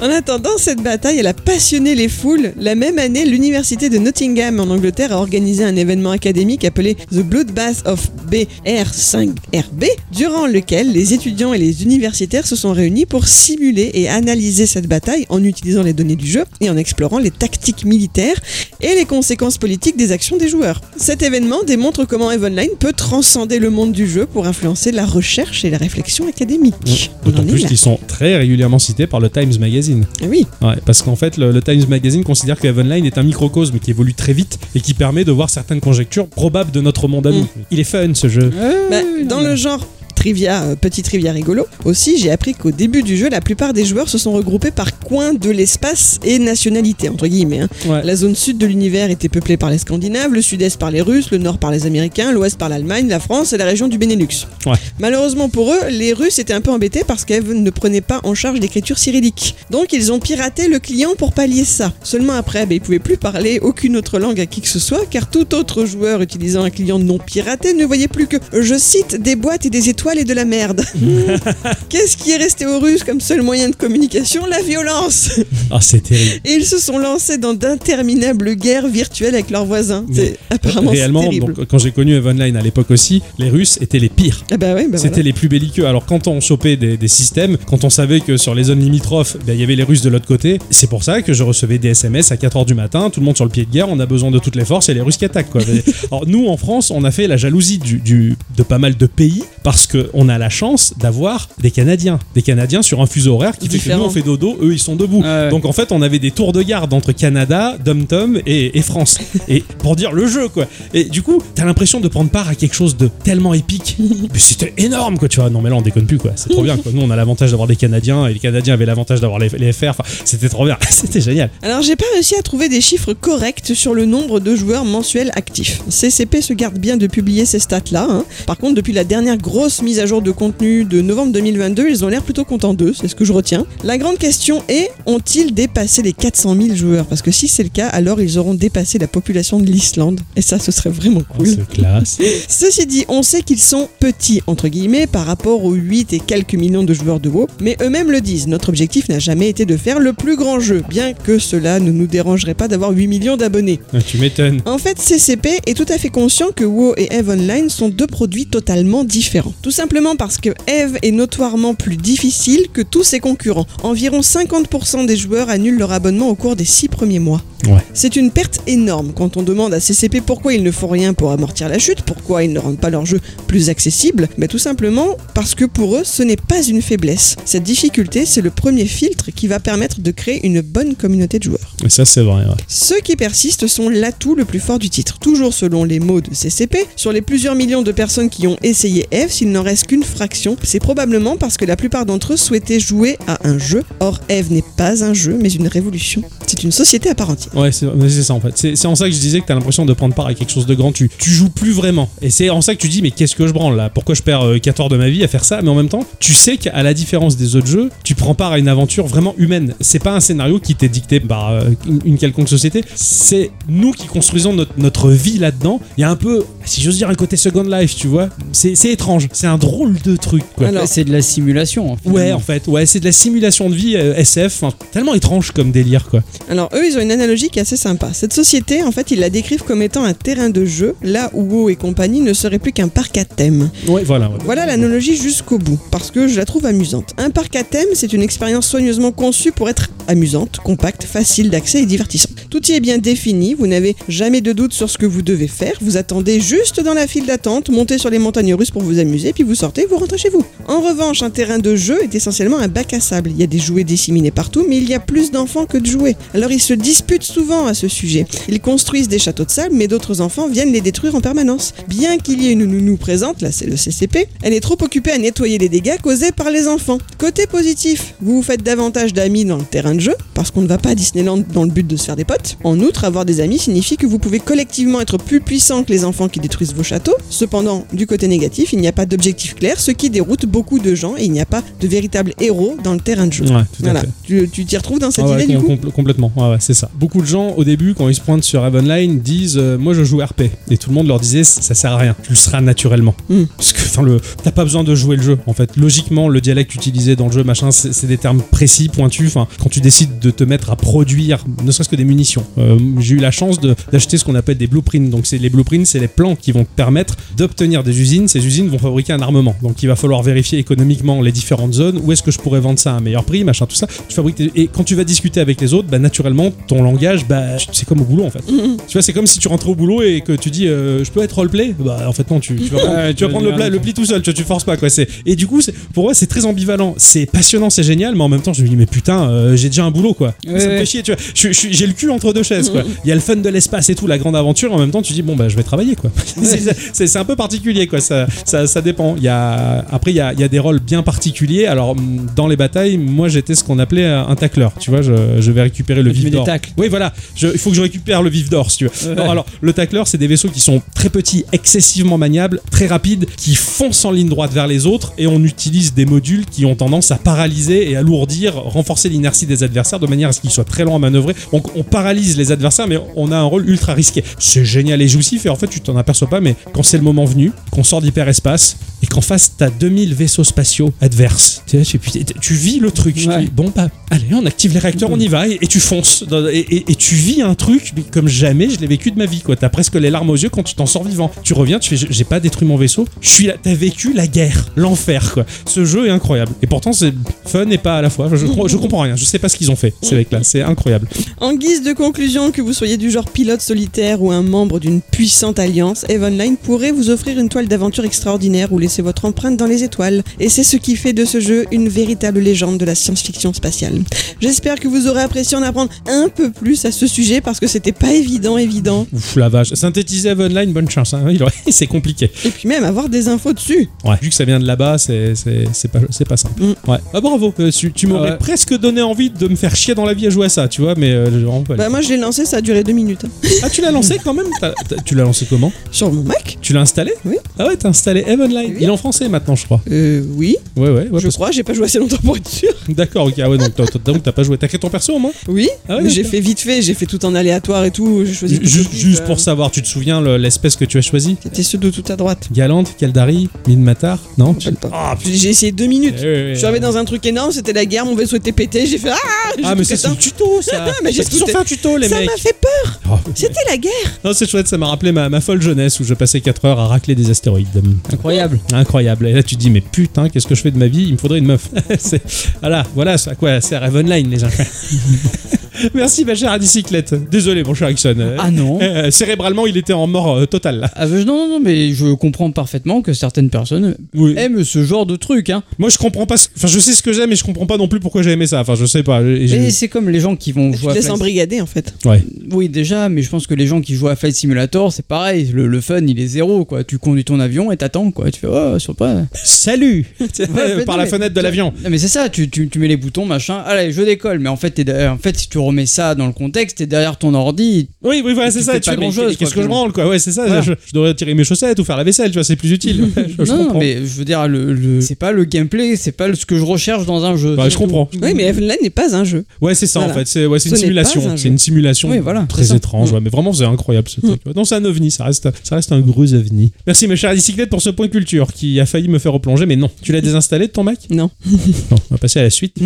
[0.00, 2.52] En attendant, cette bataille, elle a passionné les foules.
[2.56, 7.22] La même année, l'université de Nottingham en Angleterre a organisé un événement académique appelé The
[7.22, 13.90] Bloodbath of BR5RB, durant lequel les étudiants et les universitaires se sont réunis pour simuler
[13.94, 17.84] et analyser cette bataille en utilisant les données du jeu et en explorant les tactiques
[17.84, 18.40] militaires
[18.80, 20.80] et les conséquences politiques des actions des joueurs.
[20.96, 25.64] Cet événement démontre comment Evenline peut transcender le monde du jeu pour influencer la recherche
[25.64, 27.10] et la réflexion académique.
[27.24, 29.81] D'autant plus qu'ils sont très régulièrement cités par le Times Magazine.
[30.22, 33.22] Ah Oui, Ouais, parce qu'en fait, le, le Times Magazine considère que Heavenline est un
[33.22, 37.08] microcosme qui évolue très vite et qui permet de voir certaines conjectures probables de notre
[37.08, 37.42] monde à nous.
[37.42, 37.48] Mm.
[37.70, 38.50] Il est fun ce jeu.
[38.54, 43.02] Euh, Bah, dans le genre trivia, euh, petit trivia rigolo, aussi j'ai appris qu'au début
[43.02, 47.08] du jeu, la plupart des joueurs se sont regroupés par coin de l'espace et nationalité,
[47.08, 47.60] entre guillemets.
[47.60, 47.68] hein.
[47.86, 48.02] Ouais.
[48.04, 51.30] La zone sud de l'univers était peuplée par les Scandinaves, le sud-est par les Russes,
[51.30, 54.46] le nord par les Américains, l'ouest par l'Allemagne, la France et la région du Benelux.
[54.66, 54.72] Ouais.
[54.98, 58.34] Malheureusement pour eux, les Russes étaient un peu embêtés parce qu'Eve ne prenait pas en
[58.34, 59.54] charge l'écriture cyrillique.
[59.70, 61.92] Donc ils ont piraté le client pour pallier ça.
[62.02, 65.04] Seulement après, bah, ils pouvaient plus parler aucune autre langue à qui que ce soit,
[65.10, 69.20] car tout autre joueur utilisant un client non piraté ne voyait plus que, je cite,
[69.20, 70.82] des boîtes et des étoiles et de la merde.
[71.88, 74.46] Qu'est-ce qui est resté aux Russes comme seul moyen de communication?
[74.46, 75.40] La violence
[75.70, 76.40] Ah, c'est terrible.
[76.44, 80.04] Et ils se sont lancés dans d'interminables guerres virtuelles avec leurs voisins.
[80.12, 81.54] C'est apparemment c'est Réellement, terrible.
[81.54, 84.44] donc, quand j'ai connu Heavenline à l'époque aussi, les Russes étaient les pires.
[84.50, 85.22] ah bah ouais, bah C'était voilà.
[85.24, 85.86] les plus belliqueux.
[85.86, 89.36] Alors quand on chopait des, des systèmes, quand on savait que sur les zones limitrophes,
[89.46, 91.78] ben, il y avait les Russes de l'autre côté, c'est pour ça que je recevais
[91.78, 93.98] des SMS à 4h du matin, tout le monde sur le pied de guerre, on
[94.00, 95.50] a besoin de toutes les forces et les Russes qui attaquent.
[95.50, 95.60] Quoi.
[96.10, 99.06] Alors nous en France, on a fait la jalousie du, du- de pas mal de
[99.06, 102.18] pays parce qu'on a la chance d'avoir des Canadiens.
[102.34, 104.78] Des Canadiens sur un fuseau horaire qui fait que nous on fait dodo, eux ils
[104.78, 105.22] sont debout.
[105.22, 105.50] Ouais.
[105.50, 108.82] Donc en fait on avait des tours de garde entre Canada, Dom Tom et, et
[108.82, 109.18] France.
[109.48, 110.66] et pour dire le jeu quoi.
[110.94, 113.96] Et du coup, t'as l'impression de prendre part à quelque chose de tellement épique.
[114.32, 115.50] Mais c'était énorme quoi, tu vois.
[115.50, 116.32] Non mais là on déconne plus quoi.
[116.36, 116.92] C'est trop bien quoi.
[116.94, 119.72] Nous on a l'avantage d'avoir des Canadiens et les Canadiens avaient l'avantage d'avoir les, les
[119.72, 119.88] FR.
[119.90, 120.76] Enfin, c'était trop bien.
[120.90, 121.50] c'était génial.
[121.62, 125.30] Alors j'ai pas réussi à trouver des chiffres corrects sur le nombre de joueurs mensuels
[125.34, 125.82] actifs.
[125.88, 128.06] CCP se garde bien de publier ces stats-là.
[128.08, 128.24] hein.
[128.46, 132.04] Par contre, depuis la dernière grosse mise à jour de contenu de novembre 2022, ils
[132.04, 133.66] ont l'air plutôt contents d'eux, c'est ce que je retiens.
[133.84, 137.06] La grande question est, ont-ils dépassé les 400 000 joueurs?
[137.06, 140.20] Parce que si c'est le cas, alors ils auront dépassé la population de l'Islande.
[140.36, 141.46] Et ça, ce serait vraiment Oh, cool.
[141.48, 142.18] c'est classe.
[142.48, 146.54] Ceci dit, on sait qu'ils sont petits, entre guillemets, par rapport aux 8 et quelques
[146.54, 149.76] millions de joueurs de WoW, mais eux-mêmes le disent, notre objectif n'a jamais été de
[149.76, 153.36] faire le plus grand jeu, bien que cela ne nous dérangerait pas d'avoir 8 millions
[153.36, 153.80] d'abonnés.
[153.92, 154.60] Ah, tu m'étonnes.
[154.66, 158.06] En fait, CCP est tout à fait conscient que WoW et EVE Online sont deux
[158.06, 159.52] produits totalement différents.
[159.62, 163.66] Tout simplement parce que EVE est notoirement plus difficile que tous ses concurrents.
[163.82, 167.42] Environ 50% des joueurs annulent leur abonnement au cours des 6 premiers mois.
[167.66, 167.78] Ouais.
[167.94, 171.30] C'est une perte énorme quand on demande à CCP pourquoi ils ne font rien pour
[171.30, 174.28] amortir la chute, pourquoi ils ne rendent pas leur jeu plus accessible.
[174.36, 177.36] Mais tout simplement parce que pour eux, ce n'est pas une faiblesse.
[177.44, 181.44] Cette difficulté, c'est le premier filtre qui va permettre de créer une bonne communauté de
[181.44, 181.74] joueurs.
[181.84, 182.44] Et ça c'est vrai.
[182.44, 182.56] ouais.
[182.66, 185.18] Ceux qui persistent sont l'atout le plus fort du titre.
[185.20, 189.06] Toujours selon les mots de CCP, sur les plusieurs millions de personnes qui ont essayé
[189.12, 190.56] F, s'il n'en reste qu'une fraction.
[190.62, 193.82] C'est probablement parce que la plupart d'entre eux souhaitaient jouer à un jeu.
[194.00, 196.22] Or, Eve n'est pas un jeu, mais une révolution.
[196.46, 197.54] C'est une société à part entière.
[197.56, 197.86] Ouais, c'est
[198.22, 198.52] ça en fait.
[198.76, 200.66] C'est en ça que je disais que t'as l'impression de prendre part à quelque chose
[200.66, 200.92] de grand.
[200.92, 202.08] Tu, tu joues plus vraiment.
[202.20, 203.88] Et c'est en ça que tu dis, mais qu'est-ce que je branle là?
[203.90, 205.62] Pourquoi je perds euh, 4 heures de ma vie à faire ça?
[205.62, 208.52] Mais en même temps, tu sais qu'à la différence des autres jeux, tu prends part
[208.52, 209.74] à une aventure vraiment humaine.
[209.80, 211.62] C'est pas un scénario qui t'est dicté par euh,
[212.04, 212.84] une- quelconque société.
[212.94, 215.80] C'est nous qui construisons notre, notre vie là-dedans.
[215.96, 218.28] Il y a un peu, si j'ose dire, un côté Second Life, tu vois.
[218.52, 219.28] C'est étrange.
[219.32, 220.68] C'est un drôle de truc, quoi.
[220.68, 221.96] Alors, c'est de la simulation.
[221.96, 222.18] finalement.
[222.18, 225.50] Ouais, en fait, ouais, c'est de la simulation de vie euh, SF, enfin, tellement étrange
[225.52, 226.22] comme délire, quoi.
[226.48, 228.10] Alors eux, ils ont une analogie qui est assez sympa.
[228.12, 231.42] Cette société, en fait, ils la décrivent comme étant un terrain de jeu, là où
[231.42, 233.70] WoW et compagnie ne serait plus qu'un parc à thème.
[233.88, 234.28] Ouais, voilà.
[234.28, 234.38] ouais.
[234.44, 237.14] Voilà l'analogie jusqu'au bout, parce que je la trouve amusante.
[237.18, 241.82] Un parc à thème, c'est une expérience soigneusement conçue pour être amusante, compacte, facile d'accès
[241.82, 242.32] et divertissante.
[242.50, 245.48] Tout y est bien défini, vous n'avez jamais de doute sur ce que vous devez
[245.48, 248.98] faire, vous attendez juste dans la file d'attente, montez sur les montagnes russes pour vous
[248.98, 250.44] amuser, puis vous sortez, vous rentrez chez vous.
[250.68, 253.30] En revanche, un terrain de jeu est essentiellement un bac à sable.
[253.30, 255.86] Il y a des jouets disséminés partout, mais il y a plus d'enfants que de
[255.86, 256.16] jouets.
[256.34, 258.26] Alors ils se disputent souvent à ce sujet.
[258.48, 261.74] Ils construisent des châteaux de sable, mais d'autres enfants viennent les détruire en permanence.
[261.88, 265.12] Bien qu'il y ait une nounou présente, là c'est le CCP, elle est trop occupée
[265.12, 266.98] à nettoyer les dégâts causés par les enfants.
[267.18, 270.66] Côté positif, vous vous faites davantage d'amis dans le terrain de jeu, parce qu'on ne
[270.66, 272.56] va pas à Disneyland dans le but de se faire des potes.
[272.64, 276.04] En outre, avoir des amis signifie que vous pouvez collectivement être plus puissant que les
[276.04, 277.16] enfants qui détruisent vos châteaux.
[277.30, 280.94] Cependant, du côté négatif, il n'y a pas d'objectif clair, ce qui déroute beaucoup de
[280.94, 283.44] gens et il n'y a pas de véritable héros dans le terrain de jeu.
[283.44, 284.08] Ouais, tout à Voilà, fait.
[284.24, 285.72] tu tu t'y retrouves dans cette Ah ouais, idée du coup?
[285.72, 286.90] compl- complètement, ouais, ouais, c'est ça.
[286.94, 290.04] Beaucoup de gens, au début, quand ils se pointent sur Online, disent euh, Moi je
[290.04, 290.42] joue RP.
[290.70, 293.14] Et tout le monde leur disait Ça sert à rien, tu le seras naturellement.
[293.28, 293.42] Mm.
[293.56, 295.38] Parce que, le, t'as pas besoin de jouer le jeu.
[295.46, 298.88] En fait, logiquement, le dialecte utilisé dans le jeu, machin, c'est c'est des termes précis,
[298.88, 299.28] pointus.
[299.36, 302.44] Enfin, quand tu décides de te mettre à produire, ne serait-ce que des munitions.
[302.58, 305.10] Euh, J'ai eu la chance de- d'acheter ce qu'on appelle des blueprints.
[305.10, 308.28] Donc, c'est les blueprints, c'est les plans qui vont te permettre d'obtenir des usines.
[308.28, 309.54] Ces usines vont fabriquer un armement.
[309.62, 312.00] Donc, il va falloir vérifier économiquement les différentes zones.
[312.02, 313.86] Où est-ce que je pourrais vendre ça à un meilleur prix, machin, tout ça.
[314.08, 317.26] Tu fabriques tes- Et quand tu vas discuter avec les autres, bah, naturellement, ton langage,
[317.26, 317.42] bah,
[317.72, 318.42] c'est comme au boulot en fait.
[318.46, 321.10] Tu vois, c'est comme si tu rentrais au boulot et que tu dis euh, je
[321.10, 321.74] peux être roleplay?
[321.78, 323.78] Bah en fait non, tu, tu vas prendre, Ouais, tu vas prendre le, pla- le
[323.78, 324.90] pli tout seul, tu, vois, tu forces pas quoi.
[324.90, 325.60] C'est et du coup,
[325.94, 328.68] pour moi c'est très ambivalent, c'est passionnant, c'est génial, mais en même temps je me
[328.68, 330.34] dis mais putain, euh, j'ai déjà un boulot quoi.
[330.46, 331.20] Ouais, ça me fait chier, tu vois.
[331.34, 332.82] J'ai le cul entre deux chaises quoi.
[333.04, 334.72] Il y a le fun de l'espace et tout, la grande aventure.
[334.72, 336.10] En même temps, tu dis bon bah je vais travailler quoi.
[336.42, 338.00] C'est un peu particulier quoi.
[338.00, 339.01] Ça, ça, ça dépend.
[339.16, 341.66] Il y a après il y a, il y a des rôles bien particuliers.
[341.66, 344.72] Alors hum, dans les batailles, moi j'étais ce qu'on appelait un tacleur.
[344.78, 346.44] Tu vois, je, je vais récupérer le vif d'or.
[346.76, 347.12] Oui, voilà.
[347.36, 349.10] Je- il faut que je récupère le vif d'or, si tu veux.
[349.10, 349.14] Ouais.
[349.16, 353.26] Non, alors, le tacleur, c'est des vaisseaux qui sont très petits, excessivement maniables, très rapides,
[353.36, 356.74] qui foncent en ligne droite vers les autres, et on utilise des modules qui ont
[356.74, 360.64] tendance à paralyser et alourdir, renforcer l'inertie des adversaires de manière à ce qu'ils soient
[360.64, 361.34] très lents à manœuvrer.
[361.52, 364.24] Donc, on paralyse les adversaires, mais on a un rôle ultra risqué.
[364.38, 367.04] C'est génial et jouissif, et en fait, tu t'en aperçois pas, mais quand c'est le
[367.04, 371.98] moment venu, qu'on sort d'hyperespace, et qu'en face, t'as 2000 vaisseaux spatiaux adverses, tu, sais,
[372.40, 373.16] tu, vis le truc.
[373.16, 376.24] Dis, bon, bah, allez, on active les réacteurs, on y va, et, et tu fonces.
[376.28, 379.26] dans- et, et- et tu vis un truc comme jamais je l'ai vécu de ma
[379.26, 379.56] vie, quoi.
[379.56, 381.30] T'as presque les larmes aux yeux quand tu t'en sors vivant.
[381.42, 384.26] Tu reviens, tu fais, j'ai pas détruit mon vaisseau, je suis là, t'as vécu la
[384.26, 385.46] guerre, l'enfer, quoi.
[385.66, 386.52] Ce jeu est incroyable.
[386.62, 387.12] Et pourtant, c'est
[387.46, 388.28] fun et pas à la fois.
[388.30, 391.08] Je, je comprends rien, je sais pas ce qu'ils ont fait, ces mecs-là, c'est incroyable.
[391.40, 395.00] En guise de conclusion, que vous soyez du genre pilote solitaire ou un membre d'une
[395.00, 399.56] puissante alliance, Eve Online pourrait vous offrir une toile d'aventure extraordinaire ou laisser votre empreinte
[399.56, 400.22] dans les étoiles.
[400.38, 403.94] Et c'est ce qui fait de ce jeu une véritable légende de la science-fiction spatiale.
[404.42, 407.66] J'espère que vous aurez apprécié en apprendre un peu plus à ce sujet parce que
[407.66, 409.06] c'était pas évident, évident.
[409.14, 409.72] Ouf, la vache.
[409.72, 411.14] Synthétiser Eve Online, bonne chance.
[411.14, 411.24] hein.
[411.30, 412.30] Il aurait- C'est compliqué.
[412.44, 413.88] Et puis même avoir des infos dessus.
[414.04, 414.16] Ouais.
[414.20, 416.62] Vu que ça vient de là-bas, c'est c'est- c'est pas, c'est pas simple.
[416.62, 416.90] Mm.
[416.90, 416.98] Ouais.
[417.14, 417.54] Ah, bravo.
[417.60, 418.38] Euh, tu tu m'aurais Ah ouais.
[418.38, 420.82] presque donné envie de me faire chier dans la vie à jouer à ça, tu
[420.82, 421.76] vois, mais euh, j'ai vraiment pas.
[421.76, 423.24] Bah moi je l'ai lancé, ça a duré deux minutes.
[423.24, 423.48] hein.
[423.62, 424.46] Ah, tu l'as lancé quand même?
[424.60, 425.72] T'as- t'as- Tu l'as lancé comment?
[425.90, 427.12] Sur mon Mac Tu l'as installé?
[427.24, 427.36] Oui.
[427.58, 428.74] Ah ouais, t'as installé Eve Online.
[428.78, 428.81] Oui.
[428.82, 429.80] Il est en français maintenant, je crois.
[429.90, 431.06] Euh oui, Ouais, ouais, ouais.
[431.14, 432.70] je parce- crois, j'ai pas joué assez longtemps pour être sûr.
[432.88, 433.34] D'accord, ok.
[433.42, 434.58] Ah ouais, donc t'as- t'as donc t'as pas joué.
[434.58, 435.32] T'as créé ton perso au moins?
[435.48, 438.34] Oui, Ah ouais, j'ai fait vite fait, j'ai fait tout en aléatoire et tout, j'ai
[438.34, 438.58] choisi...
[438.62, 441.36] Juste euh, pour savoir, tu te souviens le- l'espèce que tu as choisi?
[441.42, 442.48] C'était ceux de tout à droite.
[442.52, 444.54] Galante, Kaldari, Minmatar Non?
[444.92, 445.32] Ah, putain.
[445.32, 446.16] J'ai essayé deux minutes.
[446.18, 448.86] Eh, Je suis arrivé dans un truc énorme, c'était la guerre, mon vaisseau était pété,
[448.86, 449.16] j'ai fait Ah
[449.64, 452.26] Ah, mais ça, c'est le tuto, ça Mais j'ai fait un tuto, les Ça mecs
[452.30, 453.92] m'a fait peur Oh, C'était la guerre
[454.24, 456.80] Non, c'est chouette, ça m'a rappelé ma, ma folle jeunesse où je passais 4 heures
[456.80, 457.68] à racler des astéroïdes.
[458.12, 458.58] Incroyable.
[458.72, 459.26] Incroyable.
[459.26, 461.04] Et là, tu te dis, mais putain, qu'est-ce que je fais de ma vie?
[461.08, 461.68] Il me faudrait une meuf.
[462.60, 464.64] Voilà, voilà à quoi sert Eve Online, les enfants.
[465.94, 467.14] Merci ma chère à bicyclette.
[467.30, 468.14] Désolé mon cher Ixon.
[468.18, 468.78] Euh, Ah non.
[468.80, 470.90] euh, cérébralement, il était en mort euh, totale là.
[470.94, 474.34] Ah, non, non, non, mais je comprends parfaitement que certaines personnes Oui.
[474.36, 475.50] aiment ce genre de truc.
[475.50, 475.62] Hein.
[475.78, 476.36] Moi je comprends pas.
[476.36, 478.30] ce- Enfin je sais ce que j'aime, mais je comprends pas non plus pourquoi j'ai
[478.32, 478.60] aimé ça.
[478.60, 479.22] Enfin je sais pas.
[479.22, 481.66] Et c'est comme les gens qui vont Tu te jouer à laisses Flight embrigader en
[481.66, 481.94] fait.
[482.04, 482.22] Ouais.
[482.52, 485.50] Oui, déjà, mais je pense que les gens qui jouent à Flight Simulator, c'est pareil.
[485.52, 486.84] Le, le fun, il est zéro, quoi.
[486.84, 488.30] Tu conduis ton avion et t'attends, quoi.
[488.30, 489.22] Tu fais, oh, sympa.
[489.34, 490.06] Salut
[490.86, 491.72] Par la mais- fenêtre de l'avion.
[491.82, 493.62] Non, mais c'est ça, tu, tu, tu mets les boutons, machin.
[493.66, 494.38] Allez, je décolle.
[494.38, 497.88] Mais en fait, en si tu remets ça dans le contexte, t'es derrière ton ordi.
[498.02, 498.72] Oui, oui, voilà, c'est ça.
[498.74, 500.08] fais Tu pas fais, mais grand-chose, Qu'est-ce que je branle, quoi?
[500.08, 500.46] Ouais, c'est ça.
[500.46, 500.60] Voilà.
[500.62, 503.08] Je, je devrais tirer mes chaussettes ou faire la vaisselle, tu vois, c'est plus utile.
[503.16, 503.78] je, je non, comprends.
[503.80, 506.56] mais je veux dire, le, le- c'est pas le gameplay, c'est pas le- ce que
[506.56, 507.56] je recherche dans un jeu.
[507.56, 508.08] Ouais, je comprends.
[508.20, 509.44] Oui, mais Heavenly n'est pas un jeu.
[509.60, 510.14] Ouais, c'est ça Voilà.
[510.14, 510.26] en fait.
[510.26, 511.36] C'est ouais, une simulation.
[511.36, 512.10] C'est une simulation
[512.48, 513.10] très étrange.
[513.10, 513.14] Mm.
[513.14, 514.40] ouais, mais vraiment, c'est incroyable ce truc.
[514.54, 515.10] Non, c'est un ovni.
[515.10, 516.72] Ça reste, ça reste un gros ovni.
[516.86, 519.76] Merci, mes chers bicyclettes, pour ce point culture qui a failli me faire replonger, mais
[519.76, 519.90] non.
[520.02, 520.98] Tu l'as désinstallé de ton Mac?
[521.10, 521.30] Non.
[521.46, 522.76] Non, on va passer à la suite.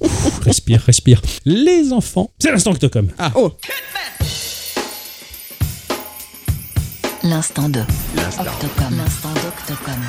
[0.00, 1.22] Ouf, respire, respire.
[1.46, 3.08] Les enfants, c'est l'instant Octocom.
[3.36, 3.52] Oh,
[7.22, 8.96] L'instant de Octocom.
[8.98, 10.00] L'instant d'Octocom.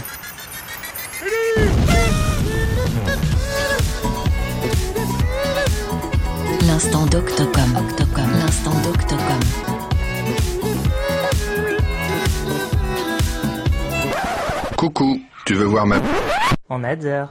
[6.67, 7.75] L'instant d'Octocom.
[7.77, 8.31] Octocom.
[8.39, 9.24] L'instant d'Octocom.
[14.85, 15.99] Coucou, tu veux voir ma...
[16.69, 17.25] En Adzer.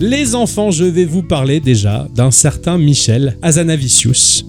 [0.00, 4.46] Les enfants, je vais vous parler déjà d'un certain Michel Azanavicius,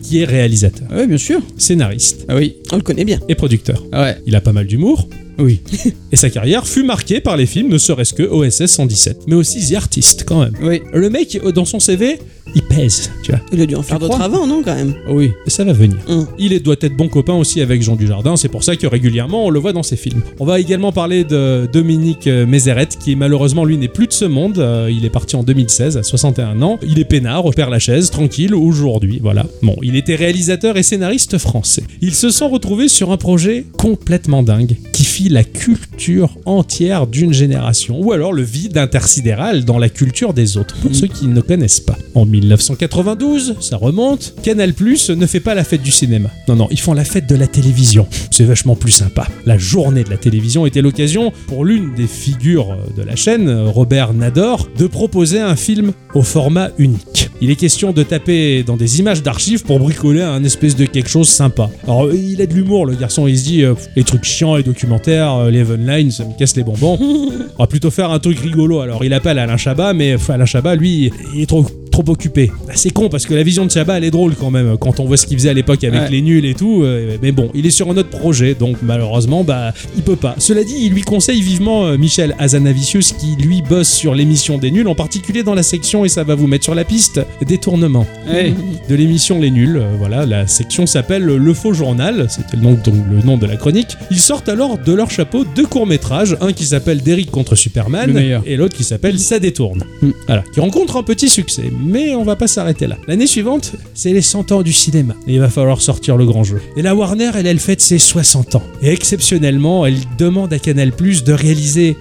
[0.00, 1.40] qui est réalisateur, Ah ouais, bien sûr.
[1.58, 2.54] scénariste Ah oui.
[2.70, 3.18] on le connaît bien.
[3.28, 3.82] et producteur.
[3.90, 4.16] Ah ouais.
[4.26, 5.60] Il a pas mal d'humour, Oui.
[6.12, 9.72] et sa carrière fut marquée par les films ne serait-ce que OSS 117, mais aussi
[9.72, 10.54] The Artist quand même.
[10.62, 10.82] Oui.
[10.92, 12.18] Le mec, euh, dans son CV,
[12.54, 13.40] il pèse, tu vois.
[13.52, 14.94] Il a dû en faire d'autres avant, non, quand même?
[15.08, 15.32] Oui.
[15.46, 15.96] Et ça va venir.
[16.08, 16.26] Hum.
[16.38, 19.50] Il doit être bon copain aussi avec Jean Dujardin, c'est pour ça que régulièrement on
[19.50, 20.22] le voit dans ses films.
[20.38, 24.24] On va également parler de Dominique euh, Mézeret, qui malheureusement lui n'est plus de ce
[24.24, 24.58] monde.
[24.58, 26.78] Euh, il est parti en 2016 à 61 ans.
[26.86, 29.18] Il est peinard, perd la chaise, tranquille aujourd'hui.
[29.22, 29.46] Voilà.
[29.62, 31.82] Bon, il était réalisateur et scénariste français.
[32.00, 37.32] Ils se sont retrouvés sur un projet complètement dingue qui fit la culture entière d'une
[37.32, 41.40] génération, ou alors le vide intersidéral dans la culture des autres, pour ceux qui ne
[41.40, 41.96] connaissent pas.
[42.14, 46.30] En 1992, ça remonte, Canal Plus ne fait pas la fête du cinéma.
[46.48, 48.06] Non, non, ils font la fête de la télévision.
[48.30, 49.26] C'est vachement plus sympa.
[49.46, 54.14] La journée de la télévision était l'occasion pour l'une des figures de la chaîne, Robert
[54.14, 57.30] Nador, de proposer un film au format unique.
[57.40, 61.08] Il est question de taper dans des images d'archives pour bricoler un espèce de quelque
[61.08, 61.70] chose sympa.
[61.84, 64.62] Alors, il a de l'humour, le garçon, il se dit, euh, les trucs chiants, les
[64.62, 66.98] documentaires, euh, les Lines, ça me casse les bonbons.
[67.58, 68.80] On va plutôt faire un truc rigolo.
[68.80, 71.64] Alors, il appelle Alain Chabat, mais Alain Chabat, lui, il est trop
[71.94, 72.50] trop occupé.
[72.66, 74.98] Bah, c'est con parce que la vision de Chabat elle est drôle quand même quand
[74.98, 76.10] on voit ce qu'il faisait à l'époque avec Ouais.
[76.10, 76.82] les nuls et tout.
[76.82, 80.34] euh, mais bon, il est sur un autre projet donc malheureusement bah il peut pas.
[80.38, 84.72] Cela dit, il lui conseille vivement euh, Michel Azanavicius qui lui bosse sur l'émission des
[84.72, 88.06] nuls, en particulier dans la section et ça va vous mettre sur la piste détournement
[88.28, 88.52] Ouais.
[88.88, 89.76] de l'émission Les Nuls.
[89.76, 93.46] Euh, voilà, la section s'appelle Le Faux Journal, c'était le nom, donc, le nom de
[93.46, 93.96] la chronique.
[94.10, 98.56] Ils sortent alors de leur chapeau deux courts-métrages, un qui s'appelle Derrick contre Superman et
[98.56, 99.84] l'autre qui s'appelle Ça détourne.
[100.02, 100.10] Mm.
[100.26, 102.96] Voilà, qui rencontre un petit succès, mais on va pas s'arrêter là.
[103.06, 106.44] L'année suivante, c'est les 100 ans du cinéma et il va falloir sortir le grand
[106.44, 106.60] jeu.
[106.76, 108.62] Et la Warner, elle, elle fête ses 60 ans.
[108.82, 111.96] Et exceptionnellement, elle demande à Canal Plus de réaliser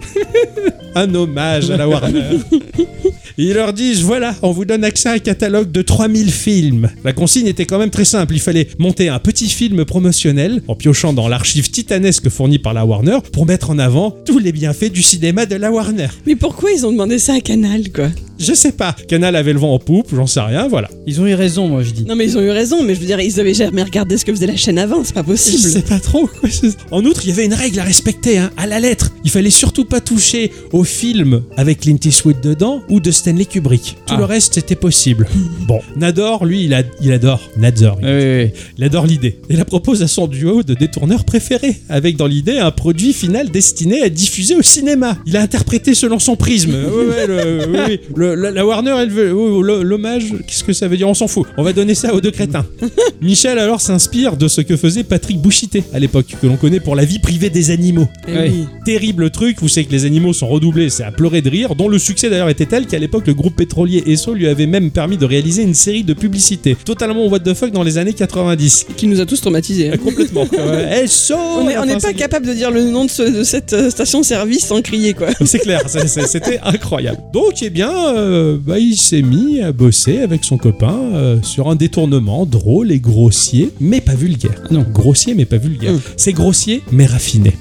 [0.96, 2.40] un hommage à la Warner.
[3.38, 6.90] Et ils leur disent voilà, on vous donne accès à un catalogue de 3000 films.
[7.04, 8.34] La consigne était quand même très simple.
[8.36, 12.86] Il fallait monter un petit film promotionnel en piochant dans l'archive titanesque fournie par la
[12.86, 16.08] Warner pour mettre en avant tous les bienfaits du cinéma de la Warner.
[16.26, 18.10] Mais pourquoi ils ont demandé ça à Canal, quoi?
[18.40, 18.96] Je sais pas.
[19.08, 20.90] Canal avait le vent en poupe, j'en sais rien, voilà.
[21.06, 22.04] Ils ont eu raison, moi je dis.
[22.04, 24.26] Non, mais ils ont eu raison, mais je veux dire, ils avaient jamais regardé ce
[24.26, 25.60] que faisait la chaîne avant, c'est pas Je possible.
[25.60, 26.50] sais pas trop quoi.
[26.92, 29.12] En outre, il y avait une règle à respecter, hein, à la lettre.
[29.24, 33.96] Il fallait surtout pas toucher au film avec Clint Eastwood dedans ou de Stanley Kubrick.
[34.06, 34.18] Tout Ah.
[34.18, 35.30] le reste, c'était possible.
[35.66, 37.40] Bon, Nador, lui, il, a, il adore.
[37.56, 42.28] Nador, il adore l'idée et la propose à son duo de détourneurs préférés, avec dans
[42.28, 45.18] l'idée un produit final destiné à diffuser au cinéma.
[45.26, 46.74] Il a interprété selon son prisme.
[46.94, 48.00] Ouais, ouais, le- oui, oui.
[48.16, 50.34] Le- la, la Warner, elle veut oh, l'hommage.
[50.48, 51.08] Qu'est-ce que ça veut dire?
[51.08, 51.46] On s'en fout.
[51.58, 52.66] On va donner ça aux deux crétins.
[53.22, 56.96] Michel alors s'inspire de ce que faisait Patrick Bouchité à l'époque, que l'on connaît pour
[56.98, 58.10] la vie privée des animaux.
[58.28, 58.52] Eh.
[58.86, 61.88] Terrible truc, vous savez que les animaux sont redoublés, c'est à pleurer de rire, dont
[61.88, 65.18] le succès d'ailleurs était tel qu'à l'époque le groupe pétrolier Esso lui avait même permis
[65.18, 68.86] de réaliser une série de publicités totalement what the fuck dans les années 90.
[68.98, 69.90] Qui nous a tous traumatisés.
[69.92, 69.98] hein.
[69.98, 70.46] Complètement.
[70.58, 73.44] Euh, Esso On n'est Enfin, pas c'est- capable de dire le nom de, ce- de
[73.44, 75.28] cette euh, station-service sans crier, quoi.
[75.46, 77.20] C'est clair, c'était incroyable.
[77.34, 81.70] Donc, eh bien, euh, bah, il s'est mis à bosser avec son copain euh, sur
[81.70, 84.62] un détournement drôle et grossier, mais pas vulgaire.
[84.72, 84.86] Non.
[84.92, 85.94] Grossier, mais pas vulgaire.
[85.94, 86.02] Mm.
[86.18, 87.54] C'est grossier, mais raffiné.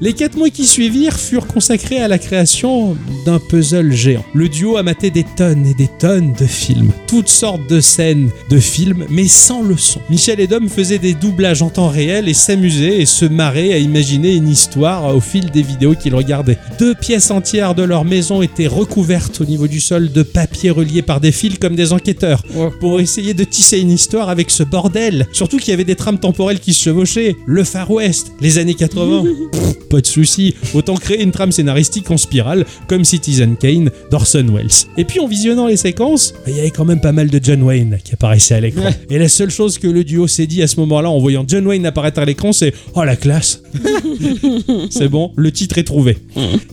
[0.00, 4.24] Les quatre mois qui suivirent furent consacrés à la création d'un puzzle géant.
[4.34, 8.30] Le duo a maté des tonnes et des tonnes de films, toutes sortes de scènes
[8.50, 10.00] de films, mais sans le son.
[10.10, 13.78] Michel et Dom faisaient des doublages en temps réel et s'amusaient et se marraient à
[13.78, 16.58] imaginer une histoire au fil des vidéos qu'ils regardaient.
[16.78, 21.02] Deux pièces entières de leur maison étaient recouvertes au niveau du sol de papier relié
[21.02, 22.42] par des fils comme des enquêteurs
[22.80, 25.26] pour essayer de tisser une histoire avec ce bordel.
[25.32, 27.36] Surtout qu'il y avait des trames temporelles qui se chevauchaient.
[27.46, 29.24] Le Far West, les années 80.
[29.56, 30.54] Pff, pas de souci.
[30.74, 34.86] Autant créer une trame scénaristique en spirale comme Citizen Kane d'Orson Welles.
[34.96, 37.62] Et puis en visionnant les séquences, il y avait quand même pas mal de John
[37.62, 38.90] Wayne qui apparaissait à l'écran.
[39.10, 41.66] Et la seule chose que le duo s'est dit à ce moment-là en voyant John
[41.66, 43.62] Wayne apparaître à l'écran, c'est Oh la classe
[44.90, 46.18] C'est bon, le titre est trouvé.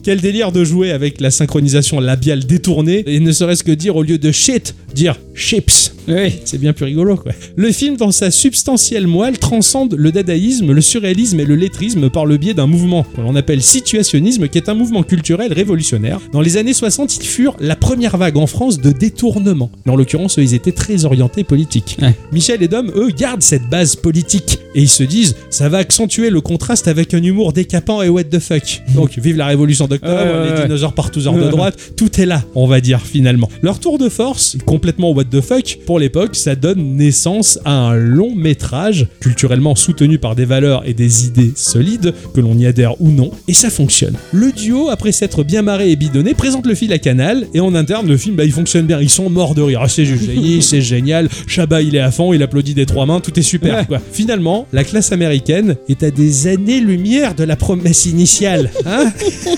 [0.03, 4.03] Quel délire de jouer avec la synchronisation labiale détournée et ne serait-ce que dire au
[4.03, 5.93] lieu de shit, dire chips.
[6.07, 6.33] Oui.
[6.45, 7.31] C'est bien plus rigolo, quoi.
[7.55, 12.25] Le film, dans sa substantielle moelle, transcende le dadaïsme, le surréalisme et le lettrisme par
[12.25, 16.19] le biais d'un mouvement que l'on appelle situationnisme, qui est un mouvement culturel révolutionnaire.
[16.31, 19.71] Dans les années 60, ils furent la première vague en France de détournement.
[19.85, 21.97] Mais en l'occurrence, eux, ils étaient très orientés politiques.
[22.01, 22.13] Ouais.
[22.31, 24.59] Michel et Dom, eux, gardent cette base politique.
[24.75, 28.23] Et ils se disent, ça va accentuer le contraste avec un humour décapant et what
[28.25, 28.81] the fuck.
[28.95, 30.63] Donc, vive la révolution d'octobre, ouais, les ouais.
[30.63, 33.49] dinosaures partout de droite, tout est là, on va dire, finalement.
[33.61, 37.95] Leur tour de force, complètement what the fuck, pour l'époque, ça donne naissance à un
[37.95, 42.99] long métrage, culturellement soutenu par des valeurs et des idées solides, que l'on y adhère
[43.01, 44.15] ou non, et ça fonctionne.
[44.31, 47.73] Le duo, après s'être bien marré et bidonné, présente le fil à Canal, et en
[47.75, 49.81] interne, le film, bah, il fonctionne bien, ils sont morts de rire.
[49.83, 53.19] Ah, c'est génial, c'est génial, Chabat, il est à fond, il applaudit des trois mains,
[53.19, 53.85] tout est super, Ouais.
[53.85, 53.99] quoi.
[54.11, 59.11] Finalement, la classe américaine est à des années-lumière de la promesse initiale, hein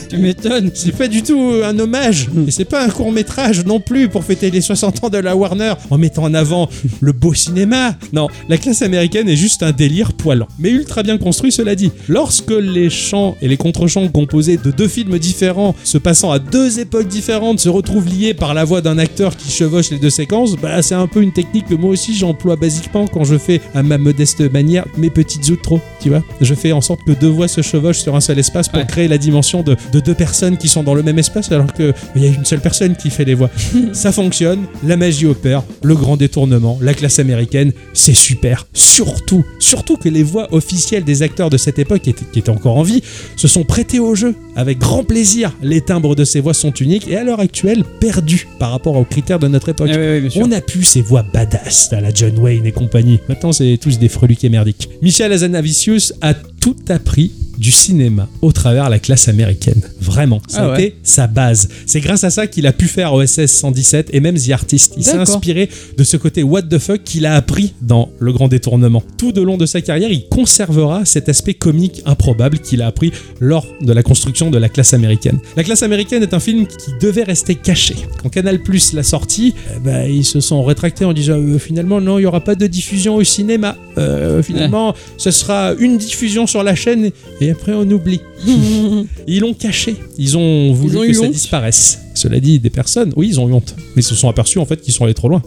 [0.10, 0.72] Tu m'étonnes.
[0.74, 4.24] c'est pas du tout un hommage, et c'est pas un court métrage non plus pour
[4.24, 6.70] fêter les 60 ans de la Warner en mettant en avant
[7.02, 7.96] le beau cinéma.
[8.14, 11.92] Non, la classe américaine est juste un délire poilant, mais ultra bien construit cela dit.
[12.08, 16.80] Lorsque les chants et les contre-chants composés de deux films différents, se passant à deux
[16.80, 20.56] époques différentes, se retrouvent liés par la voix d'un acteur qui chevauche les deux séquences,
[20.56, 23.84] bah c'est un peu une technique que moi aussi j'emploie basiquement quand je fais à
[23.84, 26.24] ma modeste manière mes petites outros, tu vois.
[26.42, 28.86] Je fais en sorte que deux voix se chevauchent sur un seul espace pour Ouais.
[28.86, 31.94] créer la dimension de, de deux personnes qui sont dans le même espace alors qu'il
[32.16, 33.50] y a une seule personne qui fait les voix.
[33.94, 38.68] Ça fonctionne, la magie opère, le grand détournement, la classe américaine, c'est super.
[38.74, 42.82] Surtout, surtout que les voix officielles des acteurs de cette époque qui étaient, étaient encore
[42.82, 43.02] en vie
[43.36, 45.54] se sont prêtées au jeu avec grand plaisir.
[45.62, 49.06] Les timbres de ces voix sont uniques et à l'heure actuelle perdus par rapport aux
[49.06, 49.90] critères de notre époque.
[49.92, 50.42] Oui, oui, bien sûr.
[50.46, 53.20] On a pu ces voix badass à la John Wayne et compagnie.
[53.30, 54.90] Maintenant, c'est tous des freluquets merdiques.
[55.02, 59.82] Michel Azanavicius a tout appris du cinéma au travers la classe américaine.
[60.02, 60.84] Vraiment, ça Ah a ouais.
[60.88, 61.70] été sa base.
[61.86, 64.94] C'est grâce à ça qu'il a pu faire OSS 117 et même The Artist.
[64.98, 68.48] Il s'est inspiré de ce côté what the fuck qu'il a appris dans Le Grand
[68.48, 69.04] Détournement.
[69.18, 73.12] Tout au long de sa carrière, il conservera cet aspect comique improbable qu'il a appris
[73.40, 75.40] lors de la construction de la classe américaine.
[75.56, 77.96] La classe américaine est un film qui devait rester caché.
[78.22, 82.02] Quand Canal Plus l'a sorti, eh ben, ils se sont rétractés en disant euh, finalement
[82.02, 83.78] non, il n'y aura pas de diffusion au cinéma.
[83.98, 87.12] Euh, finalement, ce sera une diffusion sur la chaîne
[87.42, 88.22] et après on oublie.
[89.28, 89.96] Ils l'ont caché.
[90.18, 92.05] Ils ont voulu ont que ça disparaisse.
[92.16, 93.76] Cela dit, des personnes, oui, ils ont eu honte.
[93.96, 95.42] Mais ils se sont aperçus en fait qu'ils sont allés trop loin.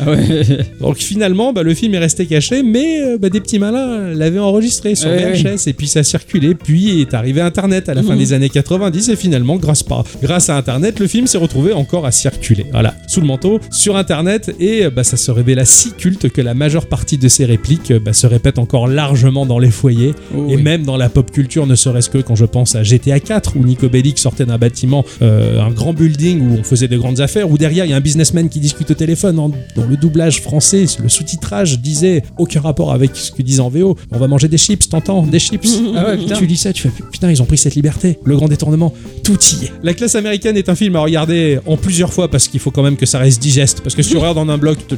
[0.00, 0.46] Ah ouais.
[0.80, 4.38] Donc finalement, bah, le film est resté caché, mais euh, bah, des petits malins l'avaient
[4.38, 6.54] enregistré sur Ouais, VHS et puis ça a circulé.
[6.54, 10.48] Puis est arrivé Internet à la fin des années 90 et finalement, grâce, pas, grâce
[10.48, 12.66] à Internet, le film s'est retrouvé encore à circuler.
[12.72, 16.40] Voilà, sous le manteau, sur Internet et euh, bah, ça se révéla si culte que
[16.40, 20.14] la majeure partie de ses répliques euh, bah, se répètent encore largement dans les foyers
[20.36, 20.62] Oh et oui.
[20.62, 23.64] même dans la pop culture, ne serait-ce que quand je pense à GTA 4 où
[23.64, 27.50] Nico Bellic sortait d'un bâtiment, euh, un grand building où on faisait de grandes affaires,
[27.50, 30.40] où derrière il y a un businessman qui discute au téléphone en- dans le doublage
[30.40, 33.96] français, le sous-titrage disait aucun rapport avec ce que disait en VO.
[34.10, 35.66] On va manger des chips, t'entends Des chips.
[35.96, 36.36] Ah ouais, putain.
[36.36, 38.18] Tu lis ça, tu fais putain, ils ont pris cette liberté.
[38.24, 38.92] Le grand détournement,
[39.24, 39.72] tout y est.
[39.82, 42.82] La classe américaine est un film à regarder en plusieurs fois parce qu'il faut quand
[42.82, 43.80] même que ça reste digeste.
[43.82, 44.96] Parce que si tu regardes en un bloc, tu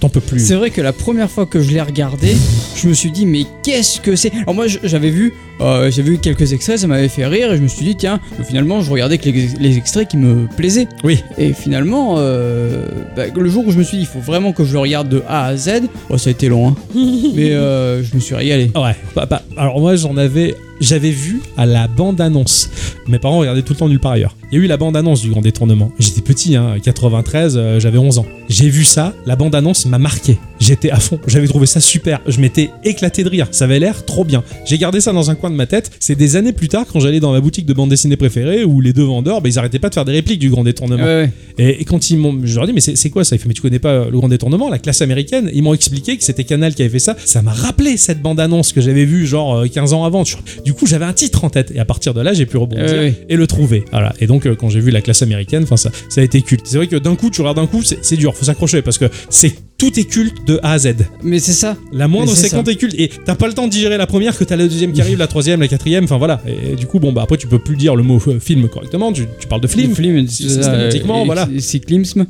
[0.00, 0.40] t'en peux plus.
[0.46, 2.36] C'est vrai que la première fois que je l'ai regardé,
[2.76, 4.32] je me suis dit mais qu'est-ce que c'est?
[4.32, 7.62] Alors moi j'avais vu, euh, j'avais vu quelques extraits, ça m'avait fait rire et je
[7.62, 10.88] me suis dit tiens, finalement je regardais que les, les extraits qui me plaisaient.
[11.04, 11.22] Oui.
[11.38, 14.64] Et finalement, euh, bah, le jour où je me suis dit il faut vraiment que
[14.64, 16.74] je le regarde de A à Z, oh, ça a été long, hein.
[17.34, 18.70] mais euh, je me suis régalé.
[18.74, 20.54] Ouais, bah, bah, alors moi j'en avais.
[20.80, 22.70] J'avais vu à la bande-annonce.
[23.08, 24.36] Mes parents regardaient tout le temps nulle part ailleurs.
[24.52, 25.90] Il y a eu la bande-annonce du Grand Détournement.
[25.98, 28.26] J'étais petit, hein, 93, euh, j'avais 11 ans.
[28.48, 30.38] J'ai vu ça, la bande-annonce m'a marqué.
[30.60, 32.20] J'étais à fond, j'avais trouvé ça super.
[32.26, 34.44] Je m'étais éclaté de rire, ça avait l'air trop bien.
[34.64, 35.90] J'ai gardé ça dans un coin de ma tête.
[35.98, 38.80] C'est des années plus tard quand j'allais dans ma boutique de bande dessinée préférée où
[38.80, 41.04] les deux vendeurs, bah, ils arrêtaient pas de faire des répliques du Grand Détournement.
[41.04, 41.32] Ouais, ouais.
[41.58, 43.36] Et, et quand ils m'ont, je leur ai dit, mais c'est quoi ça?
[43.36, 45.50] Il fait, mais tu connais pas le grand détournement, la classe américaine?
[45.52, 47.16] Ils m'ont expliqué que c'était Canal qui avait fait ça.
[47.24, 50.24] Ça m'a rappelé cette bande-annonce que j'avais vue genre euh, 15 ans avant.
[50.24, 50.36] Tu,
[50.66, 52.86] Du coup, j'avais un titre en tête et à partir de là, j'ai pu rebondir
[52.88, 53.14] Euh, oui.
[53.28, 53.84] et le trouver.
[53.92, 54.12] Voilà.
[54.20, 56.62] Et donc, euh, quand j'ai vu la classe américaine, enfin, ça, ça a été culte.
[56.66, 58.98] C'est vrai que d'un coup, tu regardes d'un coup, c'est c'est dur, faut s'accrocher parce
[58.98, 60.94] que c'est tout est culte de A à Z.
[61.22, 61.76] Mais c'est ça.
[61.92, 64.44] La moindre séquence est culte et t'as pas le temps de digérer la première que
[64.44, 66.40] t'as la deuxième qui arrive, la troisième, la quatrième, enfin voilà.
[66.46, 69.12] Et, du coup, bon bah après tu peux plus dire le mot euh, film correctement.
[69.12, 69.94] Tu, tu parles de film.
[69.94, 71.46] Film, sy- systématiquement, voilà.
[71.58, 72.26] Cyclisme.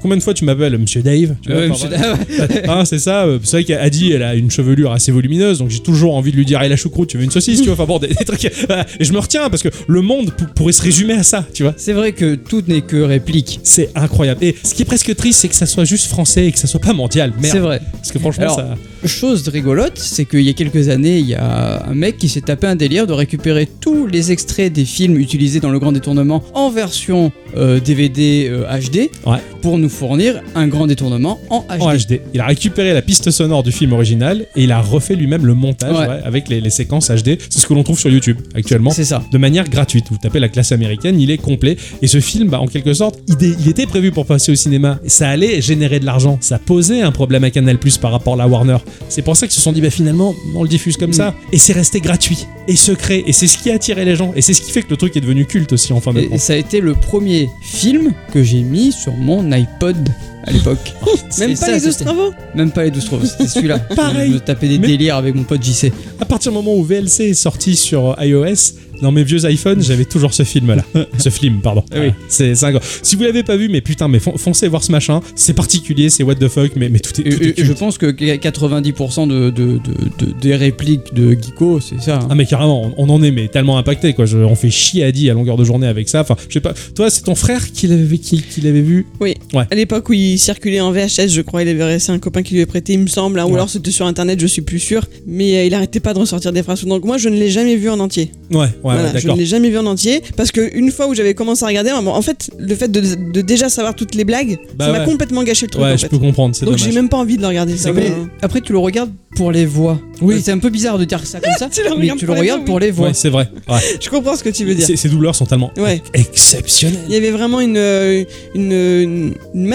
[0.00, 1.98] Combien de fois tu m'appelles Monsieur Dave Tu vois, Ouais, enfin, monsieur-
[2.38, 2.56] voilà.
[2.80, 3.24] Hein, c'est ça.
[3.26, 6.36] euh, C'est vrai qu'Adi, elle a une chevelure assez volumineuse, donc j'ai toujours envie de
[6.36, 7.74] lui dire, hey, la choucroute, tu veux une saucisse, tu vois.
[7.74, 8.44] Enfin bon, des, des trucs.
[8.44, 11.62] Et je me retiens parce que le monde pou- pourrait se résumer à ça, tu
[11.62, 11.74] vois.
[11.76, 13.60] C'est vrai que tout n'est que réplique.
[13.62, 14.42] C'est incroyable.
[14.44, 16.66] Et ce qui est presque triste, c'est que ça soit juste français et que ça
[16.66, 17.32] soit pas mondial.
[17.40, 17.52] Merde.
[17.52, 17.80] C'est vrai.
[17.92, 18.74] Parce que franchement, Alors, ça.
[19.06, 22.40] Chose rigolote, c'est qu'il y a quelques années, il y a un mec qui s'est
[22.40, 26.42] tapé un délire de récupérer tous les extraits des films utilisés dans le grand détournement
[26.54, 29.38] en version euh, DVD euh, HD Ouais.
[29.62, 31.80] pour nous fournir un grand détournement en HD.
[31.82, 32.20] en HD.
[32.34, 35.54] Il a récupéré la piste sonore du film original et il a refait lui-même le
[35.54, 36.06] montage Ouais.
[36.08, 37.38] ouais, avec les, les séquences HD.
[37.50, 38.90] C'est ce que l'on trouve sur YouTube actuellement.
[38.90, 39.22] C'est ça.
[39.32, 40.06] De manière gratuite.
[40.10, 41.76] Vous tapez la classe américaine, il est complet.
[42.02, 44.98] Et ce film, bah, en quelque sorte, il, il était prévu pour passer au cinéma.
[45.06, 46.27] Ça allait générer de l'argent.
[46.40, 48.76] Ça posait un problème à Canal Plus par rapport à la Warner.
[49.08, 51.14] C'est pour ça qu'ils se sont dit, bah, finalement, on le diffuse comme Mm.
[51.14, 51.34] ça.
[51.52, 53.22] Et c'est resté gratuit et secret.
[53.26, 54.32] Et c'est ce qui a attiré les gens.
[54.36, 56.20] Et c'est ce qui fait que le truc est devenu culte aussi en fin de
[56.20, 60.08] Et, et ça a été le premier film que j'ai mis sur mon iPod
[60.44, 60.94] à l'époque.
[61.06, 63.78] Même C'est pas ça, les 12 c'était- travaux Même pas les 12 travaux, c'était celui-là.
[63.96, 64.30] Pareil.
[64.30, 65.92] Je me tapais des Mais- délires avec mon pote JC.
[66.20, 70.04] À partir du moment où VLC est sorti sur iOS, dans mes vieux iPhones, j'avais
[70.06, 70.82] toujours ce film-là.
[71.18, 71.84] ce film, pardon.
[71.92, 72.10] Ah oui.
[72.28, 72.54] C'est.
[73.02, 75.20] Si vous l'avez pas vu, mais putain, mais fon- foncez voir ce machin.
[75.36, 79.28] C'est particulier, c'est what the fuck, mais, mais tout est, tout je pense que 90%
[79.28, 79.78] de, de- de-
[80.26, 82.16] de- des répliques de Geeko, c'est ça.
[82.16, 82.26] hein.
[82.30, 84.26] Ah mais carrément, on, on en est mais tellement impacté quoi.
[84.26, 86.22] Je- on fait chier à dit à longueur de journée avec ça.
[86.22, 86.74] Enfin, je sais pas.
[86.96, 89.06] Toi, c'est ton frère qui l'avait qui, qui l'avait vu?
[89.20, 89.34] Oui.
[89.54, 89.64] Ouais.
[89.70, 92.60] À l'époque où circulait en VHS, je crois, il avait resté un copain qui lui
[92.60, 95.04] avait prêté, il me semble, hein, ou alors c'était sur internet, je suis plus sûr.
[95.26, 96.84] Mais euh, il arrêtait pas de ressortir des phrases.
[96.84, 98.32] Donc moi, je ne l'ai jamais vu en entier.
[98.50, 101.06] Ouais, ouais, Voilà, ouais, je ne l'ai jamais vu en entier parce que une fois
[101.06, 103.00] où j'avais commencé à regarder, en fait, le fait de,
[103.32, 105.84] de déjà savoir toutes les blagues, Bah ça m'a complètement gâché le truc.
[105.84, 106.08] Ouais, en je fait.
[106.08, 106.54] peux comprendre.
[106.56, 107.76] C'est Donc j'ai même pas envie de le regarder.
[107.76, 108.14] Ça, Mais va.
[108.42, 109.98] après, tu le regardes pour les voix.
[110.20, 110.40] Oui.
[110.42, 112.34] C'est un peu bizarre de dire ça comme ça, Tu le mais regardes tu pour
[112.34, 113.06] le les regardes voix, pour les voix.
[113.08, 113.48] Ouais, c'est vrai.
[113.68, 113.78] Ouais.
[114.00, 114.86] Je comprends ce que tu veux dire.
[114.96, 116.02] Ces, douleurs sont tellement Ouais.
[116.14, 116.98] exceptionnelles.
[117.08, 118.24] Il y avait vraiment une, euh,
[118.54, 119.66] une, une- une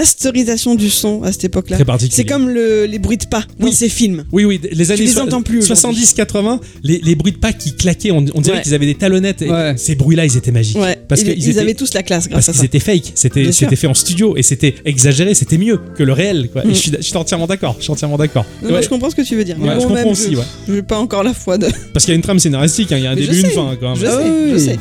[0.43, 1.77] masterisation du son à cette époque-là.
[1.77, 2.15] Très particulier.
[2.15, 3.73] C'est comme le- les bruits de pas dans Oui.
[3.73, 4.25] ces films.
[4.31, 6.03] Oui, oui, les années les so- entends plus aujourd'hui.
[6.03, 8.61] 70-80, les, les bruits de pas qui claquaient, on, on dirait Ouais.
[8.63, 9.41] qu'ils avaient des talonnettes.
[9.41, 9.73] et Ouais.
[9.77, 10.77] Ces bruits-là, ils étaient magiques.
[10.77, 10.97] Ouais.
[11.07, 12.65] Parce ils, ils étaient- avaient tous la classe Parce grâce à qu'ils ça.
[12.65, 16.49] étaient fake, c'était fait en studio et c'était exagéré, c'était mieux que le réel.
[16.51, 16.63] Quoi.
[16.63, 16.73] Et Mm.
[16.73, 17.75] je suis, je suis entièrement d'accord.
[17.79, 18.45] Je suis entièrement d'accord.
[18.63, 19.57] Je comprends ce que tu veux dire.
[19.59, 20.43] Mais Ouais, bon, je comprends même, aussi, je- ouais.
[20.67, 21.67] Je n'ai pas encore la foi de.
[21.93, 23.75] Parce qu'il y a une trame scénaristique, hein, il y a un début, une fin.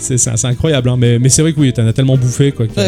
[0.01, 2.53] C'est incroyable, hein, mais, c'est vrai que oui, t'en as tellement bouffé.
[2.77, 2.83] Ah.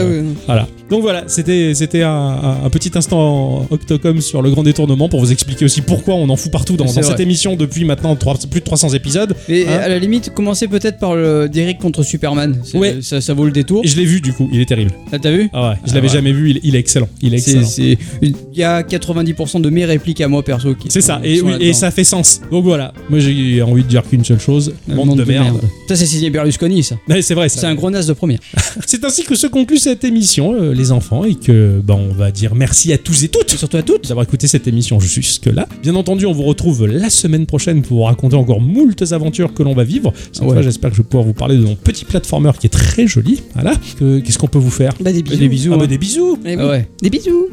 [0.46, 0.68] Voilà.
[0.94, 5.64] Donc voilà, c'était c'était un, petit instant Octocom sur le grand détournement pour vous expliquer
[5.64, 9.34] aussi pourquoi on en fout partout dans, cette émission depuis maintenant plus de 300 épisodes.
[9.48, 12.60] Et Hein à la limite, commencer peut-être par le Derrick contre Superman.
[12.74, 12.98] Ouais.
[13.00, 13.82] Ça, ça vaut le détour.
[13.84, 14.92] Et je l'ai vu du coup, il est terrible.
[15.12, 15.50] Ah, T'as vu?
[15.52, 16.14] Ah ouais, je Ah l'avais ouais.
[16.14, 17.08] jamais vu, il, il est excellent.
[17.22, 17.96] Il est excellent.
[18.20, 21.74] Il y a 90% de mes répliques à moi perso qui C'est ça, et, oui,
[21.74, 22.40] ça fait sens.
[22.52, 25.60] Donc voilà, moi j'ai envie de dire qu'une seule chose, monde, de, merde.
[25.88, 26.96] Ça, c'est signé Berlusconi, ça.
[27.08, 27.60] Ouais, c'est vrai, ça.
[27.62, 28.38] C'est un gros nas de première.
[28.86, 32.30] C'est ainsi que se conclut cette émission, euh, les enfants, et que bah, on va
[32.30, 33.50] dire merci à tous et toutes.
[33.56, 34.08] Surtout à toutes.
[34.08, 35.66] d'avoir écouté cette émission jusque-là.
[35.82, 39.62] Bien entendu, on vous retrouve la semaine prochaine pour vous raconter encore moultes aventures que
[39.62, 40.12] l'on va vivre.
[40.32, 40.52] Cette Ouais.
[40.52, 43.06] fois, j'espère que je vais pouvoir vous parler de mon petit platformer qui est très
[43.06, 43.42] joli.
[43.54, 43.74] Voilà.
[43.98, 44.92] Que- Qu'est-ce qu'on peut vous faire?
[45.00, 45.36] Bah, des bisous.
[45.38, 45.70] Des bisous.
[45.74, 45.86] Ah bah, hein.
[45.86, 46.56] des bisous Eh oui.
[46.60, 46.88] Ah ouais.
[47.02, 47.48] Des bisous.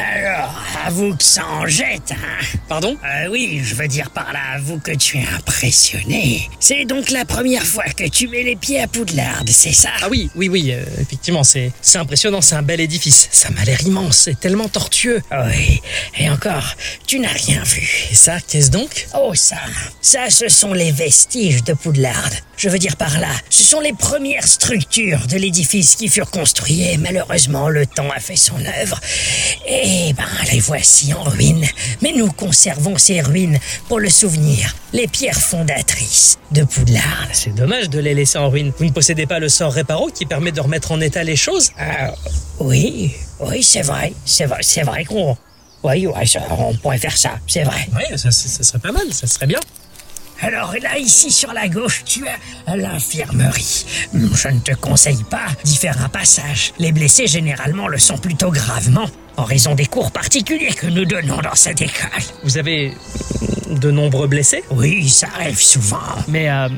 [0.00, 0.54] Alors,
[0.86, 2.96] avoue que ça en jette, hein Pardon?
[3.04, 6.48] Euh, oui, je veux dire par là, avoue que tu es impressionné.
[6.58, 9.90] C'est donc la première fois que tu mets les pieds à Poudlard, c'est ça?
[10.02, 13.28] Ah oui, oui, oui, euh, effectivement, c'est c'est impressionnant, c'est un bel édifice.
[13.30, 15.22] Ça m'a l'air immense, c'est tellement tortueux.
[15.32, 15.80] Oui,
[16.18, 16.74] et encore,
[17.06, 17.88] tu n'as rien vu.
[18.10, 19.06] Et ça, qu'est-ce donc?
[19.14, 19.58] Oh ça,
[20.00, 22.30] ça ce sont les vestiges de Poudlard.
[22.60, 26.92] Je veux dire par là, ce sont les premières structures de l'édifice qui furent construites
[26.92, 29.00] et malheureusement le temps a fait son œuvre.
[29.66, 31.64] Et ben les voici en ruine.
[32.02, 33.58] Mais nous conservons ces ruines
[33.88, 37.28] pour le souvenir, les pierres fondatrices de Poudlard.
[37.32, 38.72] C'est dommage de les laisser en ruine.
[38.76, 41.70] Vous ne possédez pas le sort réparo qui permet de remettre en état les choses?
[41.78, 42.12] Ah,
[42.58, 45.34] oui, oui, c'est vrai, c'est vrai, c'est vrai qu'on...
[45.82, 46.24] Oui, ouais,
[46.58, 47.88] on pourrait faire ça, c'est vrai.
[47.96, 49.60] Oui, ça, ça- ça serait pas mal, ça serait bien.
[50.42, 53.84] Alors là, ici sur la gauche, tu as l'infirmerie.
[54.12, 56.72] Je ne te conseille pas d'y faire un passage.
[56.78, 59.06] Les blessés généralement le sont plutôt gravement,
[59.36, 62.22] en raison des cours particuliers que nous donnons dans cette école.
[62.42, 62.92] Vous avez
[63.70, 65.98] de nombreux blessés Oui, ça arrive souvent.
[66.28, 66.68] Mais euh,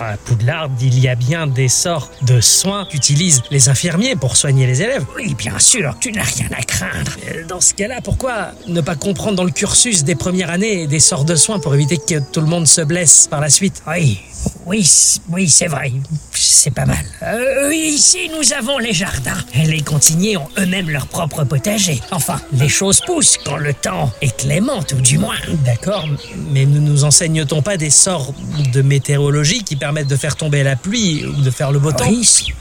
[0.00, 4.66] à Poudlard, il y a bien des sorts de soins qu'utilisent les infirmiers pour soigner
[4.66, 5.04] les élèves.
[5.16, 7.12] Oui, bien sûr, tu n'as rien à craindre.
[7.34, 11.00] Euh, Dans ce cas-là, pourquoi ne pas comprendre dans le cursus des premières années des
[11.00, 13.82] sorts de soins pour éviter que tout le monde se blesse par la suite?
[13.86, 14.20] Oui,
[14.66, 14.88] oui,
[15.30, 15.92] oui, c'est vrai.
[16.32, 17.04] C'est pas mal.
[17.22, 19.36] Euh, ici, nous avons les jardins.
[19.54, 22.00] Et les cantiniers ont eux-mêmes leur propre potager.
[22.10, 25.33] Enfin, les choses poussent quand le temps est clément, tout du moins.
[25.64, 26.08] D'accord,
[26.50, 28.32] mais ne nous enseigne-t-on pas des sorts
[28.72, 32.08] de météorologie qui permettent de faire tomber la pluie ou de faire le beau temps?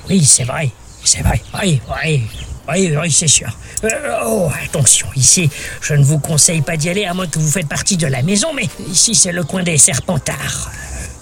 [0.10, 0.72] Oui, c'est vrai.
[1.04, 1.42] C'est vrai.
[1.62, 2.24] Oui, oui.
[2.70, 3.50] Oui, oui, c'est sûr.
[3.84, 3.90] Euh,
[4.26, 5.50] oh, attention, ici,
[5.82, 8.22] je ne vous conseille pas d'y aller à moins que vous faites partie de la
[8.22, 10.72] maison, mais ici, c'est le coin des Serpentards.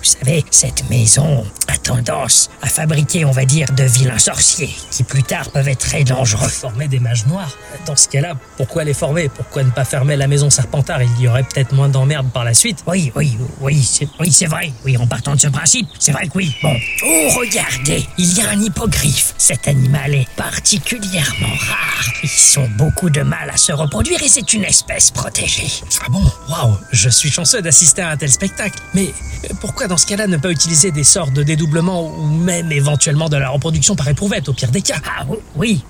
[0.01, 5.03] Vous savez, cette maison a tendance à fabriquer, on va dire, de vilains sorciers, qui
[5.03, 6.47] plus tard peuvent être très dangereux.
[6.47, 7.51] Former des mages noirs.
[7.85, 9.29] Dans ce cas-là, pourquoi les former?
[9.29, 11.03] Pourquoi ne pas fermer la maison Serpentard?
[11.03, 12.83] Il y aurait peut-être moins d'emmerdes par la suite.
[12.87, 14.73] Oui, oui, oui, c'est oui, c'est vrai.
[14.85, 16.55] Oui, en partant de ce principe, c'est vrai que oui.
[16.63, 16.75] Bon.
[17.03, 19.35] Oh, regardez, il y a un hippogriffe.
[19.37, 22.13] Cet animal est particulièrement rare.
[22.23, 25.71] Ils ont beaucoup de mal à se reproduire et c'est une espèce protégée.
[26.03, 26.23] Ah bon?
[26.49, 28.79] Waouh Je suis chanceux d'assister à un tel spectacle.
[28.95, 29.13] Mais
[29.59, 33.35] pourquoi dans ce cas-là ne pas utiliser des sorts de dédoublement ou même éventuellement de
[33.35, 35.25] la reproduction par éprouvette au pire des cas Ah
[35.57, 35.83] oui,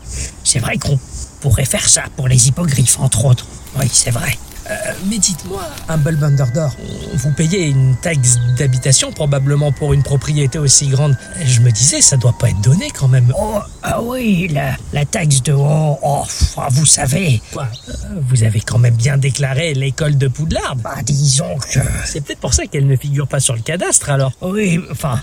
[0.44, 1.00] c'est vrai qu'on
[1.40, 3.46] pourrait faire ça pour les hippogriffes, entre autres.
[3.80, 4.36] Oui, c'est vrai.
[4.72, 6.72] Euh, mais dites-moi, Humble Bunderdor,
[7.16, 11.18] vous payez une taxe d'habitation probablement pour une propriété aussi grande.
[11.44, 13.34] Je me disais, ça doit pas être donné quand même.
[13.38, 17.68] Oh, ah oui, la, la taxe de haut, oh, pff, vous savez, Quoi?
[17.90, 17.94] Euh,
[18.30, 20.76] Vous avez quand même bien déclaré l'école de Poudlard.
[20.78, 21.80] bah, disons que...
[22.06, 24.32] C'est peut-être pour ça qu'elle ne figure pas sur le cadastre alors.
[24.42, 25.20] Oui, enfin,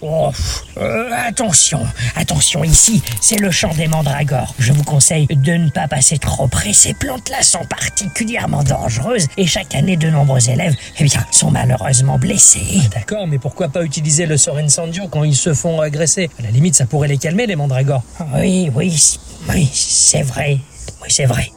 [0.00, 0.30] oh,
[0.76, 1.80] euh, attention,
[2.14, 4.54] attention, ici, c'est le champ des mandragores.
[4.60, 6.72] Je vous conseille de ne pas passer trop près.
[6.72, 8.91] Ces plantes-là sont particulièrement dangereuses
[9.36, 12.80] et chaque année, de nombreux élèves, eh bien, sont malheureusement blessés.
[12.94, 16.30] D'accord, mais pourquoi pas utiliser le sort incendio quand ils se font agresser?
[16.38, 18.02] À la limite, ça pourrait les calmer, les mandragores.
[18.36, 20.58] Oui, oui, oui, c'est vrai.
[21.02, 21.50] Oui, c'est vrai.